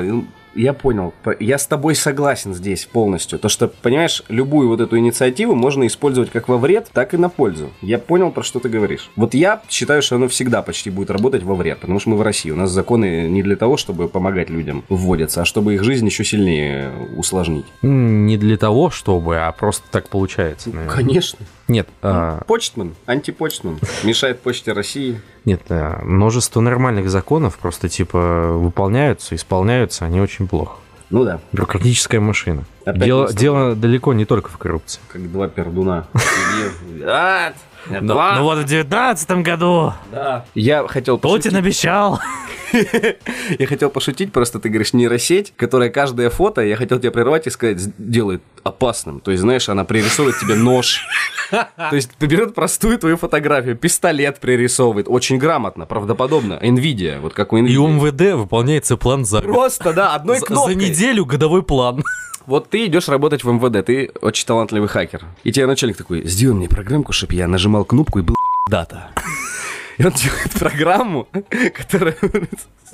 Ну, 0.56 0.62
Я 0.62 0.72
понял. 0.72 1.12
По- 1.22 1.36
Я 1.38 1.58
с 1.58 1.66
тобой 1.66 1.94
согласен 1.94 2.54
здесь 2.54 2.86
полностью. 2.86 3.38
То, 3.38 3.48
что, 3.48 3.68
понимаешь, 3.68 4.22
любую 4.28 4.68
вот 4.68 4.80
эту 4.80 4.98
инициативу 4.98 5.54
можно 5.54 5.86
использовать 5.86 6.30
как 6.30 6.48
во 6.48 6.56
вред, 6.58 6.88
так 6.92 7.14
и 7.14 7.16
на 7.16 7.28
пользу. 7.28 7.70
Я 7.82 7.98
понял, 7.98 8.30
про 8.30 8.42
что 8.42 8.58
ты 8.60 8.68
говоришь. 8.68 9.10
Вот 9.16 9.34
я 9.34 9.62
считаю, 9.68 10.02
что 10.02 10.16
оно 10.16 10.28
всегда 10.28 10.62
почти 10.62 10.90
будет 10.90 11.10
работать 11.10 11.42
во 11.42 11.54
вред, 11.54 11.78
потому 11.80 12.00
что 12.00 12.10
мы 12.10 12.16
в 12.16 12.22
России. 12.22 12.50
У 12.50 12.56
нас 12.56 12.70
законы 12.70 13.28
не 13.28 13.42
для 13.42 13.56
того, 13.56 13.76
чтобы 13.76 14.08
помогать 14.08 14.50
людям 14.50 14.84
вводятся, 14.88 15.42
а 15.42 15.44
чтобы 15.44 15.74
их 15.74 15.84
жизнь 15.84 16.06
еще 16.06 16.24
сильнее 16.24 16.90
усложнить. 17.16 17.66
Не 17.82 18.36
для 18.36 18.56
того, 18.56 18.90
чтобы, 18.90 19.38
а 19.38 19.52
просто 19.52 19.84
так 19.90 20.08
получается. 20.08 20.70
наверное. 20.70 20.94
Конечно. 20.96 21.38
Нет, 21.68 21.88
а, 22.00 22.42
Почтман, 22.46 22.94
антипочтман, 23.06 23.80
мешает 24.04 24.40
почте 24.40 24.72
России. 24.72 25.20
Нет, 25.44 25.62
э, 25.68 26.00
множество 26.04 26.60
нормальных 26.60 27.10
законов 27.10 27.58
просто 27.58 27.88
типа 27.88 28.52
выполняются, 28.52 29.34
исполняются, 29.34 30.04
они 30.04 30.20
очень 30.20 30.46
плохо. 30.46 30.76
Ну 31.10 31.24
да, 31.24 31.40
Бюрократическая 31.52 32.20
машина. 32.20 32.64
Опять 32.84 33.04
Дело, 33.04 33.32
дело 33.32 33.74
далеко 33.74 34.12
не 34.12 34.24
только 34.24 34.48
в 34.50 34.58
коррупции. 34.58 35.00
как 35.08 35.30
два 35.30 35.48
пердуна. 35.48 36.06
А, 37.90 38.00
Ну, 38.00 38.14
Два. 38.14 38.40
вот 38.42 38.58
в 38.58 38.64
девятнадцатом 38.64 39.42
году 39.42 39.92
Да. 40.10 40.44
Я 40.54 40.86
хотел 40.88 41.18
пошутить. 41.18 41.44
Путин 41.44 41.56
обещал. 41.58 42.20
Я 43.58 43.66
хотел 43.66 43.90
пошутить, 43.90 44.32
просто 44.32 44.58
ты 44.58 44.68
говоришь 44.68 44.92
нейросеть, 44.92 45.52
которая 45.56 45.88
каждое 45.88 46.30
фото, 46.30 46.62
я 46.62 46.76
хотел 46.76 46.98
тебя 46.98 47.12
прервать 47.12 47.46
и 47.46 47.50
сказать, 47.50 47.78
делает 47.96 48.42
опасным. 48.64 49.20
То 49.20 49.30
есть, 49.30 49.40
знаешь, 49.42 49.68
она 49.68 49.84
пририсовывает 49.84 50.38
тебе 50.40 50.56
нож. 50.56 51.00
То 51.50 51.94
есть, 51.96 52.10
берет 52.18 52.54
простую 52.54 52.98
твою 52.98 53.16
фотографию, 53.16 53.76
пистолет 53.76 54.40
пририсовывает. 54.40 55.06
Очень 55.08 55.38
грамотно, 55.38 55.86
правдоподобно. 55.86 56.54
Nvidia, 56.60 57.20
вот 57.20 57.34
как 57.34 57.52
у 57.52 57.58
Nvidia. 57.58 57.68
И 57.68 57.76
у 57.76 57.86
МВД 57.88 58.34
выполняется 58.36 58.96
план 58.96 59.24
за. 59.24 59.40
Просто, 59.42 59.92
да, 59.92 60.14
одной 60.14 60.36
За, 60.36 60.40
за 60.40 60.46
кнопкой. 60.46 60.74
неделю 60.74 61.24
годовой 61.24 61.62
план. 61.62 62.02
Вот 62.46 62.70
ты 62.70 62.86
идешь 62.86 63.08
работать 63.08 63.42
в 63.42 63.50
МВД, 63.50 63.84
ты 63.84 64.12
очень 64.20 64.46
талантливый 64.46 64.88
хакер. 64.88 65.22
И 65.42 65.50
тебе 65.50 65.66
начальник 65.66 65.96
такой, 65.96 66.24
сделай 66.28 66.54
мне 66.54 66.68
программку, 66.68 67.10
чтобы 67.12 67.34
я 67.34 67.48
нажимал 67.48 67.75
кнопку 67.84 68.18
и 68.18 68.22
был 68.22 68.34
дата. 68.70 69.10
И 69.98 70.04
он 70.04 70.12
делает 70.12 70.52
программу, 70.52 71.26
которая 71.74 72.16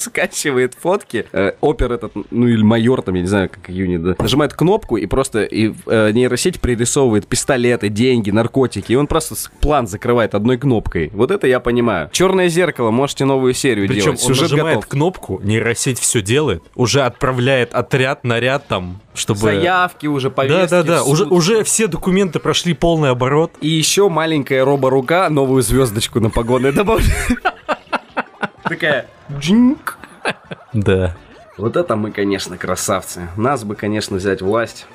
скачивает 0.02 0.74
фотки. 0.80 1.26
Э, 1.32 1.52
опер 1.60 1.92
этот, 1.92 2.12
ну 2.30 2.46
или 2.46 2.62
майор 2.62 3.02
там, 3.02 3.14
я 3.14 3.22
не 3.22 3.28
знаю, 3.28 3.48
как 3.48 3.68
юнит, 3.68 4.02
да, 4.02 4.14
нажимает 4.18 4.54
кнопку 4.54 4.96
и 4.96 5.06
просто 5.06 5.42
и, 5.42 5.72
э, 5.86 6.10
нейросеть 6.12 6.60
пририсовывает 6.60 7.26
пистолеты, 7.26 7.88
деньги, 7.88 8.30
наркотики. 8.30 8.92
И 8.92 8.94
он 8.96 9.06
просто 9.06 9.34
план 9.60 9.86
закрывает 9.86 10.34
одной 10.34 10.58
кнопкой. 10.58 11.10
Вот 11.12 11.30
это 11.30 11.46
я 11.46 11.60
понимаю. 11.60 12.10
Черное 12.12 12.48
зеркало, 12.48 12.90
можете 12.90 13.24
новую 13.24 13.54
серию 13.54 13.88
Причем 13.88 14.02
делать. 14.04 14.20
он 14.20 14.26
Сюжет 14.28 14.50
нажимает 14.50 14.76
готов. 14.76 14.88
кнопку, 14.90 15.40
нейросеть 15.42 15.98
все 15.98 16.22
делает, 16.22 16.62
уже 16.74 17.02
отправляет 17.02 17.74
отряд, 17.74 18.24
наряд 18.24 18.66
там, 18.68 19.00
чтобы... 19.14 19.40
Заявки 19.40 20.06
уже, 20.06 20.30
повестки 20.30 20.70
Да-да-да, 20.70 21.04
уже, 21.04 21.24
уже 21.24 21.64
все 21.64 21.86
документы 21.86 22.38
прошли 22.38 22.74
полный 22.74 23.10
оборот. 23.10 23.52
И 23.60 23.68
еще 23.68 24.08
маленькая 24.08 24.64
робо-рука 24.64 25.28
новую 25.30 25.62
звездочку 25.62 26.20
на 26.20 26.30
погоны 26.30 26.72
добавляет. 26.72 27.12
Такая 28.72 29.04
джинк. 29.30 29.98
Да. 30.72 31.14
Вот 31.58 31.76
это 31.76 31.94
мы, 31.94 32.10
конечно, 32.10 32.56
красавцы. 32.56 33.28
Нас 33.36 33.64
бы, 33.64 33.74
конечно, 33.74 34.16
взять 34.16 34.40
власть. 34.40 34.86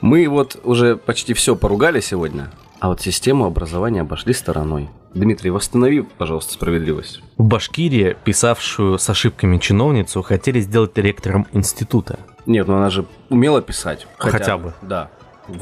Мы 0.00 0.26
вот 0.28 0.58
уже 0.64 0.96
почти 0.96 1.34
все 1.34 1.54
поругали 1.54 2.00
сегодня, 2.00 2.50
а 2.80 2.88
вот 2.88 3.02
систему 3.02 3.44
образования 3.44 4.00
обошли 4.00 4.32
стороной. 4.32 4.88
Дмитрий, 5.12 5.50
восстанови, 5.50 6.00
пожалуйста, 6.16 6.54
справедливость. 6.54 7.20
В 7.36 7.42
Башкирии, 7.42 8.16
писавшую 8.24 8.98
с 8.98 9.10
ошибками 9.10 9.58
чиновницу, 9.58 10.22
хотели 10.22 10.60
сделать 10.60 10.96
ректором 10.96 11.46
института. 11.52 12.18
Нет, 12.46 12.66
ну 12.66 12.78
она 12.78 12.88
же 12.88 13.04
умела 13.28 13.60
писать. 13.60 14.06
Хотя 14.16 14.56
бы. 14.56 14.72
Да. 14.80 15.10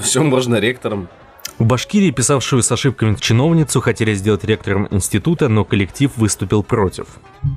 Все 0.00 0.22
можно 0.22 0.60
ректором. 0.60 1.08
В 1.58 1.64
Башкирии, 1.64 2.10
писавшую 2.10 2.62
с 2.62 2.70
ошибками 2.70 3.14
чиновницу, 3.14 3.80
хотели 3.80 4.12
сделать 4.12 4.44
ректором 4.44 4.88
института, 4.90 5.48
но 5.48 5.64
коллектив 5.64 6.10
выступил 6.16 6.62
против. 6.62 7.06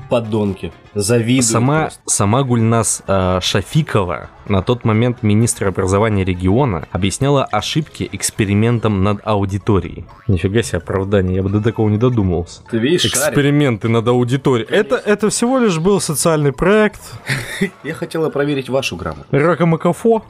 Подонки. 0.09 0.71
Завидую. 0.95 1.43
Сама, 1.43 1.81
просто. 1.81 2.01
сама 2.05 2.43
Гульнас 2.43 3.03
э, 3.05 3.39
Шафикова, 3.41 4.29
на 4.47 4.61
тот 4.61 4.85
момент 4.85 5.21
министр 5.21 5.67
образования 5.67 6.23
региона, 6.23 6.87
объясняла 6.91 7.43
ошибки 7.43 8.07
экспериментом 8.13 9.03
над 9.03 9.19
аудиторией. 9.25 10.05
Нифига 10.27 10.63
себе 10.63 10.77
оправдание, 10.77 11.35
я 11.35 11.43
бы 11.43 11.49
до 11.49 11.61
такого 11.61 11.89
не 11.89 11.97
додумался. 11.97 12.61
Ты 12.71 12.77
видишь, 12.77 13.01
шарик? 13.01 13.17
Эксперименты 13.17 13.89
над 13.89 14.07
аудиторией. 14.07 14.69
Это, 14.69 14.95
это 14.95 15.29
всего 15.29 15.59
лишь 15.59 15.77
был 15.77 15.99
социальный 15.99 16.53
проект. 16.53 17.01
Я 17.83 17.93
хотела 17.93 18.29
проверить 18.29 18.69
вашу 18.69 18.95
грамоту. 18.95 19.25
Ракомакафо. 19.31 20.23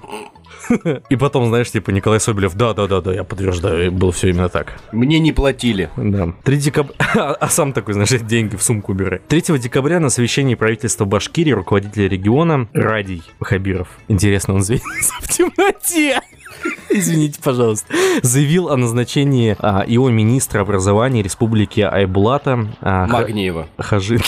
И 1.10 1.16
потом, 1.16 1.48
знаешь, 1.48 1.72
типа 1.72 1.92
Николай 1.92 2.20
Соболев, 2.20 2.54
да-да-да-да, 2.56 3.14
я 3.14 3.24
подтверждаю, 3.24 3.92
было 3.92 4.12
все 4.12 4.30
именно 4.30 4.50
так. 4.50 4.74
Мне 4.92 5.20
не 5.20 5.32
платили. 5.32 5.90
Да. 5.98 6.34
3 6.44 6.58
декабря... 6.58 6.96
А 7.40 7.50
сам 7.50 7.74
такой, 7.74 7.94
знаешь, 7.94 8.10
деньги 8.10 8.56
в 8.56 8.64
сумку 8.64 8.92
убирай. 8.92 9.20
3 9.28 9.58
декабря 9.60 10.00
на 10.00 10.10
совещании 10.10 10.56
правительства 10.56 11.06
Башкирии 11.06 11.52
руководитель 11.52 12.08
региона 12.08 12.68
Радий 12.74 13.24
Хабиров. 13.42 13.88
Интересно, 14.08 14.56
он 14.56 14.62
извинился 14.62 15.14
в 15.22 15.28
темноте. 15.28 16.22
Извините, 16.90 17.40
пожалуйста. 17.42 17.94
Заявил 18.22 18.70
о 18.70 18.78
назначении 18.78 19.56
а, 19.60 19.84
его 19.86 20.10
министра 20.10 20.62
образования 20.62 21.22
Республики 21.22 21.82
Айбулата 21.82 22.68
а, 22.82 23.08
Магниева. 23.08 23.68
Хажин, 23.78 24.22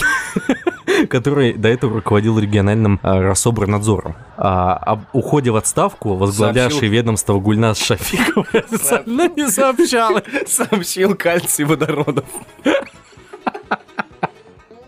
который 1.11 1.53
до 1.53 1.67
этого 1.67 1.95
руководил 1.95 2.39
региональным 2.39 2.99
а, 3.03 3.21
Рособорнадзором. 3.21 4.15
А, 4.37 4.75
об 4.77 5.01
уходе 5.13 5.51
в 5.51 5.57
отставку 5.57 6.15
возглавлявший 6.15 6.71
Сообщил. 6.71 6.91
ведомство 6.91 7.39
Гульнас 7.39 7.77
Шафикова 7.77 8.47
официально 8.53 9.27
не 9.27 9.47
сообщала. 9.49 10.23
Сообщил 10.47 11.15
кальций 11.15 11.65
водородов. 11.65 12.25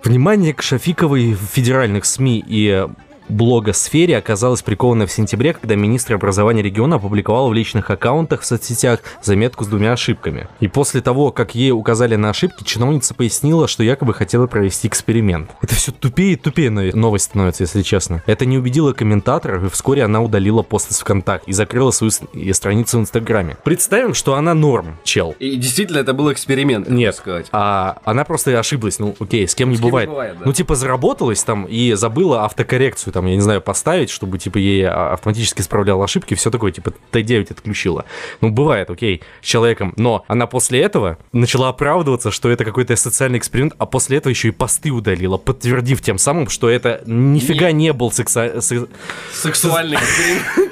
Внимание 0.04 0.54
к 0.54 0.62
Шафиковой 0.62 1.34
в 1.34 1.42
федеральных 1.42 2.06
СМИ 2.06 2.44
и 2.48 2.88
блогосфере 3.30 4.18
оказалось 4.18 4.62
приковано 4.62 5.06
в 5.08 5.12
сентябре, 5.12 5.54
когда 5.54 5.76
министр 5.76 6.16
образования 6.16 6.62
региона 6.62 6.96
опубликовал 6.98 7.50
в 7.50 7.54
личных 7.54 7.90
аккаунтах 7.90 8.42
в 8.42 8.46
соцсетях 8.46 9.00
заметку 9.22 9.64
с 9.64 9.68
двумя 9.68 9.94
ошибками. 9.94 10.48
И 10.60 10.68
после 10.68 11.02
того, 11.02 11.32
как 11.32 11.56
ей 11.56 11.72
указали 11.72 12.16
на 12.16 12.30
ошибки, 12.30 12.64
чиновница 12.64 13.14
пояснила, 13.14 13.68
что 13.68 13.84
якобы 13.84 14.14
хотела 14.14 14.48
провести 14.48 14.88
эксперимент. 14.88 15.52
Это 15.62 15.76
все 15.76 15.92
тупее 15.92 16.34
и 16.34 16.36
тупее 16.36 16.70
но- 16.70 16.82
новость 16.94 17.26
становится, 17.26 17.64
если 17.64 17.82
честно. 17.82 18.24
Это 18.26 18.46
не 18.46 18.58
убедило 18.58 18.94
комментаторов, 18.94 19.64
и 19.64 19.70
вскоре 19.70 20.04
она 20.04 20.22
удалила 20.22 20.62
пост 20.64 20.92
из 20.92 21.00
ВКонтакте 21.00 21.50
и 21.50 21.54
закрыла 21.54 21.92
свою 21.92 22.12
страницу 22.54 22.98
в 22.98 23.02
Инстаграме. 23.02 23.58
Представим, 23.64 24.14
что 24.14 24.36
она 24.36 24.54
норм, 24.54 24.98
чел. 25.04 25.36
И 25.40 25.56
действительно, 25.56 26.00
это 26.00 26.14
был 26.14 26.32
эксперимент, 26.32 26.90
Нет, 26.90 27.16
сказать. 27.16 27.48
а 27.52 27.98
она 28.04 28.24
просто 28.24 28.58
ошиблась. 28.60 29.00
Ну, 29.00 29.16
окей, 29.20 29.48
с 29.48 29.56
кем 29.56 29.70
не 29.70 29.76
С 29.76 29.80
кем 29.80 29.86
не 29.86 29.92
бывает. 29.92 30.10
бывает, 30.10 30.38
да. 30.40 30.46
Ну, 30.46 30.54
типа, 30.54 30.76
заработалась 30.76 31.44
там 31.44 31.66
и 31.66 31.94
забыла 31.94 32.46
автокоррекцию, 32.46 33.13
там, 33.14 33.26
я 33.28 33.36
не 33.36 33.42
знаю, 33.42 33.62
поставить, 33.62 34.10
чтобы, 34.10 34.38
типа, 34.38 34.58
ей 34.58 34.84
а, 34.86 35.14
автоматически 35.14 35.62
справлял 35.62 36.02
ошибки, 36.04 36.34
все 36.34 36.52
такое, 36.52 36.72
типа, 36.72 36.92
Т9 37.12 37.52
отключила. 37.52 38.06
Ну, 38.42 38.50
бывает, 38.50 38.90
окей, 38.90 39.22
с 39.42 39.46
человеком. 39.46 39.94
Но 39.96 40.26
она 40.28 40.48
после 40.48 40.82
этого 40.82 41.18
начала 41.32 41.70
оправдываться, 41.70 42.32
что 42.32 42.50
это 42.50 42.66
какой-то 42.66 42.96
социальный 42.96 43.38
эксперимент, 43.40 43.74
а 43.78 43.86
после 43.86 44.18
этого 44.18 44.32
еще 44.32 44.50
и 44.50 44.52
посты 44.52 44.90
удалила, 44.92 45.38
подтвердив 45.38 46.02
тем 46.02 46.18
самым, 46.18 46.50
что 46.50 46.70
это 46.70 47.02
нифига 47.06 47.72
не 47.72 47.94
был 47.94 48.12
секса... 48.12 48.60
се- 48.62 48.88
Сексуальный 49.34 49.98
эксперимент. 49.98 50.72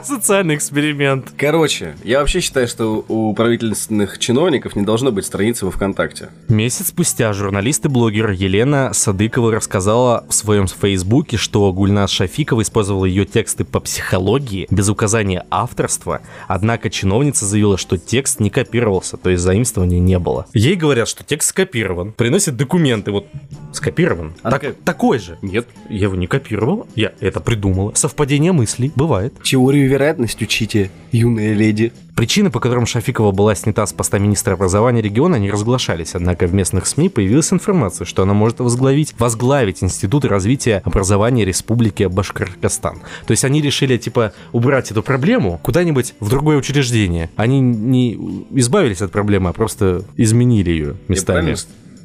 Социальный 0.04 0.54
эксперимент. 0.54 1.32
Короче, 1.36 1.94
я 2.04 2.20
вообще 2.20 2.40
считаю, 2.40 2.66
что 2.68 3.04
у 3.08 3.34
правительственных 3.34 4.18
чиновников 4.18 4.76
не 4.76 4.82
должно 4.82 5.12
быть 5.12 5.24
страницы 5.24 5.64
во 5.66 5.70
ВКонтакте. 5.70 6.30
Месяц 6.48 6.88
спустя 6.88 7.32
журналист 7.32 7.84
и 7.84 7.88
блогер 7.88 8.30
Елена 8.30 8.90
Садыкова 8.92 9.52
рассказала 9.52 10.24
в 10.28 10.32
своем 10.34 10.66
фейсбуке, 10.66 11.36
что 11.36 11.72
Гульнас 11.72 12.10
Шафикова 12.10 12.62
использовала 12.62 13.04
ее 13.04 13.24
тексты 13.24 13.64
по 13.64 13.80
психологии 13.80 14.66
без 14.70 14.88
указания 14.88 15.44
авторства, 15.50 16.20
однако 16.48 16.90
чиновница 16.90 17.44
заявила, 17.46 17.76
что 17.76 17.98
текст 17.98 18.40
не 18.40 18.50
копировался, 18.50 19.16
то 19.16 19.30
есть 19.30 19.42
заимствования 19.42 19.98
не 20.00 20.18
было. 20.18 20.46
Ей 20.54 20.76
говорят, 20.76 21.08
что 21.08 21.24
текст 21.24 21.50
скопирован, 21.50 22.12
приносят 22.12 22.56
документы, 22.56 23.10
вот 23.10 23.26
скопирован. 23.72 24.34
Она 24.42 24.52
Так- 24.58 24.62
как- 24.62 24.76
такой 24.84 25.18
же. 25.18 25.38
Нет. 25.42 25.66
Я 25.88 26.02
его 26.04 26.16
не 26.16 26.26
копировал, 26.26 26.86
я 26.94 27.12
это 27.20 27.40
придумала. 27.40 27.92
Совпадение 27.94 28.52
мыслей 28.52 28.92
бывает. 28.96 29.34
Теорию 29.42 29.89
вероятность 29.90 30.40
учите, 30.40 30.90
юная 31.12 31.52
леди. 31.52 31.92
Причины, 32.14 32.50
по 32.50 32.60
которым 32.60 32.86
Шафикова 32.86 33.32
была 33.32 33.54
снята 33.54 33.86
с 33.86 33.92
поста 33.92 34.18
министра 34.18 34.54
образования 34.54 35.02
региона, 35.02 35.36
не 35.36 35.50
разглашались, 35.50 36.14
однако 36.14 36.46
в 36.46 36.54
местных 36.54 36.86
СМИ 36.86 37.08
появилась 37.08 37.52
информация, 37.52 38.04
что 38.04 38.22
она 38.22 38.34
может 38.34 38.60
возглавить, 38.60 39.14
возглавить 39.18 39.82
Институт 39.82 40.24
развития 40.24 40.82
образования 40.84 41.44
Республики 41.44 42.04
Башкортостан. 42.04 43.00
То 43.26 43.30
есть 43.32 43.44
они 43.44 43.60
решили, 43.62 43.96
типа, 43.96 44.32
убрать 44.52 44.90
эту 44.90 45.02
проблему 45.02 45.58
куда-нибудь 45.62 46.14
в 46.20 46.28
другое 46.28 46.58
учреждение. 46.58 47.30
Они 47.36 47.60
не 47.60 48.14
избавились 48.50 49.00
от 49.02 49.10
проблемы, 49.12 49.50
а 49.50 49.52
просто 49.52 50.04
изменили 50.16 50.70
ее 50.70 50.86
Я 50.86 50.94
местами. 51.08 51.36
правильно 51.38 51.56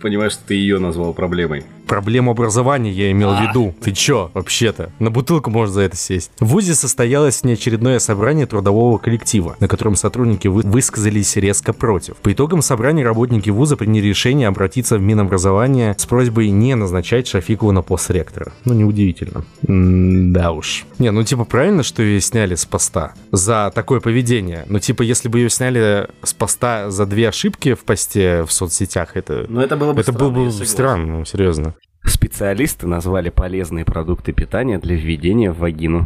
понимаю, 0.01 0.29
что 0.31 0.41
ты 0.47 0.53
ее 0.53 0.79
назвал 0.79 1.13
проблемой? 1.13 1.63
Проблему 1.87 2.31
образования 2.31 2.91
я 2.91 3.11
имел 3.11 3.33
в 3.35 3.41
виду. 3.41 3.75
Ты 3.81 3.91
чё, 3.91 4.31
вообще-то? 4.33 4.91
На 4.99 5.11
бутылку 5.11 5.49
можно 5.49 5.73
за 5.73 5.81
это 5.81 5.95
сесть. 5.97 6.31
В 6.39 6.45
ВУЗе 6.45 6.73
состоялось 6.75 7.43
неочередное 7.43 7.99
собрание 7.99 8.45
трудового 8.45 8.97
коллектива, 8.97 9.55
на 9.59 9.67
котором 9.67 9.95
сотрудники 9.95 10.47
вы- 10.47 10.61
высказались 10.63 11.35
резко 11.35 11.73
против. 11.73 12.15
По 12.17 12.31
итогам 12.33 12.61
собрания 12.61 13.03
работники 13.03 13.49
ВУЗа 13.49 13.77
приняли 13.77 14.07
решение 14.07 14.47
обратиться 14.47 14.97
в 14.97 15.01
Минобразование 15.01 15.95
с 15.97 16.05
просьбой 16.05 16.49
не 16.49 16.75
назначать 16.75 17.27
Шафикову 17.27 17.71
на 17.71 17.81
пост 17.81 18.09
ректора. 18.11 18.51
Ну, 18.65 18.73
неудивительно. 18.73 19.43
М, 19.67 20.33
Да 20.33 20.51
уж. 20.51 20.85
Не, 20.99 21.11
ну 21.11 21.23
типа 21.23 21.45
правильно, 21.45 21.83
что 21.83 22.01
ее 22.01 22.19
сняли 22.21 22.55
с 22.55 22.65
поста 22.65 23.13
за 23.31 23.71
такое 23.75 23.99
поведение. 23.99 24.65
Ну 24.67 24.79
типа 24.79 25.03
если 25.03 25.29
бы 25.29 25.39
ее 25.39 25.49
сняли 25.49 26.07
с 26.23 26.33
поста 26.33 26.89
за 26.89 27.05
две 27.05 27.29
ошибки 27.29 27.73
в 27.73 27.83
посте 27.83 28.43
в 28.43 28.51
соцсетях, 28.51 29.11
это... 29.15 29.45
Ну, 29.49 29.61
это 29.61 29.75
было 29.77 29.93
бы 29.93 30.01
Это 30.01 30.11
странно, 30.11 30.33
было 30.33 30.49
я 30.49 30.59
бы 30.59 30.65
странно, 30.65 31.05
ну, 31.19 31.25
серьезно. 31.25 31.74
Специалисты 32.05 32.87
назвали 32.87 33.29
полезные 33.29 33.85
продукты 33.85 34.31
питания 34.31 34.77
для 34.77 34.95
введения 34.95 35.51
в 35.51 35.59
вагину. 35.59 36.05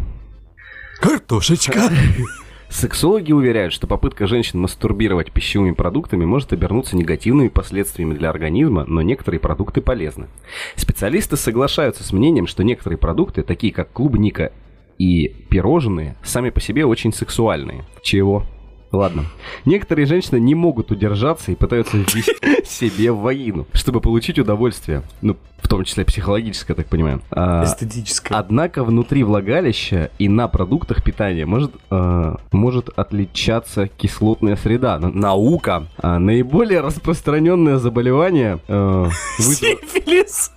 Картошечка. 1.02 1.90
Сексологи 2.70 3.32
уверяют, 3.32 3.74
что 3.74 3.88
попытка 3.88 4.28
женщин 4.28 4.60
мастурбировать 4.60 5.32
пищевыми 5.32 5.72
продуктами 5.72 6.24
может 6.24 6.54
обернуться 6.54 6.96
негативными 6.96 7.48
последствиями 7.48 8.14
для 8.14 8.30
организма, 8.30 8.86
но 8.86 9.02
некоторые 9.02 9.40
продукты 9.40 9.82
полезны. 9.82 10.28
Специалисты 10.76 11.36
соглашаются 11.36 12.04
с 12.04 12.14
мнением, 12.14 12.46
что 12.46 12.64
некоторые 12.64 13.00
продукты, 13.00 13.42
такие 13.42 13.74
как 13.74 13.92
клубника 13.92 14.52
и 15.00 15.30
пирожные, 15.50 16.16
сами 16.24 16.52
по 16.52 16.62
себе 16.62 16.86
очень 16.86 17.12
сексуальные. 17.12 17.86
Чего? 18.04 18.46
Ладно. 18.92 19.26
Некоторые 19.66 20.06
женщины 20.06 20.40
не 20.40 20.56
могут 20.56 20.92
удержаться 20.92 21.52
и 21.52 21.56
пытаются 21.56 21.98
ввести 21.98 22.66
себе 22.66 23.12
в 23.12 23.20
вагину, 23.20 23.68
чтобы 23.74 24.02
получить 24.02 24.40
удовольствие. 24.40 25.04
Ну, 25.22 25.38
в 25.62 25.68
том 25.68 25.84
числе 25.84 26.06
психологическое, 26.06 26.74
так 26.74 26.88
понимаю. 26.88 27.22
А, 27.32 27.64
Эстетическая. 27.64 28.38
Однако 28.38 28.84
внутри 28.84 29.24
влагалища 29.24 30.10
и 30.18 30.28
на 30.28 30.48
продуктах 30.48 31.04
питания 31.04 31.46
может, 31.46 31.72
э, 31.92 32.36
может 32.52 32.90
отличаться 32.98 33.88
кислотная 33.88 34.56
среда. 34.56 34.98
Наука. 35.00 35.88
А, 35.98 36.18
наиболее 36.18 36.82
распространенное 36.82 37.78
заболевание, 37.78 38.60
э, 38.68 39.10
Сифилис. 39.38 40.52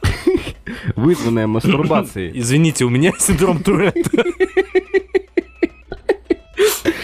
вызванное 0.97 1.47
мастурбацией. 1.47 2.33
Извините, 2.35 2.85
у 2.85 2.89
меня 2.89 3.13
синдром 3.19 3.63
Туретта. 3.63 4.25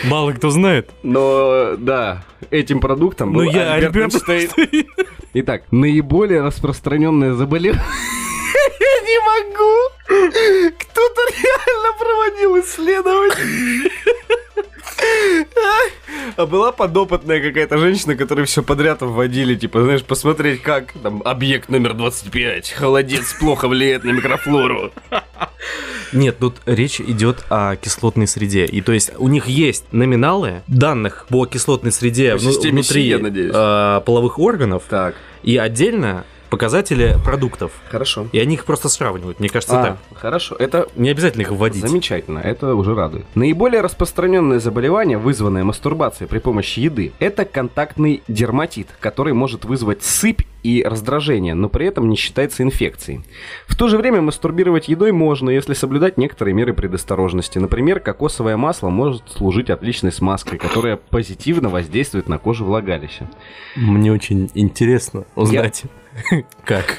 Мало 0.09 0.33
кто 0.33 0.51
знает. 0.51 0.91
Но 1.03 1.75
да, 1.77 2.25
этим 2.51 2.81
продуктом 2.81 3.33
Ну 3.33 3.41
был 3.41 3.51
я 3.51 3.75
Альберт 3.75 4.15
Альберт 4.15 4.29
Эйнштейн. 4.29 4.87
Итак, 5.35 5.63
наиболее 5.71 6.43
распространенное 6.43 7.35
заболевание... 7.35 7.83
Я 8.81 9.01
не 9.07 9.19
могу! 9.21 10.75
Кто-то 10.79 11.21
реально 11.31 11.99
проводил 11.99 12.59
исследование. 12.61 13.91
А 16.37 16.47
была 16.47 16.73
подопытная 16.73 17.41
какая-то 17.41 17.79
женщина, 17.79 18.15
которой 18.15 18.45
все 18.47 18.63
подряд 18.63 19.03
вводили, 19.03 19.55
типа, 19.55 19.83
знаешь, 19.83 20.05
посмотреть, 20.05 20.63
как 20.63 20.93
там 21.03 21.23
объект 21.25 21.69
номер 21.69 21.95
25, 21.95 22.71
холодец 22.71 23.35
плохо 23.35 23.69
влияет 23.69 24.05
на 24.05 24.11
микрофлору. 24.11 24.93
Нет, 26.13 26.39
тут 26.39 26.57
речь 26.65 27.01
идет 27.01 27.45
о 27.51 27.77
кислотной 27.77 28.27
среде. 28.27 28.65
И 28.65 28.81
то 28.81 28.93
есть 28.93 29.11
у 29.19 29.29
них 29.29 29.47
есть 29.47 29.85
номиналы 29.93 30.63
данных 30.67 31.27
по 31.29 31.45
кислотной 31.47 31.93
среде 31.93 32.33
По 32.33 32.39
вну- 32.39 32.61
внутри 32.61 32.83
Си, 33.03 33.09
я 33.09 33.19
надеюсь. 33.19 33.53
э, 33.55 34.01
половых 34.07 34.39
органов 34.39 34.85
Так, 34.89 35.15
и 35.43 35.57
отдельно 35.59 36.25
показатели 36.51 37.17
продуктов. 37.25 37.73
хорошо. 37.91 38.27
И 38.33 38.39
они 38.39 38.55
их 38.55 38.65
просто 38.65 38.89
сравнивают. 38.89 39.41
Мне 39.41 39.49
кажется, 39.49 39.81
А, 39.81 39.85
так. 39.85 39.99
хорошо. 40.15 40.57
Это 40.59 40.87
Не 40.97 41.11
обязательно 41.11 41.43
их 41.43 41.51
вводить. 41.51 41.87
Замечательно, 41.87 42.39
это 42.39 42.75
уже 42.75 42.95
радует. 42.95 43.25
Наиболее 43.35 43.81
распространенное 43.81 44.59
заболевание, 44.61 45.19
вызванное 45.19 45.65
мастурбацией 45.65 46.29
при 46.29 46.39
помощи 46.39 46.81
еды, 46.81 47.13
это 47.19 47.45
контактный 47.45 48.23
дерматит, 48.29 48.89
который 49.01 49.33
может 49.33 49.65
вызвать 49.65 50.03
сыпь 50.03 50.43
и 50.65 50.83
раздражение, 50.85 51.55
но 51.55 51.69
при 51.69 51.87
этом 51.87 52.09
не 52.09 52.17
считается 52.17 52.65
инфекцией. 52.65 53.23
В 53.67 53.77
то 53.77 53.87
же 53.89 53.97
время 53.97 54.21
мастурбировать 54.21 54.89
едой 54.89 55.13
можно, 55.13 55.51
если 55.51 55.73
соблюдать 55.73 56.19
некоторые 56.19 56.53
меры 56.53 56.75
предосторожности. 56.75 57.59
Например, 57.59 58.01
кокосовое 58.01 58.57
масло 58.57 58.89
может 58.89 59.23
служить 59.31 59.71
отличной 59.71 60.11
смазкой, 60.11 60.59
которая 60.59 60.97
позитивно 60.97 61.69
воздействует 61.69 62.29
на 62.29 62.39
кожу 62.39 62.65
влагалища. 62.65 63.31
Мне 63.77 64.13
очень 64.13 64.51
интересно 64.55 65.25
узнать, 65.37 65.85
как 66.65 66.99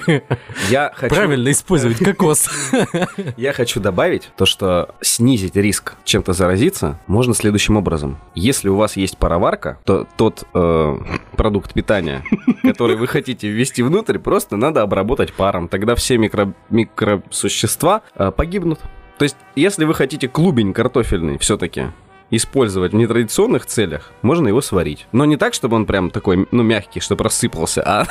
Я 0.70 0.92
хочу... 0.96 1.14
правильно 1.14 1.52
использовать 1.52 1.98
кокос. 1.98 2.50
Я 3.38 3.54
хочу 3.54 3.80
добавить 3.80 4.32
то, 4.38 4.46
что 4.46 4.96
снизить 5.02 5.56
риск 5.56 5.96
чем-то 6.04 6.34
заразиться 6.34 7.00
можно 7.08 7.34
следующим 7.34 7.78
образом. 7.78 8.18
Если 8.36 8.70
у 8.70 8.76
вас 8.76 8.98
есть 8.98 9.18
пароварка, 9.18 9.80
то 9.84 10.08
тот 10.18 10.44
э, 10.54 10.98
продукт 11.36 11.74
питания, 11.74 12.24
который 12.64 12.96
вы 12.96 13.08
хотите 13.08 13.48
ввести 13.50 13.84
внутрь, 13.84 14.20
просто 14.20 14.58
надо 14.58 14.82
обработать 14.82 15.34
паром. 15.34 15.68
Тогда 15.68 15.96
все 15.96 16.16
микро- 16.16 16.54
микросущества 16.70 18.02
э, 18.16 18.32
погибнут. 18.32 18.80
То 19.18 19.24
есть, 19.24 19.38
если 19.56 19.86
вы 19.86 19.94
хотите 19.94 20.28
клубень 20.28 20.74
картофельный 20.74 21.38
все-таки 21.40 21.88
использовать 22.32 22.94
в 22.94 22.96
нетрадиционных 22.96 23.66
целях, 23.66 24.12
можно 24.22 24.48
его 24.48 24.62
сварить. 24.62 25.08
Но 25.12 25.26
не 25.26 25.38
так, 25.38 25.54
чтобы 25.54 25.76
он 25.76 25.86
прям 25.86 26.10
такой, 26.10 26.48
ну, 26.52 26.64
мягкий, 26.64 27.00
чтобы 27.00 27.24
рассыпался, 27.24 27.82
а 27.86 28.06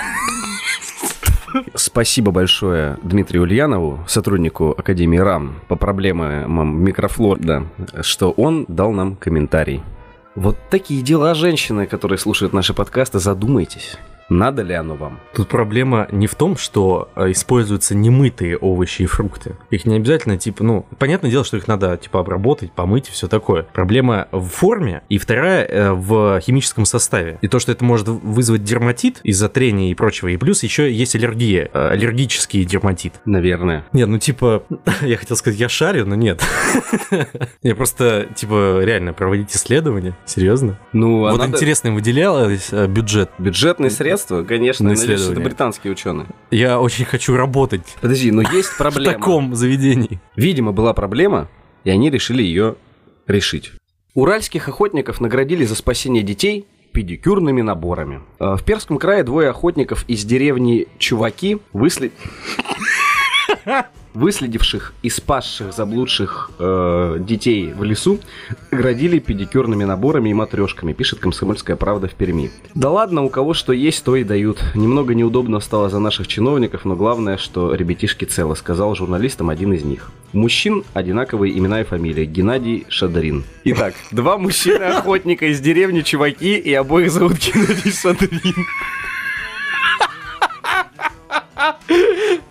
Спасибо 1.75 2.31
большое 2.31 2.99
Дмитрию 3.03 3.43
Ульянову, 3.43 4.05
сотруднику 4.07 4.75
Академии 4.77 5.19
РАМ 5.19 5.61
по 5.69 5.77
проблемам 5.77 6.83
микрофлор, 6.83 7.39
что 8.03 8.31
он 8.33 8.65
дал 8.69 8.93
нам 8.93 9.17
комментарий. 9.17 9.83
Вот 10.35 10.57
такие 10.71 11.03
дела 11.03 11.35
женщины, 11.35 11.87
которые 11.87 12.19
слушают 12.19 12.53
наши 12.53 12.75
подкасты, 12.75 13.19
задумайтесь. 13.19 13.99
Надо 14.29 14.63
ли 14.63 14.75
оно 14.75 14.95
вам? 14.95 15.21
Тут 15.35 15.49
проблема 15.49 16.07
не 16.13 16.27
в 16.27 16.35
том, 16.35 16.57
что 16.57 17.11
э, 17.17 17.31
используются 17.31 17.95
немытые 17.95 18.59
овощи 18.59 19.03
и 19.03 19.07
фрукты. 19.07 19.57
Их 19.71 19.87
не 19.87 19.97
обязательно, 19.97 20.37
типа, 20.37 20.65
ну, 20.65 20.87
понятное 20.99 21.31
дело, 21.31 21.45
что 21.45 21.57
их 21.57 21.67
надо, 21.67 21.97
типа, 21.97 22.21
обработать, 22.21 22.73
помыть 22.73 23.09
и 23.09 23.13
все 23.13 23.27
такое. 23.27 23.63
Проблема 23.63 24.29
в 24.33 24.49
форме, 24.49 25.03
и 25.09 25.19
вторая 25.19 25.65
э, 25.65 25.93
в 25.93 26.41
химическом 26.41 26.85
составе. 26.85 27.39
И 27.41 27.49
то, 27.49 27.59
что 27.59 27.73
это 27.73 27.85
может 27.85 28.09
вызвать 28.09 28.65
дерматит 28.65 29.21
из-за 29.23 29.49
трения 29.49 29.91
и 29.91 29.95
прочего. 29.95 30.29
И 30.29 30.37
плюс 30.37 30.63
еще 30.63 30.93
есть 30.93 31.15
аллергия, 31.17 31.71
э, 31.73 31.89
аллергический 31.89 32.65
дерматит. 32.65 33.15
Наверное. 33.25 33.87
Нет, 33.93 34.09
ну 34.09 34.19
типа, 34.19 34.65
я 35.01 35.17
хотел 35.17 35.37
сказать, 35.37 35.59
я 35.59 35.69
шарю, 35.69 36.07
но 36.07 36.15
нет. 36.15 36.43
Я 37.63 37.75
просто, 37.75 38.29
типа, 38.35 38.81
реально 38.83 39.13
проводить 39.13 39.55
исследования. 39.55 40.17
Серьезно? 40.27 40.79
Ну, 40.93 41.27
а 41.27 41.33
Вот 41.33 41.47
интересно, 41.47 41.93
выделялось 41.93 42.71
бюджет. 42.71 43.31
Бюджетные 43.39 43.91
средства, 43.91 44.18
конечно, 44.47 44.85
На 44.85 44.91
надеюсь, 44.95 45.27
это 45.29 45.41
британские 45.41 45.93
ученые. 45.93 46.27
Я 46.51 46.81
очень 46.81 47.05
хочу 47.05 47.37
работать 47.37 47.83
Подожди, 48.01 48.31
но 48.31 48.43
есть 48.43 48.69
в 48.75 48.79
проблема. 48.79 49.13
таком 49.13 49.55
заведении. 49.55 50.21
Видимо, 50.37 50.73
была 50.73 50.93
проблема, 50.95 51.49
и 51.85 51.91
они 51.91 52.11
решили 52.11 52.43
ее 52.43 52.77
решить. 53.27 53.73
Уральских 54.15 54.69
охотников 54.69 55.21
наградили 55.21 55.65
за 55.65 55.75
спасение 55.75 56.23
детей 56.23 56.67
педикюрными 56.93 57.63
наборами. 57.63 58.23
Э, 58.41 58.57
В 58.57 58.65
Перском 58.65 58.99
крае 58.99 59.23
двое 59.23 59.51
охотников 59.51 60.05
из 60.09 60.25
деревни 60.25 60.89
Чуваки 60.99 61.59
высли... 61.73 62.11
Выследивших 64.15 64.95
и 65.03 65.11
спасших 65.11 65.73
заблудших 65.73 66.51
э, 66.59 67.19
детей 67.21 67.73
в 67.73 67.85
лесу 67.85 68.19
оградили 68.71 69.19
педикюрными 69.19 69.85
наборами 69.85 70.31
и 70.31 70.35
матрешками, 70.35 70.93
пишет 70.93 71.21
«Комсомольская 71.21 71.77
правда» 71.77 72.09
в 72.09 72.15
Перми. 72.15 72.51
Да 72.75 72.91
ладно, 72.91 73.23
у 73.23 73.29
кого 73.29 73.55
что 73.55 73.73
есть, 73.73 74.03
то 74.05 74.17
и 74.17 74.25
дают. 74.25 74.63
Немного 74.75 75.15
неудобно 75.15 75.61
стало 75.61 75.89
за 75.89 75.99
наших 75.99 76.27
чиновников, 76.27 76.85
но 76.85 76.97
главное, 76.97 77.37
что 77.37 77.75
ребятишки 77.75 78.25
целы, 78.25 78.57
сказал 78.57 78.95
журналистам 78.95 79.51
один 79.51 79.73
из 79.73 79.85
них. 79.85 80.11
Мужчин 80.33 80.85
одинаковые 80.95 81.57
имена 81.57 81.83
и 81.83 81.85
фамилии. 81.85 82.25
Геннадий 82.25 82.87
Шадрин. 82.89 83.45
Итак, 83.65 83.95
два 84.11 84.39
мужчины-охотника 84.39 85.47
из 85.47 85.61
деревни 85.61 86.01
Чуваки, 86.01 86.57
и 86.57 86.73
обоих 86.75 87.11
зовут 87.11 87.35
Геннадий 87.39 87.93
Шадрин. 87.93 88.67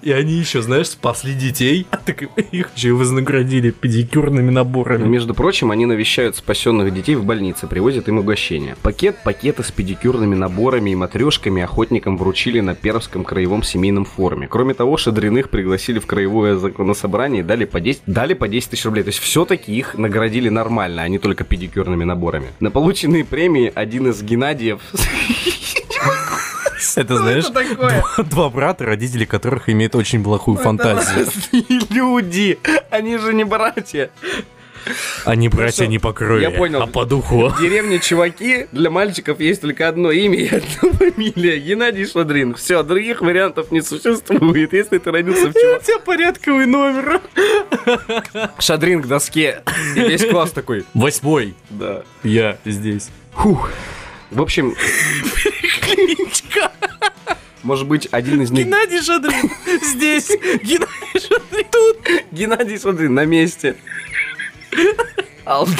И 0.01 0.11
они 0.11 0.33
еще, 0.33 0.61
знаешь, 0.61 0.89
спасли 0.89 1.33
детей. 1.33 1.87
Так 2.07 2.21
их 2.21 2.69
еще 2.73 2.87
и 2.87 2.91
вознаградили 2.91 3.71
педикюрными 3.71 4.49
наборами. 4.49 5.05
Между 5.05 5.33
прочим, 5.33 5.71
они 5.71 5.85
навещают 5.85 6.37
спасенных 6.37 6.93
детей 6.93 7.15
в 7.15 7.25
больнице, 7.25 7.67
привозят 7.67 8.07
им 8.07 8.19
угощения. 8.19 8.77
Пакет 8.81 9.17
пакеты 9.23 9.63
с 9.63 9.71
педикюрными 9.71 10.35
наборами 10.35 10.91
и 10.91 10.95
матрешками 10.95 11.61
охотникам 11.61 12.17
вручили 12.17 12.61
на 12.61 12.75
Пермском 12.75 13.25
краевом 13.25 13.63
семейном 13.63 14.05
форуме. 14.05 14.47
Кроме 14.47 14.73
того, 14.73 14.95
Шадриных 14.95 15.49
пригласили 15.49 15.99
в 15.99 16.05
краевое 16.05 16.55
законособрание 16.55 17.41
и 17.41 17.43
дали 17.43 17.65
по 17.65 17.81
10, 17.81 18.03
дали 18.05 18.33
по 18.33 18.47
10 18.47 18.69
тысяч 18.69 18.85
рублей. 18.85 19.03
То 19.03 19.09
есть 19.09 19.19
все-таки 19.19 19.75
их 19.75 19.97
наградили 19.97 20.47
нормально, 20.47 21.01
а 21.01 21.07
не 21.09 21.19
только 21.19 21.43
педикюрными 21.43 22.05
наборами. 22.05 22.47
На 22.61 22.71
полученные 22.71 23.25
премии 23.25 23.71
один 23.75 24.07
из 24.07 24.21
Геннадьев 24.21 24.79
Это, 26.95 27.17
знаешь, 27.17 27.45
два, 28.29 28.49
брата, 28.49 28.85
родители 28.85 29.25
которых 29.25 29.69
имеют 29.69 29.95
очень 29.95 30.23
плохую 30.23 30.57
фантазию. 30.57 31.27
люди, 31.89 32.59
они 32.89 33.17
же 33.17 33.33
не 33.33 33.43
братья. 33.43 34.09
Они 35.25 35.49
братья 35.49 35.79
Хорошо, 35.79 35.91
не 35.91 35.99
по 35.99 36.13
крови, 36.13 36.41
я 36.41 36.49
понял. 36.51 36.81
а 36.81 36.87
по 36.87 37.03
духу. 37.05 37.49
В 37.49 37.59
деревне 37.59 37.99
Чуваки 37.99 38.67
для 38.71 38.89
мальчиков 38.89 39.41
есть 39.41 39.59
только 39.61 39.89
одно 39.89 40.11
имя 40.11 40.37
и 40.39 40.47
одна 40.47 40.91
фамилия. 40.97 41.59
Геннадий 41.59 42.05
Шадрин. 42.05 42.55
Все, 42.55 42.83
других 42.83 43.19
вариантов 43.21 43.71
не 43.71 43.81
существует, 43.81 44.71
если 44.71 44.97
ты 44.99 45.11
родился 45.11 45.49
в 45.49 45.53
Чуваках. 45.53 45.81
У 45.81 45.85
тебя 45.85 45.99
порядковый 45.99 46.65
номер. 46.67 47.21
Шадрин 48.59 49.01
к 49.01 49.07
доске. 49.07 49.61
И 49.95 49.99
весь 49.99 50.25
класс 50.25 50.51
такой. 50.51 50.85
Восьмой. 50.93 51.53
Да. 51.69 52.03
Я 52.23 52.57
здесь. 52.63 53.09
Фух. 53.33 53.69
В 54.31 54.41
общем, 54.41 54.75
может 57.63 57.87
быть, 57.87 58.07
один 58.11 58.41
из 58.41 58.51
них... 58.51 58.65
Геннадий 58.65 59.01
Шадрин 59.01 59.51
здесь. 59.83 60.29
Геннадий 60.63 61.19
Шадрин 61.19 61.65
тут. 61.71 61.97
Геннадий 62.31 62.77
Шадрин 62.77 63.13
на 63.13 63.25
месте. 63.25 63.75
Алды. 65.47 65.71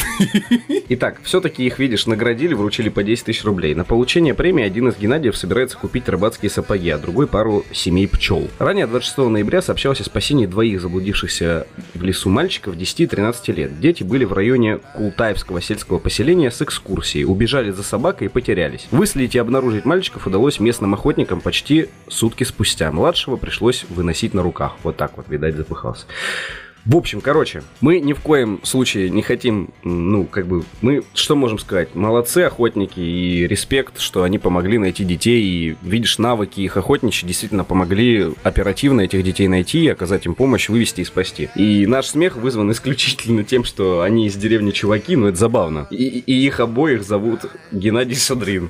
Итак, 0.89 1.20
все-таки 1.24 1.65
их, 1.65 1.78
видишь, 1.78 2.05
наградили, 2.05 2.53
вручили 2.53 2.88
по 2.88 3.03
10 3.03 3.26
тысяч 3.26 3.43
рублей. 3.43 3.76
На 3.76 3.84
получение 3.84 4.34
премии 4.34 4.63
один 4.63 4.88
из 4.88 4.97
Геннадьев 4.97 5.36
собирается 5.36 5.78
купить 5.78 6.07
рыбацкие 6.07 6.49
сапоги, 6.49 6.89
а 6.89 6.97
другой 6.97 7.28
пару 7.28 7.65
семей 7.74 8.07
пчел. 8.07 8.47
Ранее 8.59 8.88
26 8.88 9.18
ноября 9.18 9.61
сообщалось 9.61 9.99
о 9.99 10.05
спасении 10.05 10.45
двоих 10.45 10.80
заблудившихся 10.82 11.68
в 11.93 12.01
лесу 12.01 12.30
мальчиков 12.30 12.76
10-13 12.76 13.53
лет. 13.53 13.80
Дети 13.82 14.03
были 14.03 14.24
в 14.24 14.32
районе 14.32 14.78
Култаевского 14.95 15.61
сельского 15.61 15.99
поселения 15.99 16.49
с 16.49 16.61
экскурсией, 16.61 17.26
убежали 17.26 17.72
за 17.72 17.84
собакой 17.84 18.28
и 18.28 18.30
потерялись. 18.30 18.88
Выследить 18.91 19.36
и 19.36 19.39
обнаружить 19.39 19.84
мальчиков 19.84 20.28
удалось 20.28 20.61
местным 20.61 20.93
охотникам 20.93 21.41
почти 21.41 21.89
сутки 22.07 22.45
спустя. 22.45 22.91
Младшего 22.93 23.36
пришлось 23.36 23.86
выносить 23.89 24.34
на 24.34 24.43
руках. 24.43 24.78
Вот 24.84 24.95
так 24.95 25.18
вот, 25.18 25.28
видать, 25.28 25.55
запыхался. 25.55 26.05
В 26.88 26.95
общем, 26.95 27.19
короче, 27.19 27.63
мы 27.81 27.99
ни 27.99 28.13
в 28.13 28.21
коем 28.21 28.61
случае 28.63 29.09
не 29.09 29.21
хотим, 29.21 29.71
ну, 29.83 30.23
как 30.23 30.47
бы, 30.47 30.63
мы 30.79 31.03
что 31.13 31.35
можем 31.35 31.59
сказать? 31.59 31.93
Молодцы 31.95 32.39
охотники 32.39 33.01
и 33.01 33.45
респект, 33.45 33.99
что 33.99 34.23
они 34.23 34.39
помогли 34.39 34.77
найти 34.77 35.03
детей, 35.03 35.43
и, 35.43 35.75
видишь, 35.81 36.17
навыки 36.17 36.61
их 36.61 36.77
охотничьи 36.77 37.27
действительно 37.27 37.65
помогли 37.65 38.31
оперативно 38.41 39.01
этих 39.01 39.21
детей 39.21 39.49
найти, 39.49 39.85
оказать 39.89 40.25
им 40.27 40.33
помощь, 40.33 40.69
вывести 40.69 41.01
и 41.01 41.03
спасти. 41.03 41.49
И 41.57 41.85
наш 41.85 42.05
смех 42.05 42.38
вызван 42.38 42.71
исключительно 42.77 43.43
тем, 43.43 43.65
что 43.65 43.99
они 44.01 44.27
из 44.27 44.38
деревни 44.38 44.71
Чуваки, 44.71 45.17
ну, 45.17 45.27
это 45.27 45.38
забавно. 45.38 45.88
И, 45.91 46.23
и 46.25 46.45
их 46.45 46.61
обоих 46.61 47.03
зовут 47.03 47.47
Геннадий 47.73 48.15
Шадрин. 48.15 48.69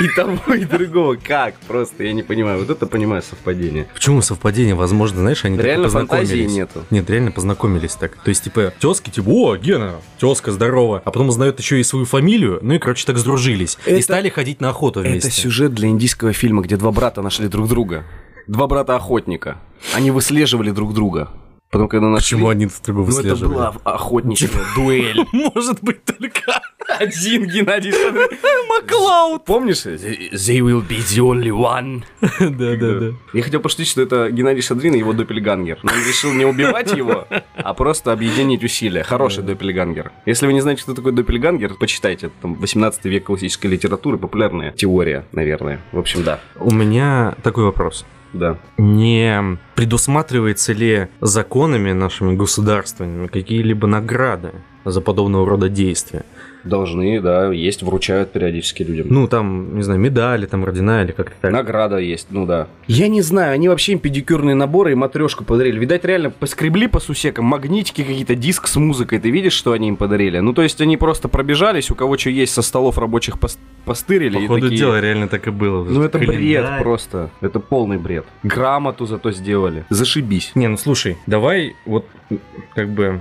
И 0.00 0.08
того, 0.14 0.54
и 0.54 0.64
другого. 0.64 1.16
Как? 1.16 1.54
Просто 1.66 2.04
я 2.04 2.12
не 2.12 2.22
понимаю. 2.22 2.58
Вот 2.60 2.70
это 2.70 2.86
понимаю 2.86 3.22
совпадение. 3.22 3.86
Почему 3.94 4.22
совпадение? 4.22 4.74
Возможно, 4.74 5.18
знаешь, 5.20 5.44
они 5.44 5.56
так 5.56 5.64
и 5.66 5.68
Реально 5.68 5.88
фантазии 5.88 6.22
познакомились. 6.46 6.54
нету. 6.56 6.84
Нет, 6.90 7.10
реально 7.10 7.30
познакомились 7.32 7.94
так. 7.94 8.16
То 8.22 8.28
есть, 8.28 8.44
типа, 8.44 8.72
тезки, 8.78 9.10
типа, 9.10 9.28
о, 9.28 9.56
Гена, 9.56 9.96
тезка, 10.18 10.52
здорово. 10.52 11.02
А 11.04 11.10
потом 11.10 11.28
узнают 11.28 11.58
еще 11.58 11.80
и 11.80 11.82
свою 11.82 12.04
фамилию, 12.04 12.58
ну 12.62 12.74
и, 12.74 12.78
короче, 12.78 13.04
так 13.06 13.18
сдружились. 13.18 13.76
И 13.86 13.90
Это- 13.90 14.02
стали 14.02 14.28
ходить 14.28 14.60
на 14.60 14.70
охоту 14.70 15.00
вместе. 15.00 15.28
Это 15.28 15.36
сюжет 15.36 15.74
для 15.74 15.88
индийского 15.88 16.32
фильма, 16.32 16.62
где 16.62 16.76
два 16.76 16.92
брата 16.92 17.22
нашли 17.22 17.48
друг 17.48 17.68
друга. 17.68 18.04
Два 18.46 18.66
брата-охотника. 18.66 19.58
Они 19.94 20.10
выслеживали 20.10 20.70
друг 20.70 20.94
друга. 20.94 21.28
Потом, 21.70 21.88
когда 21.88 22.08
нашли... 22.08 22.36
Почему 22.36 22.48
они 22.48 22.66
друг 22.66 22.96
друга 23.06 23.22
Ну, 23.22 23.34
это 23.34 23.48
была 23.48 23.74
охотничья 23.84 24.48
дуэль. 24.74 25.24
Может 25.32 25.82
быть, 25.82 26.04
только 26.04 26.60
Один 26.98 27.46
Геннадий. 27.46 27.92
Маклауд. 28.68 29.44
Помнишь? 29.44 29.84
They 29.84 30.60
will 30.60 30.82
be 30.86 30.98
the 30.98 31.20
only 31.20 31.50
one. 31.50 32.02
Да-да-да. 32.40 33.16
Я 33.34 33.42
хотел 33.42 33.60
пошутить, 33.60 33.88
что 33.88 34.00
это 34.02 34.30
Геннадий 34.30 34.62
Шадрин 34.62 34.94
и 34.94 34.98
его 34.98 35.12
доппельгангер. 35.12 35.80
Но 35.82 35.92
он 35.92 35.98
решил 35.98 36.32
не 36.32 36.46
убивать 36.46 36.92
его, 36.92 37.26
а 37.56 37.74
просто 37.74 38.12
объединить 38.12 38.64
усилия. 38.64 39.02
Хороший 39.02 39.44
доппельгангер. 39.44 40.12
Если 40.24 40.46
вы 40.46 40.54
не 40.54 40.60
знаете, 40.60 40.82
что 40.82 40.94
такое 40.94 41.12
доппельгангер, 41.12 41.74
почитайте. 41.74 42.26
Это 42.26 42.34
там 42.40 42.54
18 42.54 43.04
век 43.04 43.24
классической 43.24 43.66
литературы, 43.66 44.16
популярная 44.16 44.72
теория, 44.72 45.26
наверное. 45.32 45.80
В 45.92 45.98
общем, 45.98 46.24
да. 46.24 46.40
У 46.58 46.72
меня 46.72 47.34
такой 47.42 47.64
вопрос. 47.64 48.06
Да. 48.32 48.58
Не 48.76 49.58
предусматривается 49.74 50.72
ли 50.72 51.08
законами 51.20 51.92
нашими 51.92 52.36
государственными 52.36 53.26
какие-либо 53.26 53.86
награды 53.86 54.52
за 54.84 55.00
подобного 55.00 55.48
рода 55.48 55.68
действия? 55.68 56.24
Должны, 56.68 57.20
да, 57.20 57.52
есть, 57.52 57.82
вручают 57.82 58.30
периодически 58.32 58.82
людям. 58.82 59.06
Ну, 59.10 59.26
там, 59.26 59.76
не 59.76 59.82
знаю, 59.82 59.98
медали, 59.98 60.46
там, 60.46 60.62
ордена 60.62 61.02
или 61.02 61.12
как-то 61.12 61.34
так. 61.40 61.50
Награда 61.52 61.98
есть, 61.98 62.28
ну 62.30 62.46
да. 62.46 62.68
Я 62.86 63.08
не 63.08 63.22
знаю, 63.22 63.54
они 63.54 63.68
вообще 63.68 63.92
им 63.92 63.98
педикюрные 63.98 64.54
наборы 64.54 64.92
и 64.92 64.94
матрешку 64.94 65.44
подарили. 65.44 65.78
Видать, 65.78 66.04
реально 66.04 66.30
поскребли 66.30 66.86
по 66.86 67.00
сусекам, 67.00 67.46
магнитики 67.46 68.02
какие-то, 68.02 68.34
диск 68.34 68.66
с 68.66 68.76
музыкой. 68.76 69.18
Ты 69.18 69.30
видишь, 69.30 69.54
что 69.54 69.72
они 69.72 69.88
им 69.88 69.96
подарили? 69.96 70.38
Ну, 70.38 70.52
то 70.52 70.62
есть 70.62 70.80
они 70.80 70.96
просто 70.96 71.28
пробежались, 71.28 71.90
у 71.90 71.94
кого 71.94 72.16
что 72.18 72.30
есть 72.30 72.52
со 72.52 72.62
столов 72.62 72.98
рабочих 72.98 73.36
пос- 73.36 73.58
постырили. 73.84 74.34
По 74.38 74.46
ходу 74.46 74.62
такие, 74.62 74.78
дела 74.78 75.00
реально 75.00 75.28
так 75.28 75.46
и 75.46 75.50
было. 75.50 75.84
Ну, 75.84 76.02
это 76.02 76.18
бред 76.18 76.30
Календарь. 76.30 76.82
просто. 76.82 77.30
Это 77.40 77.60
полный 77.60 77.96
бред. 77.98 78.26
Грамоту 78.42 79.06
зато 79.06 79.32
сделали. 79.32 79.84
Зашибись. 79.88 80.52
Не, 80.54 80.68
ну 80.68 80.76
слушай, 80.76 81.16
давай 81.26 81.74
вот 81.86 82.04
как 82.74 82.88
бы 82.90 83.20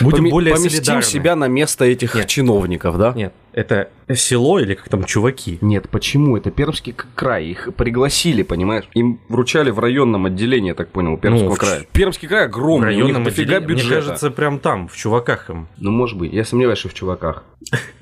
будем 0.00 0.24
Поме- 0.26 0.30
более 0.30 0.54
Поместим 0.54 0.78
солидарны. 0.84 1.02
себя 1.02 1.36
на 1.36 1.48
место 1.48 1.84
этих 1.84 2.14
Нет. 2.14 2.26
чиновников, 2.26 2.98
да? 2.98 3.12
Нет, 3.14 3.32
это 3.52 3.90
село 4.14 4.58
или 4.60 4.74
как 4.74 4.88
там 4.88 5.04
чуваки? 5.04 5.58
Нет, 5.60 5.88
почему? 5.88 6.36
Это 6.36 6.50
Пермский 6.50 6.94
край. 7.14 7.46
Их 7.46 7.68
пригласили, 7.76 8.42
понимаешь? 8.42 8.84
Им 8.94 9.20
вручали 9.28 9.70
в 9.70 9.78
районном 9.78 10.26
отделении, 10.26 10.68
я 10.68 10.74
так 10.74 10.88
понял, 10.88 11.16
Пермского 11.16 11.50
Ну, 11.50 11.56
края. 11.56 11.86
Пермский 11.92 12.28
край 12.28 12.42
В 12.46 12.50
огромный, 12.50 12.88
у 12.88 12.90
них 12.90 13.04
районном 13.04 13.24
дофига 13.24 13.60
мне 13.60 13.82
кажется, 13.82 14.30
прям 14.30 14.58
там, 14.58 14.88
в 14.88 14.96
чуваках 14.96 15.50
им. 15.50 15.68
Ну, 15.78 15.90
может 15.90 16.18
быть. 16.18 16.32
Я 16.32 16.44
сомневаюсь, 16.44 16.78
что 16.78 16.88
в 16.88 16.94
чуваках. 16.94 17.44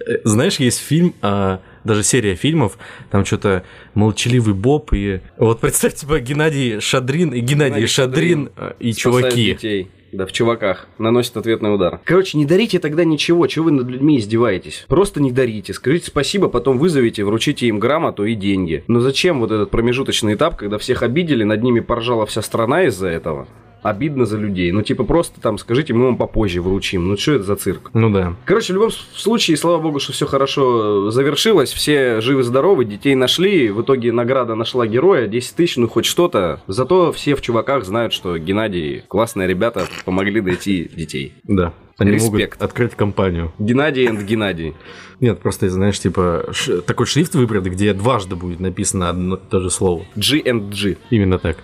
Э, 0.07 0.18
Знаешь, 0.25 0.59
есть 0.59 0.79
фильм, 0.79 1.14
а, 1.23 1.61
даже 1.85 2.03
серия 2.03 2.35
фильмов, 2.35 2.79
там 3.11 3.25
что-то 3.25 3.64
молчаливый 3.95 4.55
Боб 4.55 4.93
и... 4.93 5.21
Вот 5.37 5.61
представь 5.61 5.97
себе 5.97 6.18
Геннадий 6.21 6.81
Шадрин 6.81 7.31
и 7.31 7.41
Геннадий, 7.41 7.68
Геннадий 7.68 7.87
Шадрин, 7.87 8.51
а, 8.57 8.75
и 8.81 8.93
Спасают 8.93 9.25
чуваки. 9.25 9.45
детей. 9.55 9.91
Да, 10.13 10.27
в 10.27 10.33
чуваках. 10.33 10.89
Наносят 10.99 11.37
ответный 11.37 11.75
удар. 11.75 12.01
Короче, 12.05 12.37
не 12.37 12.45
дарите 12.45 12.79
тогда 12.79 13.05
ничего. 13.05 13.47
Чего 13.47 13.67
вы 13.67 13.71
над 13.73 13.89
людьми 13.89 14.19
издеваетесь? 14.19 14.85
Просто 14.89 15.23
не 15.23 15.31
дарите. 15.31 15.73
Скажите 15.73 16.07
спасибо, 16.07 16.49
потом 16.49 16.79
вызовите, 16.79 17.25
вручите 17.25 17.67
им 17.67 17.79
грамоту 17.79 18.25
и 18.25 18.35
деньги. 18.35 18.85
Но 18.89 19.01
зачем 19.01 19.41
вот 19.41 19.53
этот 19.53 19.71
промежуточный 19.71 20.35
этап, 20.35 20.57
когда 20.57 20.79
всех 20.79 21.03
обидели, 21.03 21.45
над 21.45 21.63
ними 21.63 21.81
поржала 21.81 22.27
вся 22.27 22.43
страна 22.43 22.85
из-за 22.85 23.09
этого? 23.09 23.47
Обидно 23.83 24.26
за 24.26 24.37
людей. 24.37 24.70
Ну, 24.72 24.83
типа, 24.83 25.05
просто 25.05 25.41
там 25.41 25.57
скажите, 25.59 25.95
мы 25.95 26.05
вам 26.07 26.16
попозже 26.16 26.61
вручим. 26.61 27.09
Ну, 27.09 27.16
что 27.16 27.33
это 27.33 27.45
за 27.45 27.57
цирк? 27.57 27.91
Ну 27.95 28.11
да. 28.11 28.37
Короче, 28.45 28.72
в 28.72 28.76
любом 28.76 28.91
случае, 28.91 29.57
слава 29.57 29.78
богу, 29.78 30.01
что 30.01 30.12
все 30.12 30.26
хорошо 30.26 31.09
э, 31.09 31.11
завершилось, 31.11 31.72
все 31.72 32.20
живы-здоровы, 32.20 32.85
детей 32.85 33.14
нашли, 33.14 33.70
в 33.70 33.83
итоге 33.83 34.12
награда 34.12 34.55
нашла 34.55 34.87
героя, 34.87 35.26
10 35.26 35.55
тысяч, 35.57 35.76
ну 35.76 35.89
хоть 35.89 36.05
что-то. 36.05 36.61
Зато 36.66 37.12
все 37.12 37.35
в 37.35 37.41
чуваках 37.43 37.85
знают, 37.85 38.12
что 38.12 38.37
Геннадий, 38.39 39.03
классные 39.09 39.49
ребята, 39.49 39.87
помогли 40.05 40.41
найти 40.41 40.91
детей. 40.95 41.33
Да. 41.45 41.72
Они 41.99 42.12
могут 42.12 42.33
Респект. 42.41 42.62
открыть 42.62 42.95
компанию. 42.95 43.53
Геннадий 43.59 44.07
and 44.07 44.22
Геннадий. 44.24 44.74
Нет, 45.20 45.41
просто, 45.41 45.68
знаешь, 45.68 46.01
типа, 46.01 46.47
ш- 46.53 46.81
такой 46.81 47.05
шрифт 47.05 47.35
выбрали, 47.35 47.68
где 47.68 47.93
дважды 47.93 48.37
будет 48.37 48.59
написано 48.59 49.11
одно 49.11 49.37
и 49.37 49.39
то 49.51 49.61
же 49.61 49.68
слово. 49.70 50.07
G 50.16 50.41
and 50.41 50.70
G. 50.72 50.97
Именно 51.11 51.39
так. 51.39 51.59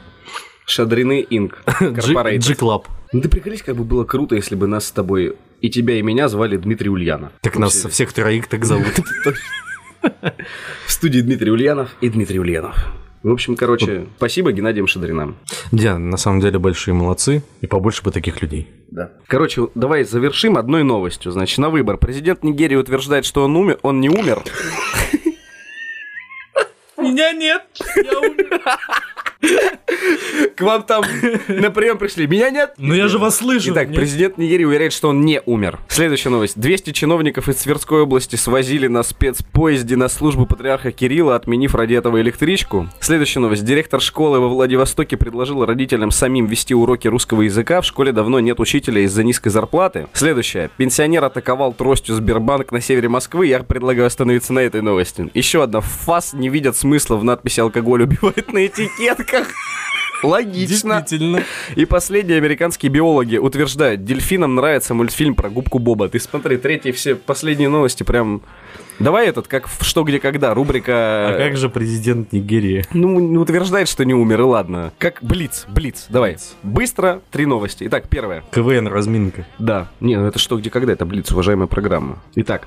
Шадрины 0.67 1.25
Инк. 1.31 1.63
G-Club. 1.81 2.85
Ну 3.13 3.21
ты 3.21 3.29
приколись, 3.29 3.63
как 3.63 3.77
бы 3.77 3.85
было 3.85 4.05
круто, 4.05 4.35
если 4.35 4.57
бы 4.57 4.67
нас 4.67 4.87
с 4.87 4.91
тобой 4.91 5.37
и 5.61 5.71
тебя, 5.71 5.95
и 5.99 6.03
меня 6.03 6.29
звали 6.29 6.57
Дмитрий 6.57 6.91
Ульянов. 6.91 7.33
Так 7.41 7.57
нас 7.57 7.75
Вообще, 7.75 7.89
всех 7.89 8.13
троих 8.13 8.49
так 8.49 8.65
зовут. 8.67 8.93
В 10.03 10.93
студии 10.93 11.21
Дмитрий 11.21 11.51
Ульянов 11.53 11.91
и 12.01 12.09
Дмитрий 12.09 12.41
Ульянов. 12.41 12.77
В 13.23 13.31
общем, 13.33 13.57
короче, 13.57 14.07
спасибо 14.19 14.53
Геннадием 14.53 14.87
Шадринам. 14.87 15.37
Диана, 15.73 16.05
на 16.05 16.17
самом 16.17 16.41
деле 16.41 16.59
большие 16.59 16.95
молодцы, 16.95 17.43
и 17.61 17.67
побольше 17.67 18.03
бы 18.03 18.13
таких 18.13 18.41
людей. 18.43 18.69
Да. 18.91 19.11
Короче, 19.27 19.69
давай 19.75 20.05
завершим 20.05 20.57
одной 20.57 20.85
новостью. 20.85 21.33
Значит, 21.33 21.59
на 21.59 21.71
выбор. 21.71 21.97
Президент 21.97 22.45
Нигерии 22.45 22.77
утверждает, 22.77 23.25
что 23.25 23.45
он 23.45 23.57
умер, 23.57 23.79
он 23.83 24.01
не 24.01 24.09
умер. 24.09 24.43
Меня 26.99 27.33
нет, 27.33 27.63
я 27.97 28.19
умер. 28.21 28.61
К 29.41 30.61
вам 30.63 30.83
там 30.85 31.05
на 31.49 31.71
прием 31.71 31.99
пришли. 31.99 32.27
Меня 32.27 32.51
нет. 32.51 32.75
Но 32.79 32.95
я 32.95 33.09
же 33.09 33.19
вас 33.19 33.37
слышу. 33.37 33.73
Итак, 33.73 33.89
Нет. 33.89 33.97
президент 33.97 34.39
Нигерии 34.39 34.65
уверяет, 34.65 34.93
что 34.93 35.09
он 35.09 35.21
не 35.21 35.43
умер. 35.45 35.79
Следующая 35.89 36.31
новость. 36.31 36.59
200 36.59 36.93
чиновников 36.93 37.49
из 37.49 37.57
Тверской 37.57 38.03
области 38.03 38.37
свозили 38.37 38.87
на 38.87 39.03
спецпоезде 39.03 39.97
на 39.97 40.09
службу 40.09 40.47
патриарха 40.47 40.93
Кирилла, 40.93 41.37
отменив 41.37 41.75
ради 41.75 41.95
этого 41.95 42.21
электричку. 42.21 42.89
Следующая 43.01 43.41
новость. 43.41 43.65
Директор 43.65 44.01
школы 44.01 44.41
во 44.41 44.49
Владивостоке 44.49 45.17
предложил 45.17 45.65
родителям 45.65 46.11
самим 46.11 46.47
вести 46.47 46.75
уроки 46.75 47.09
русского 47.09 47.43
языка. 47.43 47.81
В 47.83 47.87
школе 47.87 48.13
давно 48.13 48.41
нет 48.41 48.59
учителя 48.61 49.03
из-за 49.03 49.25
низкой 49.25 49.51
зарплаты. 49.51 50.07
Следующая. 50.15 50.71
Пенсионер 50.77 51.25
атаковал 51.25 51.73
тростью 51.75 52.15
Сбербанк 52.15 52.73
на 52.73 52.81
севере 52.81 53.09
Москвы. 53.09 53.47
Я 53.47 53.63
предлагаю 53.63 54.07
остановиться 54.07 54.53
на 54.53 54.61
этой 54.61 54.81
новости. 54.81 55.31
Еще 55.35 55.63
одна. 55.63 55.81
ФАС 55.81 56.33
не 56.33 56.49
видят 56.49 56.77
смысла 56.77 57.17
в 57.17 57.25
надписи 57.25 57.61
«Алкоголь 57.61 58.03
убивает» 58.05 58.53
на 58.53 58.59
этикетках. 59.27 59.49
Логично. 60.23 61.01
Действительно. 61.01 61.43
И 61.75 61.85
последние 61.85 62.39
американские 62.39 62.91
биологи 62.91 63.37
утверждают, 63.37 64.05
дельфинам 64.05 64.55
нравится 64.55 64.95
мультфильм 64.95 65.35
про 65.35 65.51
губку 65.51 65.79
Боба. 65.79 66.09
Ты 66.09 66.19
смотри, 66.19 66.57
третьи 66.57 66.91
все 66.93 67.17
последние 67.17 67.69
новости 67.69 68.03
прям... 68.03 68.43
Давай 68.99 69.29
этот, 69.29 69.47
как 69.47 69.69
в 69.69 69.85
«Что, 69.85 70.05
где, 70.05 70.19
когда», 70.19 70.55
рубрика... 70.55 71.29
А 71.29 71.37
как 71.37 71.59
же 71.59 71.69
президент 71.69 72.33
Нигерии? 72.33 72.87
Ну, 72.95 73.21
не 73.21 73.37
утверждает, 73.37 73.89
что 73.89 74.07
не 74.07 74.15
умер, 74.15 74.41
и 74.41 74.45
ладно. 74.45 74.91
Как 74.97 75.19
Блиц, 75.21 75.67
Блиц, 75.69 76.07
давай. 76.09 76.39
Быстро, 76.63 77.21
три 77.31 77.45
новости. 77.45 77.85
Итак, 77.89 78.09
первое. 78.09 78.43
КВН 78.53 78.89
разминка. 78.89 79.47
Да. 79.59 79.89
Не, 80.01 80.17
ну 80.17 80.27
это 80.27 80.39
«Что, 80.39 80.57
где, 80.57 80.71
когда», 80.71 80.95
это 80.95 81.05
Блиц, 81.05 81.31
уважаемая 81.31 81.67
программа. 81.67 82.23
Итак. 82.37 82.67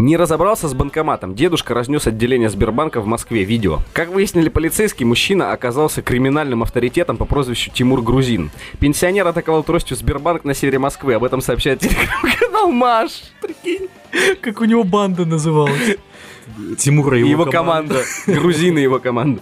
Не 0.00 0.16
разобрался 0.16 0.66
с 0.66 0.72
банкоматом. 0.72 1.34
Дедушка 1.34 1.74
разнес 1.74 2.06
отделение 2.06 2.48
Сбербанка 2.48 3.02
в 3.02 3.06
Москве. 3.06 3.44
Видео. 3.44 3.80
Как 3.92 4.08
выяснили 4.08 4.48
полицейские, 4.48 5.06
мужчина 5.06 5.52
оказался 5.52 6.00
криминальным 6.00 6.62
авторитетом 6.62 7.18
по 7.18 7.26
прозвищу 7.26 7.70
Тимур 7.70 8.00
Грузин. 8.00 8.50
Пенсионер 8.78 9.26
атаковал 9.28 9.62
тростью 9.62 9.98
Сбербанк 9.98 10.44
на 10.44 10.54
севере 10.54 10.78
Москвы. 10.78 11.12
Об 11.12 11.24
этом 11.24 11.42
сообщает 11.42 11.80
телеграм-канал 11.80 12.70
Маш. 12.70 13.10
Прикинь. 13.42 13.90
Как 14.40 14.60
у 14.60 14.64
него 14.64 14.84
банда 14.84 15.24
называлась? 15.24 15.96
Тимура 16.78 17.16
и 17.16 17.20
его, 17.20 17.30
его 17.30 17.44
команда. 17.46 18.02
Грузины 18.26 18.80
и 18.80 18.82
его 18.82 18.98
команда. 18.98 19.40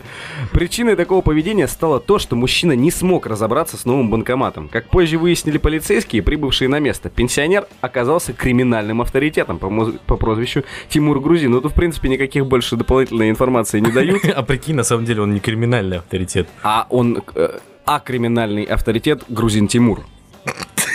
Причиной 0.53 0.95
такого 0.95 1.23
поведения 1.23 1.67
стало 1.67 2.01
то, 2.01 2.19
что 2.19 2.37
мужчина 2.37 2.73
не 2.73 2.91
смог 2.91 3.27
разобраться 3.27 3.77
с 3.77 3.85
новым 3.87 4.11
банкоматом. 4.11 4.69
Как 4.69 4.89
позже 4.91 5.19
выяснили 5.19 5.59
полицейские, 5.59 6.23
прибывшие 6.23 6.69
на 6.69 6.81
место, 6.81 7.09
пенсионер 7.09 7.67
оказался 7.81 8.33
криминальным 8.35 9.01
авторитетом 9.01 9.59
по, 9.59 9.71
по 10.07 10.17
прозвищу 10.17 10.65
Тимур 10.91 11.21
Грузин. 11.21 11.53
Ну, 11.53 11.61
тут, 11.61 11.73
в 11.73 11.75
принципе, 11.75 12.09
никаких 12.09 12.47
больше 12.47 12.77
дополнительной 12.77 13.31
информации 13.31 13.81
не 13.81 13.91
дают. 13.91 14.23
А 14.39 14.43
прикинь, 14.43 14.75
на 14.77 14.85
самом 14.85 15.05
деле 15.05 15.23
он 15.23 15.33
не 15.33 15.41
криминальный 15.41 15.99
авторитет. 15.99 16.49
А 16.63 16.87
он... 16.91 17.23
э, 17.35 17.59
А 17.87 18.01
криминальный 18.01 18.65
авторитет 18.65 19.25
Грузин 19.29 19.67
Тимур. 19.67 20.03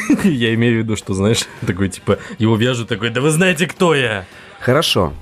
Я 0.23 0.53
имею 0.53 0.75
в 0.75 0.77
виду, 0.83 0.95
что, 0.95 1.13
знаешь, 1.13 1.45
такой, 1.67 1.89
типа, 1.89 2.19
его 2.39 2.55
вяжут 2.55 2.87
такой, 2.87 3.09
да 3.09 3.21
вы 3.21 3.29
знаете, 3.31 3.67
кто 3.67 3.95
я? 3.95 4.25
Хорошо. 4.59 5.13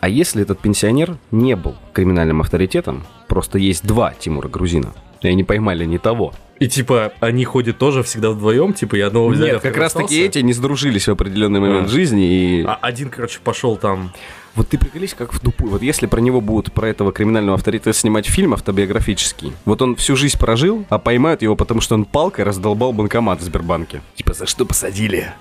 А 0.00 0.08
если 0.08 0.42
этот 0.42 0.60
пенсионер 0.60 1.16
не 1.30 1.56
был 1.56 1.74
криминальным 1.92 2.40
авторитетом, 2.40 3.04
просто 3.26 3.58
есть 3.58 3.84
два 3.84 4.12
Тимура 4.14 4.48
Грузина, 4.48 4.94
и 5.22 5.28
они 5.28 5.42
поймали 5.44 5.84
не 5.84 5.98
того. 5.98 6.32
И, 6.60 6.68
типа, 6.68 7.12
они 7.20 7.44
ходят 7.44 7.78
тоже 7.78 8.02
всегда 8.02 8.30
вдвоем, 8.30 8.72
типа, 8.72 8.96
и 8.96 9.00
одного 9.00 9.28
взяли, 9.28 9.52
Нет, 9.52 9.62
как 9.62 9.76
раз 9.76 9.92
таки 9.92 10.20
эти 10.20 10.38
не 10.40 10.52
сдружились 10.52 11.06
в 11.06 11.12
определенный 11.12 11.60
момент 11.60 11.86
А. 11.86 11.90
жизни. 11.90 12.60
И 12.60 12.64
А 12.64 12.78
один, 12.82 13.10
короче, 13.10 13.38
пошел 13.42 13.76
там. 13.76 14.12
Вот 14.58 14.68
ты 14.68 14.76
приколись, 14.78 15.14
как 15.14 15.32
в 15.32 15.38
тупую. 15.40 15.70
Вот 15.70 15.82
если 15.82 16.06
про 16.06 16.20
него 16.20 16.40
будут, 16.40 16.72
про 16.72 16.88
этого 16.88 17.12
криминального 17.12 17.56
авторитета 17.56 17.92
снимать 17.92 18.26
фильм 18.26 18.54
автобиографический, 18.54 19.52
вот 19.64 19.80
он 19.82 19.94
всю 19.94 20.16
жизнь 20.16 20.36
прожил, 20.38 20.84
а 20.88 20.98
поймают 20.98 21.42
его, 21.42 21.54
потому 21.56 21.80
что 21.80 21.94
он 21.94 22.04
палкой 22.04 22.44
раздолбал 22.44 22.92
банкомат 22.92 23.40
в 23.40 23.44
Сбербанке. 23.44 24.02
Типа, 24.16 24.34
за 24.34 24.46
что 24.46 24.66
посадили? 24.66 25.32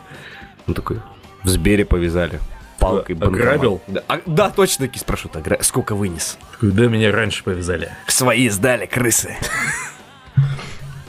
Он 0.68 0.74
такой, 0.76 0.99
в 1.43 1.49
Сбере 1.49 1.84
повязали. 1.84 2.39
Палкой 2.78 3.15
А- 3.15 3.18
банкомат. 3.18 3.41
ограбил? 3.47 3.82
Да, 3.88 4.03
а- 4.07 4.22
да, 4.28 4.51
точно 4.51 4.86
таки 4.86 4.99
спрашивают, 4.99 5.36
«Огра- 5.36 5.63
сколько 5.63 5.95
вынес? 5.95 6.38
Такой, 6.51 6.72
да, 6.72 6.86
меня 6.86 7.11
раньше 7.11 7.43
повязали. 7.43 7.89
К 8.05 8.11
свои 8.11 8.49
сдали, 8.49 8.86
крысы. 8.86 9.36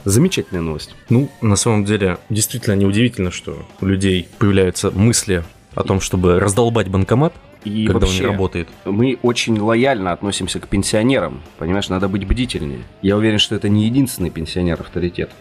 Замечательная 0.05 0.63
новость. 0.63 0.95
Ну, 1.09 1.29
на 1.41 1.55
самом 1.55 1.85
деле, 1.85 2.17
действительно 2.29 2.73
неудивительно, 2.73 3.29
что 3.31 3.67
у 3.81 3.85
людей 3.85 4.27
появляются 4.39 4.89
мысли 4.89 5.43
о 5.75 5.83
том, 5.83 6.01
чтобы 6.01 6.39
раздолбать 6.39 6.87
банкомат, 6.87 7.33
И 7.63 7.85
когда 7.87 8.05
вообще, 8.05 8.23
он 8.23 8.25
не 8.25 8.31
работает. 8.31 8.69
мы 8.85 9.19
очень 9.21 9.59
лояльно 9.59 10.11
относимся 10.11 10.59
к 10.59 10.67
пенсионерам. 10.67 11.41
Понимаешь, 11.57 11.89
надо 11.89 12.07
быть 12.07 12.25
бдительнее. 12.25 12.83
Я 13.01 13.17
уверен, 13.17 13.39
что 13.39 13.55
это 13.55 13.67
не 13.67 13.85
единственный 13.85 14.29
пенсионер-авторитет. 14.29 15.31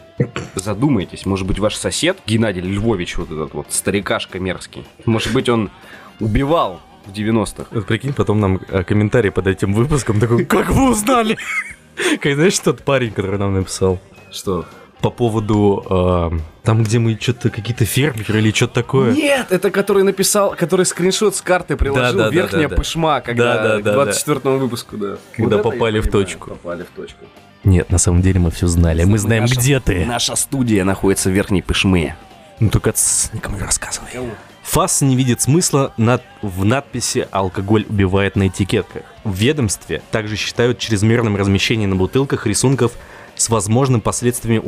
Задумайтесь, 0.55 1.27
может 1.27 1.47
быть, 1.47 1.59
ваш 1.59 1.77
сосед 1.77 2.19
Геннадий 2.27 2.61
Львович, 2.61 3.19
вот 3.19 3.31
этот 3.31 3.55
вот 3.55 3.67
старикашка 3.71 4.41
мерзкий, 4.41 4.85
может 5.05 5.33
быть, 5.33 5.49
он 5.49 5.71
убивал 6.19 6.81
в 7.07 7.13
90-х. 7.13 7.67
Вот 7.71 7.87
прикинь, 7.87 8.13
потом 8.13 8.41
нам 8.41 8.61
э, 8.69 8.83
комментарий 8.83 9.31
под 9.31 9.47
этим 9.47 9.73
выпуском 9.73 10.19
такой, 10.19 10.45
как 10.45 10.71
вы 10.71 10.91
узнали? 10.91 11.37
Как 12.21 12.35
знаешь, 12.35 12.59
тот 12.61 12.85
парень, 12.85 13.11
который 13.11 13.39
нам 13.39 13.55
написал 13.55 13.99
Что? 14.31 14.67
По 15.01 15.11
поводу 15.11 15.85
э, 15.89 16.39
там, 16.65 16.83
где 16.83 16.99
мы 16.99 17.17
что-то 17.21 17.51
какие-то 17.51 17.85
фермеры 17.85 18.39
или 18.41 18.51
что-то 18.53 18.75
такое. 18.75 19.13
Нет, 19.13 19.47
это 19.51 19.71
который 19.71 20.03
написал, 20.03 20.55
который 20.57 20.85
скриншот 20.87 21.37
с 21.37 21.41
карты 21.41 21.77
приложил, 21.77 22.03
Да, 22.19 22.25
да, 22.25 22.25
да, 22.25 22.31
верхняя 22.31 22.65
да, 22.65 22.69
да. 22.71 22.77
пышма, 22.77 23.21
когда 23.21 23.55
Да, 23.55 23.63
да, 23.77 23.81
к 23.81 23.83
да, 23.85 23.93
24 23.93 24.57
выпуску, 24.57 24.97
да. 24.97 25.17
Когда 25.37 25.57
я 25.57 25.63
попали 25.63 26.01
в 26.01 26.05
понимаю, 26.05 26.25
точку. 26.27 26.51
Попали 26.51 26.83
в 26.83 26.91
точку. 26.97 27.25
Нет, 27.65 27.91
на 27.91 27.99
самом 27.99 28.23
деле 28.23 28.41
мы 28.41 28.51
все 28.51 28.67
знали. 28.67 29.05
Мы 29.05 29.19
знаем, 29.19 29.43
Наша- 29.45 29.55
где 29.61 29.81
ты. 29.81 30.05
Наша 30.05 30.37
студия 30.37 30.85
находится 30.85 31.29
в 31.31 31.33
верхней 31.33 31.63
пышме. 31.63 32.17
Ну 32.61 32.71
только 32.71 32.93
тс, 32.93 33.31
никому 33.33 33.57
не 33.57 33.63
рассказывай. 33.63 34.09
ФАС 34.65 35.01
не 35.01 35.17
видит 35.17 35.41
смысла 35.41 35.93
над- 35.97 36.23
в 36.43 36.65
надписи 36.65 37.27
«Алкоголь 37.31 37.87
убивает» 37.89 38.37
на 38.37 38.49
этикетках. 38.49 39.03
В 39.25 39.35
ведомстве 39.35 40.03
также 40.11 40.37
считают 40.37 40.79
чрезмерным 40.79 41.37
размещение 41.37 41.89
на 41.89 41.97
бутылках 41.97 42.47
рисунков 42.47 42.93
с 43.39 43.49
возможным 43.49 44.01
последствиями 44.01 44.63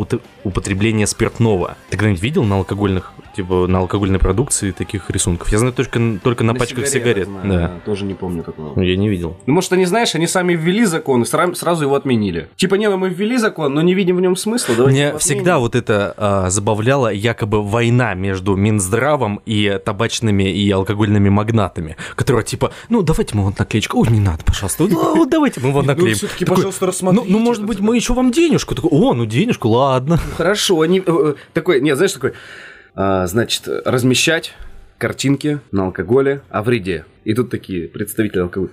употребления 0.45 1.07
спиртного. 1.07 1.77
Ты 1.91 1.97
когда-нибудь 1.97 2.23
видел 2.23 2.45
на 2.45 2.57
алкогольных, 2.57 3.13
типа 3.35 3.67
на 3.67 3.79
алкогольной 3.79 4.19
продукции 4.19 4.71
таких 4.73 5.11
рисунков? 5.11 5.51
Я 5.51 5.59
знаю 5.59 5.73
только, 5.73 6.01
только 6.23 6.45
на, 6.45 6.55
пачках 6.55 6.87
сигарет. 6.87 7.27
знаю, 7.29 7.49
да. 7.49 7.81
Тоже 7.85 8.05
не 8.05 8.15
помню 8.15 8.43
такого. 8.43 8.73
Ну, 8.77 8.83
Я 8.83 8.97
не 8.97 9.09
видел. 9.09 9.37
Ну, 9.47 9.55
может, 9.55 9.73
они, 9.73 9.87
знаешь, 9.87 10.15
они 10.15 10.27
сами 10.27 10.55
ввели 10.55 10.85
закон 10.85 11.23
и 11.23 11.25
сра- 11.25 11.55
сразу 11.55 11.85
его 11.85 11.95
отменили. 11.95 12.49
Типа, 12.57 12.75
не, 12.77 12.89
ну 12.89 12.97
мы 12.97 13.09
ввели 13.09 13.37
закон, 13.39 13.75
но 13.75 13.83
не 13.83 13.95
видим 13.95 14.17
в 14.17 14.21
нем 14.21 14.37
смысла. 14.37 14.75
давайте 14.77 15.09
его 15.09 15.19
всегда 15.19 15.59
вот 15.59 15.75
это 15.75 16.15
а, 16.17 16.51
забавляло, 16.51 17.13
якобы 17.13 17.63
война 17.63 18.15
между 18.15 18.57
Минздравом 18.57 19.41
и 19.47 19.79
табачными 19.85 20.45
и 20.45 20.71
алкогольными 20.71 21.29
магнатами, 21.29 21.97
которая 22.17 22.45
типа, 22.45 22.73
ну 22.89 23.03
давайте 23.03 23.37
мы 23.37 23.45
вот 23.45 23.59
наклеечку, 23.59 24.01
ой, 24.01 24.09
не 24.11 24.21
надо, 24.21 24.45
пожалуйста, 24.45 24.85
ну 24.89 25.17
вот 25.17 25.31
давайте 25.31 25.61
мы 25.61 25.73
вот 25.73 25.87
наклеим. 25.87 26.17
всё-таки, 26.17 26.45
Такой, 26.45 26.57
пожалуйста, 26.57 26.85
ну, 26.85 26.89
рассмотрите 26.89 27.31
ну, 27.31 27.39
может 27.39 27.65
быть, 27.65 27.81
мы 27.81 27.97
еще 27.97 28.15
вам 28.15 28.31
денежку. 28.33 28.75
Такой, 28.75 28.91
о, 28.93 29.15
ну 29.15 29.27
денежку, 29.27 29.69
ладно. 29.69 30.19
Хорошо, 30.37 30.81
они... 30.81 31.01
э, 31.01 31.03
э, 31.07 31.35
Такой, 31.53 31.81
нет, 31.81 31.97
знаешь, 31.97 32.13
такой... 32.13 32.33
а, 32.95 33.27
значит, 33.27 33.69
размещать 33.85 34.55
картинки 34.99 35.61
на 35.73 35.87
алкоголе 35.87 36.43
о 36.51 36.63
вреде. 36.63 37.05
И 37.25 37.35
тут 37.35 37.51
такие 37.51 37.89
представители 37.89 38.41
алкоголя. 38.41 38.73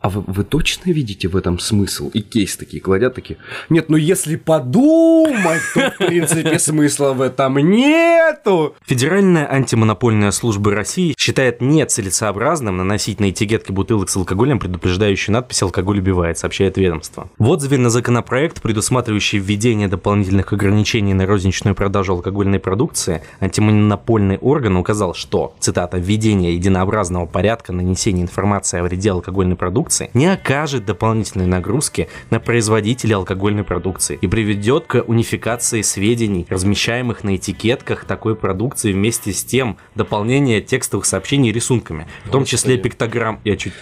А 0.00 0.08
вы, 0.08 0.24
вы 0.26 0.44
точно 0.44 0.90
видите 0.92 1.28
в 1.28 1.36
этом 1.36 1.58
смысл? 1.58 2.08
И 2.14 2.22
кейс 2.22 2.56
такие 2.56 2.80
кладят 2.80 3.14
такие. 3.14 3.38
Нет, 3.68 3.90
ну 3.90 3.98
если 3.98 4.36
подумать, 4.36 5.60
то 5.74 5.90
в 5.90 6.06
принципе 6.06 6.58
смысла 6.58 7.12
в 7.12 7.20
этом 7.20 7.58
нету. 7.58 8.74
Федеральная 8.86 9.46
антимонопольная 9.52 10.30
служба 10.30 10.70
России 10.70 11.14
считает 11.18 11.60
нецелесообразным 11.60 12.78
наносить 12.78 13.20
на 13.20 13.28
этикетки 13.28 13.72
бутылок 13.72 14.08
с 14.08 14.16
алкоголем 14.16 14.58
предупреждающую 14.58 15.34
надпись 15.34 15.62
«Алкоголь 15.62 15.98
убивает», 15.98 16.38
сообщает 16.38 16.78
ведомство. 16.78 17.28
В 17.38 17.50
отзыве 17.50 17.76
на 17.76 17.90
законопроект, 17.90 18.62
предусматривающий 18.62 19.38
введение 19.38 19.88
дополнительных 19.88 20.54
ограничений 20.54 21.12
на 21.12 21.26
розничную 21.26 21.74
продажу 21.74 22.14
алкогольной 22.14 22.58
продукции, 22.58 23.22
антимонопольный 23.40 24.38
орган 24.38 24.78
указал, 24.78 25.12
что, 25.12 25.54
цитата, 25.60 25.98
«введение 25.98 26.54
единообразного 26.54 27.26
порядка 27.26 27.74
нанесения 27.74 28.22
информации 28.22 28.80
о 28.80 28.84
вреде 28.84 29.10
алкогольной 29.10 29.56
продукции 29.56 29.89
продукции 29.90 30.10
не 30.14 30.26
окажет 30.26 30.84
дополнительной 30.84 31.46
нагрузки 31.46 32.08
на 32.30 32.38
производителей 32.38 33.14
алкогольной 33.14 33.64
продукции 33.64 34.18
и 34.20 34.26
приведет 34.28 34.86
к 34.86 35.02
унификации 35.06 35.82
сведений, 35.82 36.46
размещаемых 36.48 37.24
на 37.24 37.36
этикетках 37.36 38.04
такой 38.04 38.36
продукции 38.36 38.92
вместе 38.92 39.32
с 39.32 39.44
тем 39.44 39.76
дополнение 39.94 40.60
текстовых 40.60 41.06
сообщений 41.06 41.52
рисунками, 41.52 42.06
в 42.24 42.30
том 42.30 42.44
числе 42.44 42.78
пиктограмм. 42.78 43.40
Я 43.44 43.56
чуть 43.56 43.72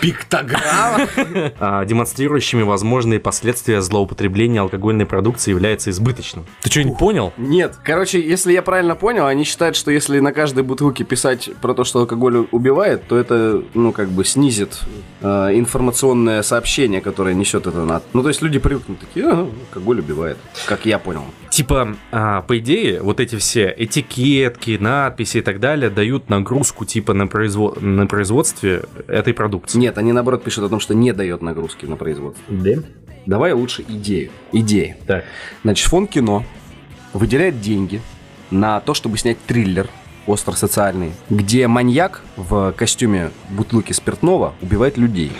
Пиктограмма? 0.00 1.06
а, 1.58 1.84
демонстрирующими 1.84 2.62
возможные 2.62 3.20
последствия 3.20 3.80
злоупотребления 3.80 4.60
алкогольной 4.60 5.06
продукции 5.06 5.50
является 5.50 5.90
избыточным. 5.90 6.46
Ты 6.62 6.70
что, 6.70 6.82
не 6.82 6.94
понял? 6.94 7.32
Нет. 7.36 7.76
Короче, 7.82 8.20
если 8.20 8.52
я 8.52 8.62
правильно 8.62 8.94
понял, 8.94 9.26
они 9.26 9.44
считают, 9.44 9.76
что 9.76 9.90
если 9.90 10.20
на 10.20 10.32
каждой 10.32 10.62
бутылке 10.62 11.04
писать 11.04 11.50
про 11.60 11.74
то, 11.74 11.84
что 11.84 12.00
алкоголь 12.00 12.46
убивает, 12.50 13.06
то 13.08 13.16
это, 13.16 13.62
ну, 13.74 13.92
как 13.92 14.08
бы 14.10 14.24
снизит 14.24 14.80
э, 15.20 15.26
информационное 15.54 16.42
сообщение, 16.42 17.00
которое 17.00 17.34
несет 17.34 17.66
это 17.66 17.84
на... 17.84 18.02
Ну, 18.12 18.22
то 18.22 18.28
есть 18.28 18.42
люди 18.42 18.58
привыкнут 18.58 19.00
такие, 19.00 19.26
«А, 19.26 19.50
алкоголь 19.68 20.00
убивает. 20.00 20.38
Как 20.66 20.86
я 20.86 20.98
понял. 20.98 21.24
Типа, 21.58 21.96
а, 22.12 22.42
по 22.42 22.56
идее, 22.60 23.02
вот 23.02 23.18
эти 23.18 23.34
все 23.34 23.74
этикетки, 23.76 24.78
надписи 24.80 25.38
и 25.38 25.40
так 25.40 25.58
далее 25.58 25.90
дают 25.90 26.30
нагрузку 26.30 26.84
типа 26.84 27.14
на, 27.14 27.24
произво- 27.24 27.76
на 27.80 28.06
производстве 28.06 28.84
этой 29.08 29.34
продукции. 29.34 29.76
Нет, 29.76 29.98
они 29.98 30.12
наоборот 30.12 30.44
пишут 30.44 30.62
о 30.62 30.68
том, 30.68 30.78
что 30.78 30.94
не 30.94 31.12
дает 31.12 31.42
нагрузки 31.42 31.84
на 31.84 31.96
производство. 31.96 32.44
Да? 32.48 32.74
Давай 33.26 33.54
лучше 33.54 33.84
идею. 33.88 34.30
Идеи. 34.52 34.98
Так. 35.04 35.24
Значит, 35.64 35.88
фонд 35.88 36.10
кино 36.10 36.44
выделяет 37.12 37.60
деньги 37.60 38.00
на 38.52 38.78
то, 38.78 38.94
чтобы 38.94 39.18
снять 39.18 39.38
триллер 39.44 39.88
остро-социальный, 40.28 41.10
где 41.28 41.66
маньяк 41.66 42.22
в 42.36 42.70
костюме 42.70 43.32
бутылки 43.50 43.92
спиртного 43.92 44.54
убивает 44.62 44.96
людей. 44.96 45.32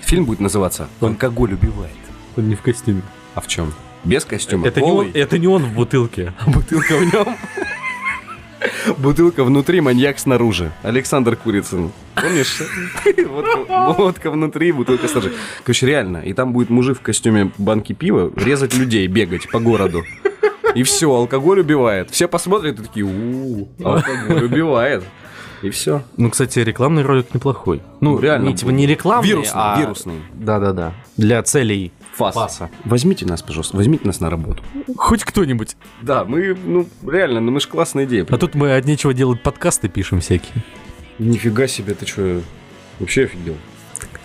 Фильм 0.00 0.24
будет 0.24 0.40
называться 0.40 0.88
«Алкоголь 0.98 1.52
убивает». 1.52 1.92
Он 2.36 2.48
не 2.48 2.56
в 2.56 2.62
костюме. 2.62 3.02
А 3.36 3.40
в 3.40 3.46
чем? 3.46 3.72
Без 4.04 4.24
костюма. 4.24 4.66
Это 4.66 4.80
не, 4.80 4.86
голый. 4.86 5.06
он, 5.08 5.12
это 5.14 5.38
не 5.38 5.46
он 5.46 5.64
в 5.64 5.74
бутылке. 5.74 6.32
Бутылка 6.46 6.96
в 6.96 7.12
нем. 7.12 7.36
Бутылка 8.98 9.44
внутри, 9.44 9.80
маньяк 9.80 10.18
снаружи. 10.18 10.72
Александр 10.82 11.36
Курицын. 11.36 11.92
Помнишь? 12.14 12.62
Водка, 13.28 13.92
водка 13.96 14.30
внутри, 14.30 14.72
бутылка 14.72 15.08
снаружи. 15.08 15.34
Короче, 15.64 15.86
реально. 15.86 16.18
И 16.18 16.32
там 16.32 16.52
будет 16.52 16.70
мужик 16.70 16.98
в 16.98 17.02
костюме 17.02 17.52
банки 17.58 17.92
пива 17.92 18.32
резать 18.36 18.74
людей, 18.74 19.06
бегать 19.06 19.50
по 19.50 19.58
городу. 19.58 20.04
И 20.74 20.82
все, 20.84 21.12
алкоголь 21.12 21.60
убивает. 21.60 22.10
Все 22.10 22.28
посмотрят 22.28 22.78
и 22.80 22.82
такие, 22.82 23.04
у 23.04 23.68
алкоголь 23.84 24.44
убивает. 24.44 25.04
И 25.62 25.70
все. 25.70 26.02
Ну, 26.16 26.30
кстати, 26.30 26.58
рекламный 26.58 27.02
ролик 27.02 27.32
неплохой. 27.34 27.82
Ну, 28.00 28.18
реально 28.18 28.48
Не, 28.48 28.56
типа 28.56 28.70
не 28.70 28.86
рекламный, 28.86 29.28
Вирусный, 29.28 29.52
а... 29.54 29.80
вирусный. 29.80 30.16
Да-да-да. 30.34 30.92
Для 31.16 31.40
целей 31.44 31.92
Фас. 32.14 32.34
фаса. 32.34 32.70
Возьмите 32.84 33.24
нас, 33.26 33.42
пожалуйста, 33.42 33.76
возьмите 33.76 34.06
нас 34.06 34.20
на 34.20 34.28
работу. 34.28 34.62
Хоть 34.96 35.24
кто-нибудь. 35.24 35.76
Да, 36.02 36.24
мы, 36.24 36.54
ну, 36.54 36.86
реально, 37.06 37.40
ну 37.40 37.52
мы 37.52 37.60
же 37.60 37.68
классная 37.68 38.04
идея. 38.04 38.26
А 38.28 38.38
тут 38.38 38.54
мы 38.54 38.76
от 38.76 38.84
нечего 38.84 39.14
делать 39.14 39.42
подкасты 39.42 39.88
пишем 39.88 40.20
всякие. 40.20 40.62
Нифига 41.18 41.66
себе, 41.66 41.94
ты 41.94 42.06
что, 42.06 42.42
вообще 42.98 43.24
офигел? 43.24 43.56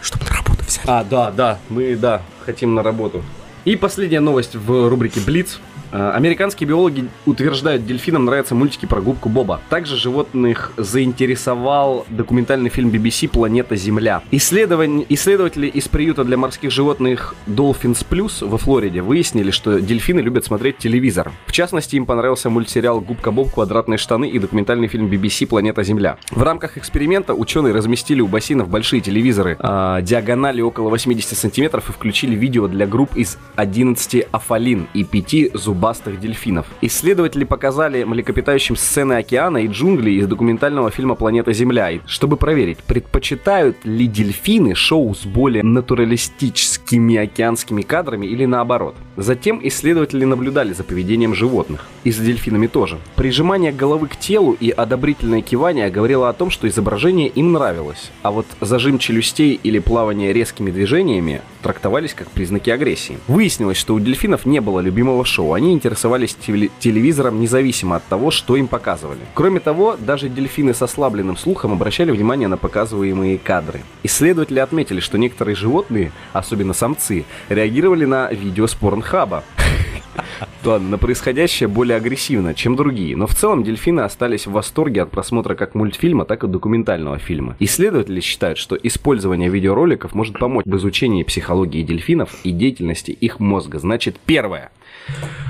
Чтобы 0.02 0.26
на 0.26 0.32
работу 0.32 0.66
взяли. 0.66 0.86
А, 0.88 1.04
да, 1.04 1.32
да, 1.32 1.60
мы, 1.70 1.96
да, 1.96 2.22
хотим 2.46 2.76
на 2.76 2.84
работу. 2.84 3.24
И 3.66 3.76
последняя 3.76 4.20
новость 4.20 4.56
в 4.56 4.90
рубрике 4.90 5.20
«Блиц». 5.20 5.60
А, 5.92 6.12
Американские 6.12 6.68
биологи 6.68 7.08
утверждают, 7.26 7.86
дельфинам 7.86 8.26
нравятся 8.26 8.56
мультики 8.56 8.86
про 8.86 9.02
губку 9.02 9.30
Боба. 9.30 9.62
Также 9.70 9.96
животных 9.96 10.72
заинтересовал 10.78 12.06
документальный 12.10 12.70
фильм 12.70 12.90
BBC 12.90 13.28
«Планета 13.30 13.76
Земля». 13.76 14.22
Исследовань- 14.32 15.06
Исследователи 15.10 15.68
из 15.68 15.88
приюта 15.88 16.24
для 16.24 16.38
морских 16.38 16.72
животных 16.72 17.36
Dolphins 17.48 18.06
Plus 18.10 18.46
во 18.48 18.58
Флориде 18.58 19.02
выяснили, 19.02 19.52
что 19.52 19.80
дельфины 19.80 20.20
любят 20.20 20.46
смотреть 20.46 20.78
телевизор. 20.78 21.32
В 21.46 21.52
частности, 21.52 21.96
им 21.96 22.06
понравился 22.06 22.50
мультсериал 22.50 23.02
«Губка 23.02 23.32
Боб. 23.32 23.52
Квадратные 23.54 23.98
штаны» 23.98 24.30
и 24.30 24.40
документальный 24.40 24.88
фильм 24.88 25.08
BBC 25.08 25.48
«Планета 25.48 25.84
Земля». 25.84 26.18
В 26.32 26.44
рамках 26.44 26.78
эксперимента 26.78 27.34
ученые 27.34 27.74
разместили 27.74 28.22
у 28.22 28.28
бассейнов 28.28 28.70
большие 28.70 29.02
телевизоры 29.02 29.56
а, 29.60 30.02
диагональю 30.02 30.68
около 30.68 30.90
80 30.90 31.38
сантиметров 31.38 31.90
и 31.90 31.94
включили 31.94 32.36
видео 32.36 32.68
для 32.68 32.86
групп 32.86 33.16
из 33.16 33.38
11 33.56 34.28
афалин 34.32 34.88
и 34.94 35.04
5 35.04 35.52
зубастых 35.78 36.20
дельфинов. 36.20 36.66
Исследователи 36.82 37.44
показали 37.44 38.04
млекопитающим 38.04 38.76
сцены 38.76 39.14
океана 39.14 39.60
и 39.60 39.68
джунглей 39.68 40.18
из 40.18 40.28
документального 40.28 40.90
фильма 40.90 41.14
«Планета 41.14 41.54
Земля», 41.54 41.92
чтобы 42.08 42.36
проверить, 42.36 42.80
предпочитают 42.80 43.78
ли 43.86 44.08
дельфины 44.08 44.74
шоу 44.74 45.14
с 45.14 45.26
более 45.26 45.64
натуралистическими 45.64 47.18
океанскими 47.18 47.84
кадрами 47.84 48.26
или 48.26 48.46
наоборот. 48.46 48.96
Затем 49.18 49.60
исследователи 49.64 50.26
наблюдали 50.26 50.74
за 50.74 50.84
поведением 50.84 51.36
животных. 51.36 51.86
И 52.04 52.12
за 52.12 52.24
дельфинами 52.24 52.68
тоже. 52.68 52.98
Прижимание 53.16 53.72
головы 53.72 54.08
к 54.08 54.16
телу 54.16 54.56
и 54.60 54.70
одобрительное 54.70 55.42
кивание 55.42 55.90
говорило 55.90 56.30
о 56.30 56.34
том, 56.34 56.50
что 56.50 56.68
изображение 56.68 57.28
им 57.28 57.52
нравилось. 57.52 58.12
А 58.24 58.32
вот 58.32 58.48
зажим 58.62 58.98
челюстей 58.98 59.60
или 59.62 59.80
плавание 59.80 60.34
резкими 60.34 60.72
движениями 60.72 61.42
трактовались 61.62 62.14
как 62.14 62.30
признаки 62.32 62.70
агрессии. 62.70 63.18
Выяснилось, 63.28 63.78
что 63.78 63.94
у 63.94 64.00
дельфинов 64.00 64.46
не 64.46 64.62
было 64.62 64.80
любимого 64.80 65.26
шоу. 65.26 65.54
Они 65.54 65.67
интересовались 65.72 66.36
теле- 66.36 66.72
телевизором 66.80 67.40
независимо 67.40 67.98
от 67.98 68.04
того, 68.06 68.32
что 68.32 68.56
им 68.56 68.68
показывали. 68.68 69.20
Кроме 69.34 69.60
того, 69.60 69.96
даже 69.98 70.30
дельфины 70.30 70.74
с 70.74 70.82
ослабленным 70.82 71.38
слухом 71.38 71.74
обращали 71.74 72.12
внимание 72.12 72.48
на 72.48 72.58
показываемые 72.58 73.38
кадры. 73.38 73.82
Исследователи 74.04 74.60
отметили, 74.60 75.00
что 75.00 75.18
некоторые 75.18 75.56
животные, 75.56 76.12
особенно 76.34 76.74
самцы, 76.74 77.26
реагировали 77.50 78.06
на 78.06 78.32
видео 78.32 78.68
с 78.68 78.76
порнхаба. 78.76 79.44
Ладно, 80.64 80.90
на 80.90 80.98
происходящее 80.98 81.70
более 81.70 81.98
агрессивно, 81.98 82.54
чем 82.54 82.76
другие, 82.76 83.16
но 83.16 83.28
в 83.28 83.36
целом 83.36 83.64
дельфины 83.64 84.02
остались 84.02 84.48
в 84.48 84.52
восторге 84.52 85.04
от 85.04 85.12
просмотра 85.12 85.56
как 85.56 85.76
мультфильма, 85.76 86.26
так 86.26 86.44
и 86.44 86.48
документального 86.48 87.18
фильма. 87.20 87.56
Исследователи 87.60 88.20
считают, 88.20 88.58
что 88.58 88.76
использование 88.76 89.50
видеороликов 89.50 90.14
может 90.14 90.40
помочь 90.40 90.66
в 90.66 90.76
изучении 90.78 91.24
психологии 91.24 91.84
дельфинов 91.84 92.36
и 92.44 92.52
деятельности 92.52 93.12
их 93.12 93.40
мозга. 93.40 93.80
Значит, 93.80 94.18
первое. 94.26 94.72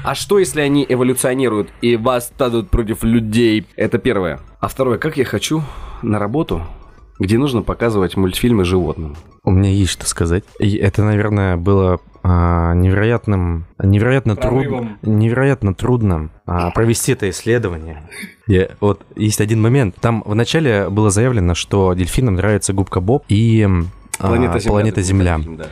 А 0.04 0.16
что, 0.16 0.40
если 0.40 0.62
они 0.62 0.86
эволюционируют 0.88 1.70
и 1.82 1.96
восстанут 1.98 2.70
против 2.70 3.04
людей? 3.04 3.66
Это 3.76 3.98
первое. 3.98 4.40
А 4.60 4.68
второе, 4.68 4.98
как 4.98 5.18
я 5.18 5.26
хочу 5.26 5.62
на 6.02 6.20
работу, 6.20 6.62
где 7.20 7.38
нужно 7.38 7.62
показывать 7.64 8.16
мультфильмы 8.16 8.64
животным. 8.64 9.16
У 9.44 9.52
меня 9.52 9.70
есть 9.70 9.92
что 9.92 10.06
сказать. 10.06 10.44
И 10.60 10.76
это, 10.76 11.04
наверное, 11.04 11.58
было 11.58 12.00
а, 12.24 12.74
невероятным, 12.74 13.66
невероятно 13.82 14.36
трудно, 14.36 14.60
Прорывом. 14.62 14.98
невероятно 15.02 15.74
трудно 15.74 16.30
а, 16.46 16.72
провести 16.72 17.14
это 17.14 17.30
исследование. 17.30 18.04
Я- 18.46 18.70
вот 18.82 19.02
есть 19.16 19.40
один 19.42 19.62
момент. 19.62 19.96
Там 20.02 20.22
вначале 20.26 20.90
было 20.90 21.10
заявлено, 21.10 21.54
что 21.56 21.94
дельфинам 21.94 22.36
нравится 22.36 22.74
губка 22.74 23.00
Боб 23.00 23.24
и 23.30 23.62
м, 23.62 23.90
а, 24.20 24.28
Планета 24.28 24.60
Земля. 24.60 24.72
планета 24.72 25.02
Земля. 25.02 25.40
Да. 25.58 25.68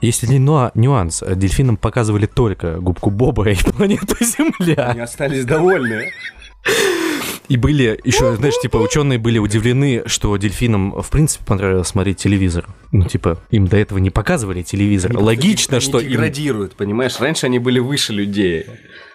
Есть 0.00 0.24
один 0.24 0.44
нюа- 0.48 0.70
нюанс. 0.74 1.22
Дельфинам 1.36 1.76
показывали 1.76 2.26
только 2.26 2.76
губку 2.80 3.10
Боба 3.10 3.50
и 3.50 3.54
планету 3.54 4.16
Земля. 4.20 4.88
Они 4.90 5.00
остались 5.00 5.44
довольны. 5.44 6.10
И 7.48 7.56
были 7.56 7.98
еще, 8.04 8.36
знаешь, 8.36 8.54
типа 8.62 8.76
ученые 8.76 9.18
были 9.18 9.38
удивлены, 9.38 10.04
что 10.06 10.36
дельфинам 10.36 10.92
в 11.02 11.10
принципе 11.10 11.44
понравилось 11.44 11.88
смотреть 11.88 12.18
телевизор. 12.18 12.68
Ну, 12.92 13.04
типа, 13.04 13.40
им 13.50 13.66
до 13.66 13.76
этого 13.76 13.98
не 13.98 14.10
показывали 14.10 14.62
телевизор. 14.62 15.16
Логично, 15.18 15.78
Они 15.78 15.84
что 15.84 15.98
им... 15.98 16.10
деградируют, 16.10 16.76
понимаешь? 16.76 17.18
Раньше 17.18 17.46
они 17.46 17.58
были 17.58 17.80
выше 17.80 18.12
людей. 18.12 18.66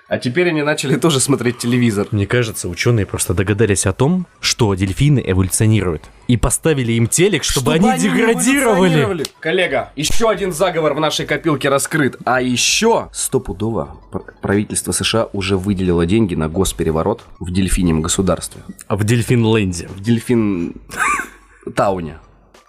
А 0.08 0.20
теперь 0.20 0.50
они 0.50 0.62
начали 0.62 0.98
тоже 0.98 1.20
смотреть 1.20 1.58
телевизор. 1.58 2.08
Мне 2.12 2.28
кажется, 2.28 2.70
ученые 2.70 3.08
просто 3.08 3.34
догадались 3.34 3.88
о 3.88 3.94
том, 3.94 4.28
что 4.40 4.74
дельфины 4.76 5.24
эволюционируют. 5.26 6.04
И 6.28 6.38
поставили 6.38 6.92
им 6.94 7.08
телек, 7.08 7.44
чтобы, 7.44 7.74
они, 7.74 7.90
не 7.90 7.98
деградировали. 7.98 9.26
Коллега, 9.40 9.92
еще 9.96 10.30
один 10.30 10.54
заговор 10.54 10.94
в 10.94 11.00
нашей 11.00 11.26
копилке 11.26 11.70
раскрыт. 11.70 12.18
А 12.24 12.40
еще 12.40 13.10
стопудово 13.14 13.98
пр- 14.12 14.36
правительство 14.42 14.92
США 14.92 15.28
уже 15.34 15.58
выделило 15.58 16.06
деньги 16.06 16.36
на 16.36 16.50
госпереворот 16.50 17.24
в 17.40 17.52
дельфинем 17.52 18.02
государстве. 18.02 18.62
А 18.88 18.96
в 18.96 19.04
Дельфинленде. 19.04 19.88
В 19.88 20.02
дельфин... 20.02 20.76
Тауне. 21.76 22.20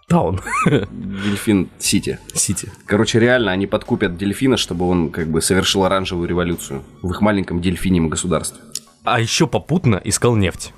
Таун. 0.09 0.41
Дельфин 0.65 1.69
Сити. 1.81 2.21
Сити. 2.33 2.71
Короче, 2.87 3.19
реально, 3.19 3.51
они 3.51 3.67
подкупят 3.67 4.17
дельфина, 4.17 4.57
чтобы 4.57 4.89
он 4.89 5.11
как 5.11 5.27
бы 5.27 5.43
совершил 5.43 5.85
оранжевую 5.85 6.29
революцию 6.29 6.85
в 7.03 7.11
их 7.11 7.21
маленьком 7.21 7.61
дельфинем 7.61 8.09
государстве. 8.09 8.61
А 9.03 9.19
еще 9.19 9.49
попутно 9.49 10.01
искал 10.05 10.37
нефть. 10.37 10.73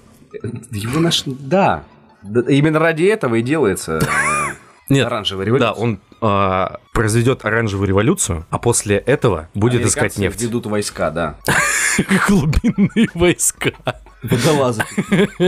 Его 0.70 1.00
наш... 1.00 1.24
Да. 1.26 1.84
Именно 2.22 2.78
ради 2.78 3.04
этого 3.04 3.34
и 3.36 3.42
делается 3.42 3.98
э, 3.98 4.54
Нет, 4.88 5.06
оранжевая 5.06 5.46
революция. 5.46 5.74
да, 5.74 5.78
он 5.78 6.00
а, 6.20 6.80
произведет 6.92 7.44
оранжевую 7.44 7.86
революцию, 7.86 8.46
а 8.50 8.58
после 8.58 8.96
этого 8.96 9.48
будет 9.54 9.84
искать 9.86 10.16
нефть. 10.16 10.40
ведут 10.42 10.66
войска, 10.66 11.10
да. 11.10 11.36
Глубинные 12.28 13.08
войска. 13.14 13.72
Водолазы. 14.22 14.82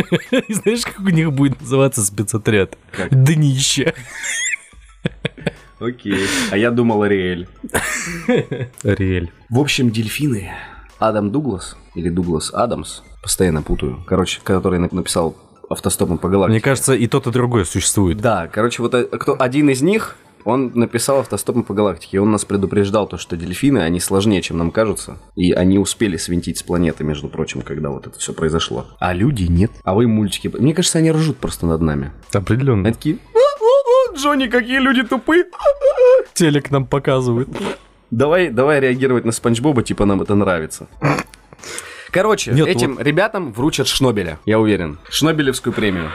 И 0.49 0.53
знаешь, 0.55 0.85
как 0.85 1.01
у 1.01 1.09
них 1.11 1.33
будет 1.33 1.61
называться 1.61 2.05
спецотряд? 2.05 2.77
Как? 2.93 3.09
Днище. 3.25 3.95
Окей. 5.81 6.27
А 6.51 6.57
я 6.57 6.71
думал 6.71 7.03
Ариэль. 7.03 7.49
Ариэль. 8.85 9.33
В 9.49 9.59
общем, 9.59 9.91
дельфины. 9.91 10.53
Адам 10.99 11.31
Дуглас 11.33 11.77
или 11.95 12.11
Дуглас 12.11 12.53
Адамс, 12.53 13.01
постоянно 13.23 13.63
путаю. 13.63 14.05
Короче, 14.07 14.41
который 14.45 14.79
на- 14.79 14.89
написал 14.93 15.35
автостопом 15.71 16.19
по 16.19 16.29
галактике. 16.29 16.53
Мне 16.53 16.61
кажется, 16.61 16.93
и 16.95 17.07
тот, 17.07 17.27
и 17.27 17.31
другой 17.31 17.65
существует. 17.65 18.19
Да, 18.19 18.49
короче, 18.49 18.83
вот 18.83 18.93
э, 18.95 19.05
кто 19.05 19.35
один 19.41 19.71
из 19.71 19.81
них, 19.81 20.17
он 20.45 20.73
написал 20.75 21.21
автостопом 21.21 21.63
по 21.63 21.75
галактике. 21.75 22.21
Он 22.21 22.31
нас 22.31 22.45
предупреждал, 22.45 23.07
то, 23.07 23.19
что 23.19 23.37
дельфины, 23.37 23.79
они 23.79 24.01
сложнее, 24.01 24.43
чем 24.43 24.59
нам 24.59 24.71
кажутся. 24.71 25.19
И 25.37 25.53
они 25.53 25.79
успели 25.79 26.17
свинтить 26.17 26.59
с 26.59 26.63
планеты, 26.63 27.05
между 27.05 27.29
прочим, 27.29 27.63
когда 27.63 27.91
вот 27.91 28.07
это 28.07 28.19
все 28.19 28.33
произошло. 28.33 28.87
А 28.99 29.13
люди 29.13 29.45
нет. 29.45 29.71
А 29.85 29.95
вы 29.95 30.07
мультики... 30.07 30.49
Мне 30.49 30.75
кажется, 30.75 30.99
они 30.99 31.13
ржут 31.13 31.39
просто 31.39 31.67
над 31.67 31.81
нами. 31.81 32.13
Определенно. 32.33 32.87
Они 32.87 32.95
такие... 32.95 33.19
«А-а-а, 33.35 34.17
Джонни, 34.17 34.47
какие 34.47 34.79
люди 34.79 35.03
тупые. 35.03 35.45
Телек 36.35 36.71
нам 36.71 36.87
показывают. 36.87 37.49
Давай, 38.11 38.51
давай 38.51 38.81
реагировать 38.81 39.25
на 39.25 39.33
Спанч 39.33 39.61
Боба, 39.61 39.83
типа 39.83 40.05
нам 40.05 40.21
это 40.21 40.35
нравится. 40.35 40.89
Короче, 42.11 42.51
Нет, 42.51 42.67
этим 42.67 42.99
ребятам 42.99 43.53
вручат 43.53 43.87
Шнобеля, 43.87 44.41
я 44.45 44.59
уверен. 44.59 44.99
Шнобелевскую 45.09 45.73
премию. 45.73 46.11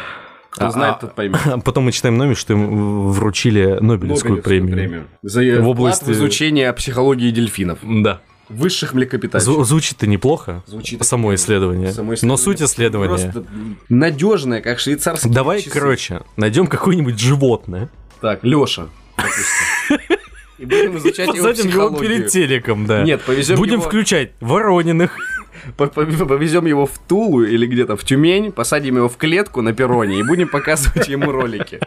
Кто 0.55 0.67
А, 0.67 0.71
знает, 0.71 0.95
а, 0.95 0.99
тот 1.01 1.15
поймет. 1.15 1.39
А 1.45 1.57
потом 1.63 1.83
мы 1.85 1.91
читаем 1.91 2.17
новость, 2.17 2.39
что 2.41 2.53
им 2.53 3.09
вручили 3.11 3.77
Нобелевскую, 3.81 4.41
премию. 4.41 5.05
За 5.21 5.41
В 5.41 5.67
области- 5.67 6.11
изучения 6.11 6.71
психологии 6.73 7.29
дельфинов. 7.31 7.79
Да. 7.83 8.21
Высших 8.47 8.93
млекопитающих. 8.93 9.49
Зву- 9.49 9.63
Звучит-то 9.65 10.07
неплохо. 10.07 10.63
Звучит 10.67 11.03
само 11.03 11.33
исследование. 11.35 11.91
Само 11.91 12.09
Но 12.09 12.13
исследование 12.13 12.37
суть 12.43 12.61
исследования. 12.61 13.09
Просто 13.09 13.43
надежное, 13.89 14.61
как 14.61 14.79
швейцарский 14.79 15.29
Давай, 15.31 15.61
короче, 15.63 16.21
найдем 16.37 16.67
какое-нибудь 16.67 17.19
животное. 17.19 17.89
Так, 18.21 18.43
Леша, 18.43 18.87
допустим. 19.17 20.17
И 20.57 20.63
будем 20.65 20.97
изучать 20.99 21.35
его 21.35 21.49
Посадим 21.49 21.69
его 21.71 21.89
перед 21.97 22.29
телеком, 22.29 22.85
да. 22.85 23.03
Нет, 23.03 23.21
повезем 23.23 23.57
Будем 23.57 23.73
его- 23.79 23.83
включать 23.83 24.31
Ворониных. 24.39 25.17
По- 25.77 25.87
по- 25.87 26.05
Повезем 26.05 26.65
его 26.65 26.85
в 26.85 26.97
Тулу 27.07 27.43
или 27.43 27.65
где-то 27.65 27.95
в 27.95 28.03
Тюмень, 28.03 28.51
посадим 28.51 28.97
его 28.97 29.09
в 29.09 29.17
клетку 29.17 29.61
на 29.61 29.73
перроне 29.73 30.19
и 30.19 30.23
будем 30.23 30.47
показывать 30.49 31.07
ему 31.07 31.31
ролики. 31.31 31.79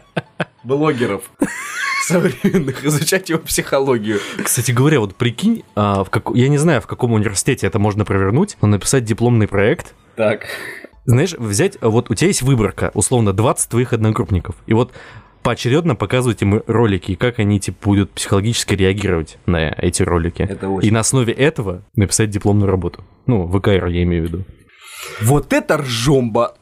Блогеров 0.65 1.23
современных, 2.07 2.85
изучать 2.85 3.29
его 3.29 3.39
психологию. 3.39 4.21
Кстати 4.43 4.73
говоря, 4.73 5.01
вот 5.01 5.15
прикинь, 5.15 5.63
а, 5.75 6.05
в 6.05 6.11
как... 6.11 6.31
я 6.35 6.49
не 6.49 6.59
знаю, 6.59 6.81
в 6.81 6.87
каком 6.87 7.13
университете 7.13 7.67
это 7.67 7.79
можно 7.79 8.05
провернуть, 8.05 8.57
но 8.61 8.69
написать 8.69 9.05
дипломный 9.05 9.47
проект, 9.47 9.95
Так, 10.17 10.47
знаешь, 11.05 11.33
взять, 11.39 11.79
вот 11.81 12.11
у 12.11 12.15
тебя 12.15 12.29
есть 12.29 12.43
выборка, 12.43 12.91
условно, 12.95 13.33
20 13.33 13.71
твоих 13.71 13.93
одногруппников, 13.93 14.57
и 14.67 14.75
вот 14.75 14.93
поочередно 15.49 15.95
показывать 15.97 16.43
им 16.43 16.63
ролики, 16.67 17.13
и 17.13 17.17
как 17.17 17.39
они, 17.39 17.59
типа, 17.59 17.79
будут 17.83 18.11
психологически 18.11 18.75
реагировать 18.75 19.39
на 19.47 19.71
эти 19.79 20.03
ролики. 20.03 20.43
Это 20.43 20.69
очень- 20.69 20.89
И 20.89 20.91
на 20.91 21.01
основе 21.01 21.33
этого 21.33 21.85
написать 21.97 22.29
дипломную 22.29 22.71
работу. 22.71 23.03
Ну, 23.27 23.49
ВКР 23.49 23.87
я 23.87 24.03
имею 24.03 24.25
в 24.25 24.27
виду. 24.27 24.45
вот 25.23 25.55
это 25.55 25.79
ржомба. 25.79 26.55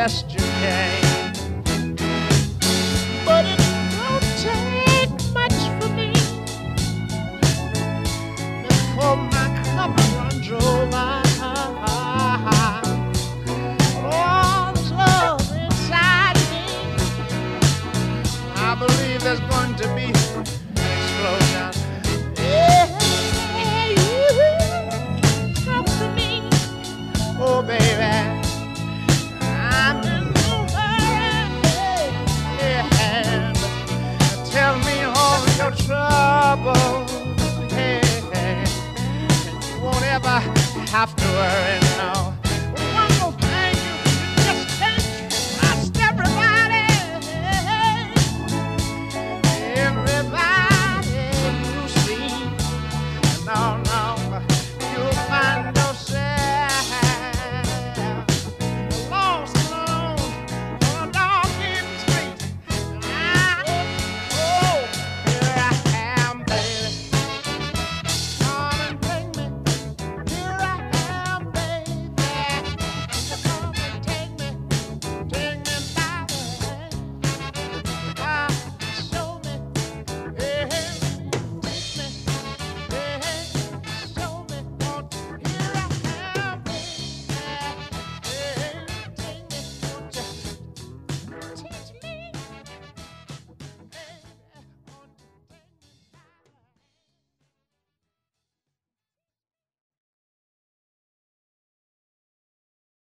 Best 0.00 0.39